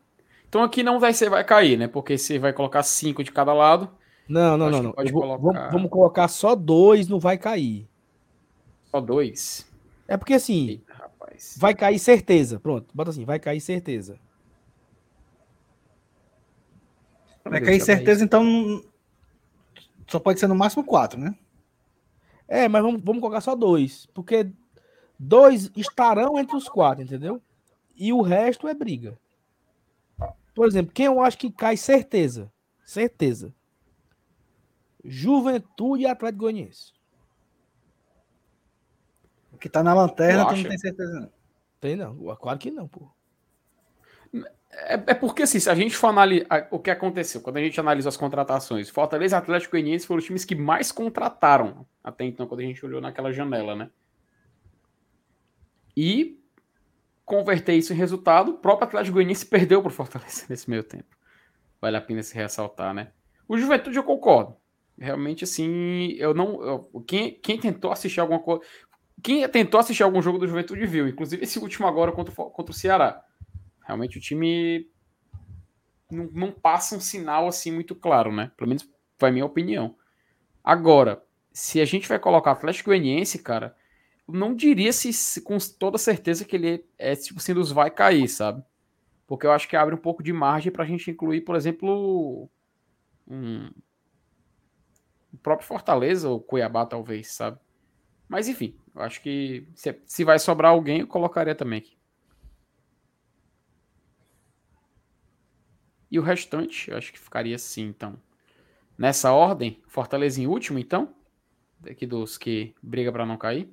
[0.48, 1.86] Então aqui não vai ser vai cair, né?
[1.88, 3.90] Porque você vai colocar cinco de cada lado.
[4.28, 4.82] Não, não, não.
[4.82, 4.92] não.
[4.92, 5.42] Vou, colocar...
[5.42, 7.88] vamos, vamos, colocar só dois, não vai cair.
[8.90, 9.70] Só dois?
[10.06, 11.10] É porque assim, Eita,
[11.58, 12.58] vai cair certeza.
[12.58, 14.18] Pronto, bota assim, vai cair certeza.
[17.44, 18.82] Vai cair certeza, então
[20.06, 21.34] só pode ser no máximo quatro, né?
[22.46, 24.50] É, mas vamos, vamos colocar só dois, porque
[25.18, 27.42] dois estarão entre os quatro, entendeu?
[27.94, 29.18] E o resto é briga.
[30.58, 32.52] Por exemplo, quem eu acho que cai certeza,
[32.84, 33.54] certeza,
[35.04, 36.92] Juventude e Atlético Goianiense.
[39.52, 41.32] O que tá na lanterna, tu não tem certeza não.
[41.78, 43.08] Tem não, claro que não, pô.
[44.72, 47.78] É, é porque assim, se a gente for analisar o que aconteceu, quando a gente
[47.78, 52.48] analisa as contratações, Fortaleza e Atlético Goianiense foram os times que mais contrataram até então,
[52.48, 53.90] quando a gente olhou naquela janela, né?
[55.96, 56.42] E
[57.28, 61.16] converter isso em resultado, o próprio Atlético Goianiense perdeu para Fortaleza nesse meio tempo.
[61.80, 63.12] Vale a pena se ressaltar, né?
[63.46, 64.56] O Juventude eu concordo.
[64.98, 66.60] Realmente, assim, eu não.
[66.62, 68.62] Eu, quem, quem tentou assistir alguma coisa.
[69.22, 72.74] Quem tentou assistir algum jogo do Juventude viu, inclusive esse último agora contra, contra o
[72.74, 73.22] Ceará.
[73.84, 74.88] Realmente o time
[76.10, 78.50] não, não passa um sinal assim muito claro, né?
[78.56, 78.88] Pelo menos
[79.18, 79.96] foi a minha opinião.
[80.62, 81.22] Agora,
[81.52, 83.74] se a gente vai colocar Atlético Goianiense, cara,
[84.28, 88.28] não diria se, se, com toda certeza que ele é tipo assim dos vai cair,
[88.28, 88.62] sabe?
[89.26, 92.48] Porque eu acho que abre um pouco de margem para a gente incluir, por exemplo,
[93.26, 93.70] um,
[95.32, 97.58] o próprio Fortaleza ou Cuiabá, talvez, sabe?
[98.28, 101.96] Mas enfim, eu acho que se, se vai sobrar alguém, eu colocaria também aqui.
[106.10, 108.18] E o restante, eu acho que ficaria assim, então.
[108.96, 111.14] Nessa ordem, Fortaleza em último, então?
[111.80, 113.68] Daqui dos que briga para não cair.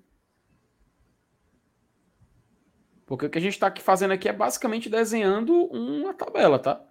[3.05, 6.81] Porque o que a gente está aqui fazendo aqui é basicamente desenhando uma tabela, tá?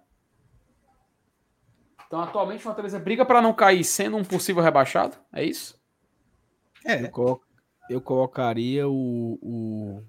[2.07, 5.77] Então, atualmente, o Fortaleza briga para não cair sendo um possível rebaixado, é isso?
[6.85, 7.03] É.
[7.03, 7.41] Eu, colo
[7.89, 10.03] eu colocaria o, o.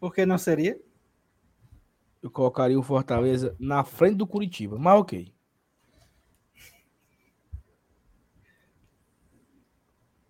[0.00, 0.80] Por que não seria?
[2.22, 5.32] Eu colocaria o Fortaleza na frente do Curitiba, mas ok.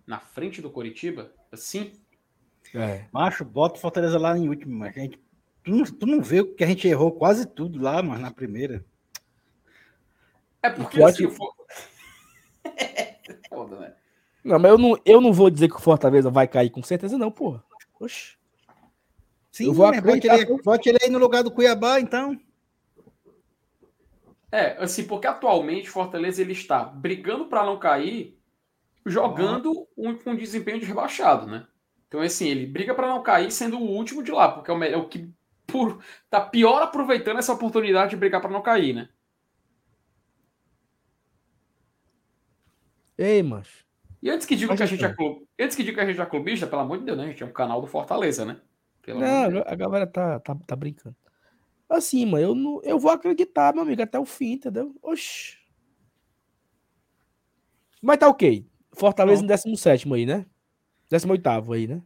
[0.07, 1.33] Na frente do Curitiba?
[1.51, 1.93] Assim?
[2.75, 3.07] É.
[3.13, 5.22] Macho, bota o Fortaleza lá em último, mas a gente.
[5.65, 8.85] Tu não, tu não vê que a gente errou quase tudo lá, mas na primeira.
[10.63, 11.55] É porque assim, for...
[13.49, 13.95] Foda, né?
[14.45, 17.17] Não, mas eu não, eu não vou dizer que o Fortaleza vai cair com certeza,
[17.17, 17.63] não, porra.
[18.01, 18.37] Oxi.
[19.53, 20.39] Sim, eu vou acreditar.
[20.65, 22.41] Vote ele, ele aí no lugar do Cuiabá, então.
[24.51, 28.39] É, assim, porque atualmente o Fortaleza ele está brigando para não cair,
[29.07, 31.67] jogando um, um desempenho de rebaixado, né?
[32.09, 34.85] Então, assim, ele briga para não cair sendo o último de lá, porque é o,
[34.85, 35.31] é o que
[35.67, 39.09] por, tá pior aproveitando essa oportunidade de brigar para não cair, né?
[43.17, 43.85] Ei, macho.
[44.23, 46.21] E antes que diga que a gente é clube, antes que diga que a gente
[46.21, 47.25] é clubista, pelo amor de Deus, né?
[47.25, 48.61] A gente é um canal do Fortaleza, né?
[49.03, 51.17] Pelo não, a galera tá, tá, tá brincando.
[51.89, 54.95] Assim, mano, eu, não, eu vou acreditar, meu amigo, até o fim, entendeu?
[55.03, 55.59] Oxi.
[58.01, 58.67] Mas tá ok.
[58.93, 59.45] Fortaleza não.
[59.45, 60.47] em 17 aí, né?
[61.11, 62.03] 18 aí, né?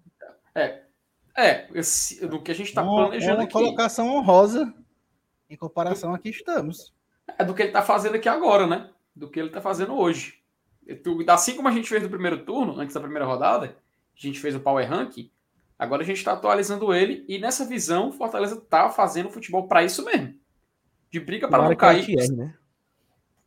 [0.54, 0.85] É.
[1.36, 3.52] É, esse, do que a gente tá planejando é uma aqui.
[3.52, 4.72] colocação honrosa
[5.50, 6.94] em comparação a que estamos.
[7.38, 8.90] É do que ele tá fazendo aqui agora, né?
[9.14, 10.40] Do que ele tá fazendo hoje.
[11.28, 13.76] Assim como a gente fez no primeiro turno, antes da primeira rodada,
[14.16, 15.30] a gente fez o Power Ranking,
[15.78, 19.84] agora a gente está atualizando ele e nessa visão, o Fortaleza tá fazendo futebol para
[19.84, 20.34] isso mesmo.
[21.10, 22.18] De briga para não cair.
[22.18, 22.54] É, né?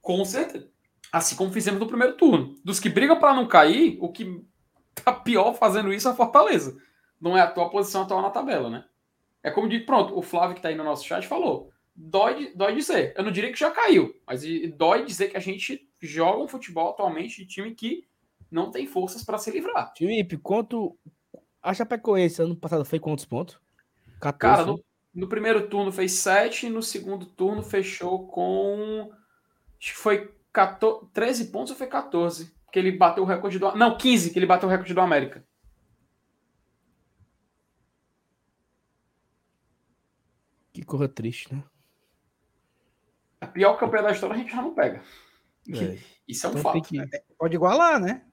[0.01, 0.69] Com certeza.
[1.11, 2.55] Assim como fizemos no primeiro turno.
[2.63, 4.45] Dos que brigam para não cair, o que
[5.03, 6.77] tá pior fazendo isso é a Fortaleza.
[7.19, 8.85] Não é a tua posição atual na tabela, né?
[9.41, 11.71] É como de pronto, o Flávio que tá aí no nosso chat falou.
[11.95, 13.13] Dói, dói dizer.
[13.17, 14.41] Eu não diria que já caiu, mas
[14.77, 18.07] dói dizer que a gente joga um futebol atualmente de time que
[18.49, 19.93] não tem forças para se livrar.
[19.97, 20.97] Felipe, quanto.
[21.61, 23.59] A Chapecoense ano passado foi quantos pontos?
[24.21, 24.37] 14.
[24.39, 24.83] Cara, no,
[25.13, 29.11] no primeiro turno fez 7, no segundo turno fechou com.
[29.79, 32.53] Acho que foi 14, 13 pontos ou foi 14?
[32.71, 33.75] Que ele bateu o recorde do.
[33.75, 35.45] Não, 15, que ele bateu o recorde do América.
[40.89, 41.63] Corra triste, né?
[43.39, 45.01] A pior campeã da história a gente já não pega.
[45.69, 45.97] É.
[46.27, 46.81] Isso é um então fato.
[46.81, 46.99] Que...
[46.99, 48.23] É, pode igualar, né?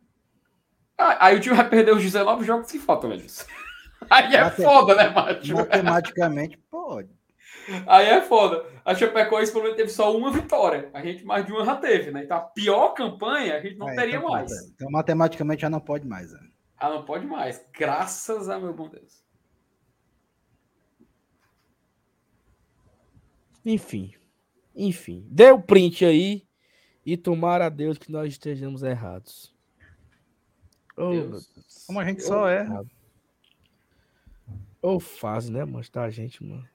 [0.99, 3.25] Ah, aí o time vai perder os 19 jogos sem falta, velho.
[4.11, 4.63] Aí é Mate...
[4.63, 5.57] foda, né, Márcio?
[5.57, 7.09] Matematicamente pode.
[7.87, 8.65] Aí é foda.
[8.85, 10.91] A Chapecoense pelo menos teve só uma vitória.
[10.93, 12.23] A gente mais de uma já teve, né?
[12.23, 14.53] Então a pior campanha a gente não é, teria então, mais.
[14.75, 16.31] Então matematicamente já não pode mais.
[16.33, 16.41] Né?
[16.79, 17.67] Ah, não pode mais.
[17.77, 19.26] Graças a meu bom Deus.
[23.67, 24.15] Enfim.
[24.77, 25.27] Enfim.
[25.29, 26.47] Deu print aí.
[27.05, 29.53] E tomara a Deus que nós estejamos errados.
[30.97, 31.85] Oh, Deus.
[31.87, 32.67] Como a gente oh, só é.
[34.81, 35.85] Ou oh, fase, né, mano?
[35.89, 36.67] Tá, gente, mano.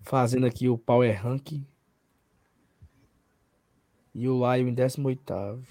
[0.00, 1.52] Fazendo aqui o Power Rank.
[4.14, 5.62] E o Lion em 18.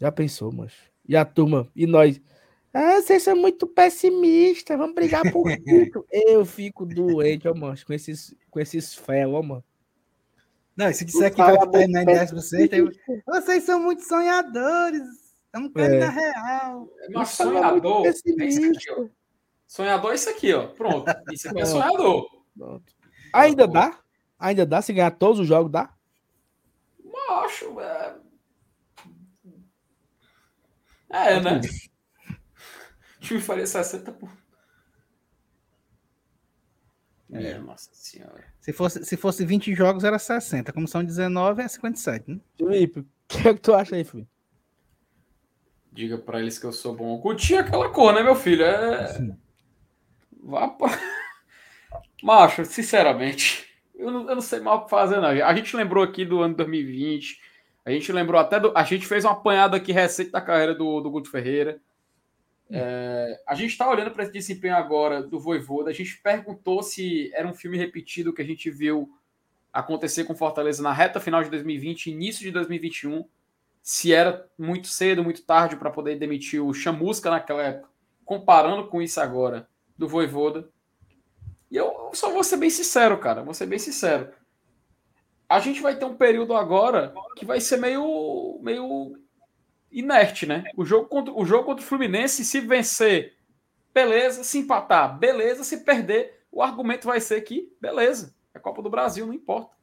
[0.00, 0.72] Já pensou, mas
[1.08, 1.68] E a turma?
[1.74, 2.20] E nós?
[2.76, 4.76] Ah, vocês são muito pessimistas.
[4.76, 6.06] Vamos brigar por tudo.
[6.12, 9.64] Eu fico doente, ó, mano, com esses, com esses fel, ó, mano.
[10.76, 12.70] Não, se disser que vai terminar em 16,
[13.26, 15.00] vocês são muito sonhadores.
[15.46, 15.98] Estamos querendo é.
[16.00, 16.88] na real.
[17.14, 18.06] Mas sonhador.
[18.06, 19.06] É isso aqui, ó.
[19.66, 20.66] Sonhador é isso aqui, ó.
[20.66, 21.10] Pronto.
[21.32, 22.28] Isso aqui é sonhador.
[22.54, 22.92] Pronto.
[23.32, 23.98] Ainda dá?
[24.38, 24.82] Ainda dá?
[24.82, 25.94] Se ganhar todos os jogos, dá?
[27.02, 28.16] Macho, é.
[31.08, 31.60] É, né?
[33.26, 34.30] O time faria 60 por.
[37.32, 37.58] É.
[37.58, 38.44] Nossa senhora.
[38.60, 40.72] Se fosse, se fosse 20 jogos, era 60.
[40.72, 42.40] Como são 19, é 57, né?
[42.56, 44.30] Felipe, o que é que tu acha aí, Felipe?
[45.90, 47.20] Diga pra eles que eu sou bom.
[47.20, 48.64] Curti aquela cor, né, meu filho?
[48.64, 49.34] É.
[50.44, 50.86] Vá pra...
[52.22, 55.30] Macho, sinceramente, eu não, eu não sei mal o que fazer, não.
[55.30, 57.40] A gente lembrou aqui do ano 2020.
[57.84, 58.72] A gente lembrou até do.
[58.76, 61.80] A gente fez um apanhado aqui recente da carreira do, do Guto Ferreira.
[62.68, 65.90] É, a gente está olhando para esse desempenho agora do Voivoda.
[65.90, 69.08] A gente perguntou se era um filme repetido que a gente viu
[69.72, 73.24] acontecer com Fortaleza na reta final de 2020, início de 2021.
[73.82, 77.88] Se era muito cedo, muito tarde para poder demitir o Chamusca naquela época,
[78.24, 80.68] comparando com isso agora do Voivoda.
[81.70, 83.42] E eu só vou ser bem sincero, cara.
[83.42, 84.32] Vou ser bem sincero.
[85.48, 89.16] A gente vai ter um período agora que vai ser meio, meio
[89.96, 90.64] inerte, né?
[90.76, 93.34] O jogo contra o jogo contra o Fluminense, se vencer,
[93.94, 94.44] beleza.
[94.44, 95.64] Se empatar, beleza.
[95.64, 98.34] Se perder, o argumento vai ser que, beleza.
[98.52, 99.74] É Copa do Brasil, não importa.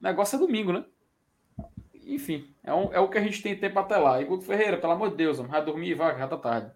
[0.00, 0.84] O negócio é domingo, né?
[2.04, 4.20] Enfim, é, um, é o que a gente tem tempo até lá.
[4.20, 6.70] E Guto Ferreira, pelo amor de Deus, vai dormir e vai, já tá tarde.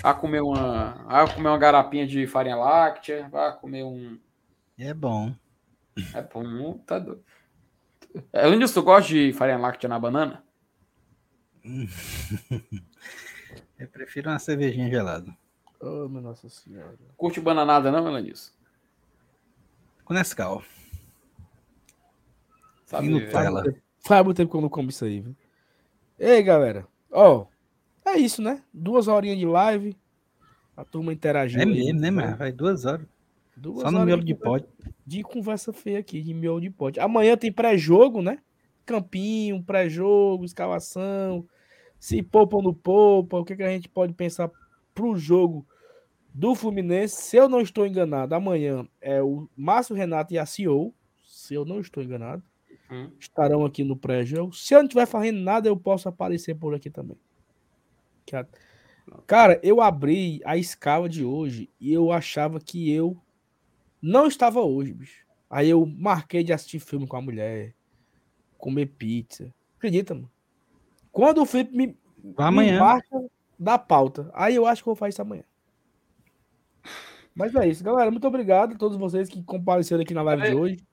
[0.00, 4.18] Vai comer uma, vai comer uma garapinha de farinha láctea, vai comer um.
[4.78, 5.34] É bom.
[6.14, 7.24] É bom, tá doido.
[8.32, 10.44] Além disso, tu gosta de farinha láctea na banana?
[13.78, 15.34] Eu prefiro uma cervejinha gelada.
[15.80, 16.96] Oh, minha Nossa Senhora.
[17.16, 18.52] Curte bananada, não, Elenilson?
[20.04, 20.62] Com Nescau.
[22.84, 23.62] Sabe, E Nutella.
[24.00, 25.34] Faz muito tempo que eu não como isso aí, viu?
[26.18, 26.86] Ei, galera.
[27.10, 27.46] Ó,
[28.04, 28.62] é isso, né?
[28.72, 29.96] Duas horinhas de live.
[30.76, 31.62] A turma interagindo.
[31.62, 31.72] É aí.
[31.72, 32.36] mesmo, né, mano?
[32.36, 33.06] Vai duas horas.
[33.56, 34.94] Duas Só no miolo de conversa- pote.
[35.06, 36.98] de conversa feia aqui, de miolo de pote.
[37.00, 38.38] Amanhã tem pré-jogo, né?
[38.84, 41.46] Campinho, pré-jogo, escalação.
[41.98, 44.50] Se poupa ou não poupa, o que, que a gente pode pensar
[44.94, 45.66] pro jogo
[46.32, 47.16] do Fluminense?
[47.22, 50.94] Se eu não estou enganado, amanhã é o Márcio Renato e a CEO.
[51.24, 52.42] Se eu não estou enganado,
[52.90, 53.10] Hum.
[53.18, 54.52] estarão aqui no pré-jogo.
[54.54, 57.16] Se eu não estiver fazendo nada, eu posso aparecer por aqui também.
[59.26, 63.16] Cara, eu abri a escala de hoje e eu achava que eu
[64.00, 65.24] não estava hoje, bicho.
[65.48, 67.74] Aí eu marquei de assistir filme com a mulher,
[68.58, 69.54] comer pizza.
[69.76, 70.30] Acredita, mano?
[71.14, 71.86] Quando o Felipe me,
[72.34, 72.80] Vai me amanhã.
[72.80, 73.24] marca
[73.56, 75.44] da pauta, aí eu acho que eu vou fazer isso amanhã.
[77.32, 78.10] Mas é isso, galera.
[78.10, 80.54] Muito obrigado a todos vocês que compareceram aqui na live de Ei.
[80.54, 80.86] hoje.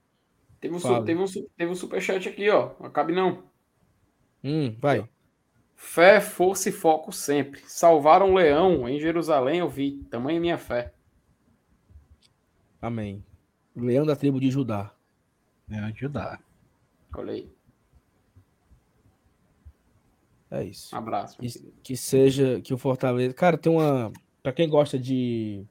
[0.60, 1.26] Teve um, su- teve, um,
[1.58, 2.72] teve um superchat aqui, ó.
[2.80, 3.44] Não cabe não.
[4.44, 5.10] Hum, vai.
[5.76, 7.62] Fé, força e foco sempre.
[7.66, 10.04] Salvaram um leão em Jerusalém, eu vi.
[10.12, 10.94] Tamanha minha fé.
[12.80, 13.26] Amém.
[13.76, 14.94] Leão da tribo de Judá.
[15.68, 16.40] É, ajudar.
[17.16, 17.50] Olha aí.
[20.52, 20.94] É isso.
[20.94, 21.38] Um abraço.
[21.40, 23.34] Que, que seja que o Fortaleza.
[23.34, 24.12] Cara, tem uma.
[24.44, 25.66] Pra quem gosta de.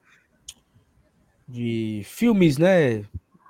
[1.46, 3.04] De filmes, né?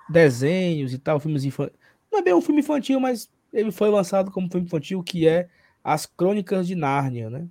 [0.09, 1.78] Desenhos e tal, filmes infantis.
[2.11, 5.48] Não é bem um filme infantil, mas ele foi lançado como filme infantil, que é
[5.85, 7.47] As Crônicas de Nárnia, né?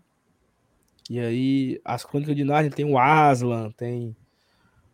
[1.10, 4.16] E aí, As Crônicas de Nárnia tem o Aslan, tem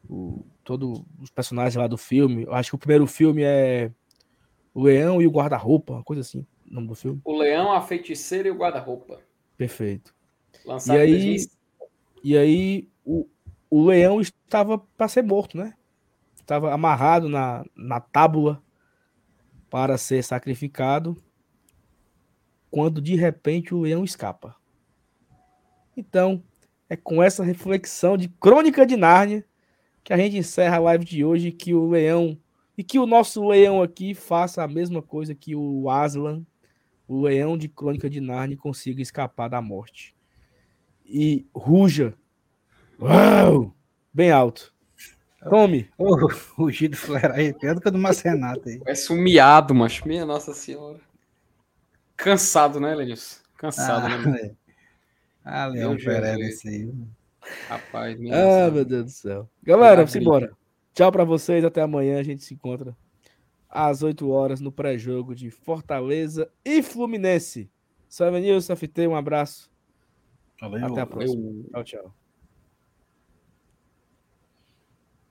[0.07, 2.43] o, todos os personagens lá do filme.
[2.43, 3.91] Eu acho que o primeiro filme é
[4.73, 7.21] O Leão e o Guarda-Roupa, uma coisa assim, o nome do filme.
[7.23, 9.19] O leão, a feiticeira e o guarda-roupa.
[9.57, 10.13] Perfeito.
[10.65, 11.55] Lançado E aí- em 2005.
[12.23, 13.27] E aí o,
[13.69, 15.73] o leão estava para ser morto, né?
[16.35, 18.61] Estava amarrado na, na tábua
[19.69, 21.17] para ser sacrificado,
[22.71, 24.55] quando de repente o leão escapa.
[25.95, 26.43] Então,
[26.89, 29.45] é com essa reflexão de Crônica de Nárnia
[30.03, 32.37] que a gente encerra a live de hoje, que o leão
[32.77, 36.45] e que o nosso leão aqui faça a mesma coisa que o Aslan,
[37.07, 40.15] o leão de Crônica de Nárnia, consiga escapar da morte
[41.05, 42.13] e ruja.
[42.99, 43.75] Uau!
[44.13, 44.73] Bem alto.
[45.49, 45.89] Tome.
[45.97, 46.15] Ô,
[46.57, 48.81] o Gido Flera aí, pior do que o do Marcenato aí.
[48.85, 50.07] É sumiado, macho.
[50.07, 50.99] Minha Nossa Senhora.
[52.17, 53.41] Cansado, né, Lenilson?
[53.57, 54.57] Cansado, Ah, né, velho.
[55.43, 56.93] ah Leão Pereira esse aí.
[57.67, 58.17] rapaz?
[58.19, 59.49] Minha Ah, Nossa meu Deus do céu.
[59.61, 60.51] Galera, vamos embora.
[60.93, 61.63] Tchau pra vocês.
[61.63, 62.19] Até amanhã.
[62.19, 62.95] A gente se encontra
[63.75, 67.69] às 8 horas no pré-jogo de Fortaleza e Fluminense.
[68.07, 69.07] Salve, Nilson, FT.
[69.07, 69.69] Um abraço.
[70.61, 70.85] Valeu.
[70.85, 71.43] Até a próxima.
[71.49, 72.15] Eu- Tchau, tchau.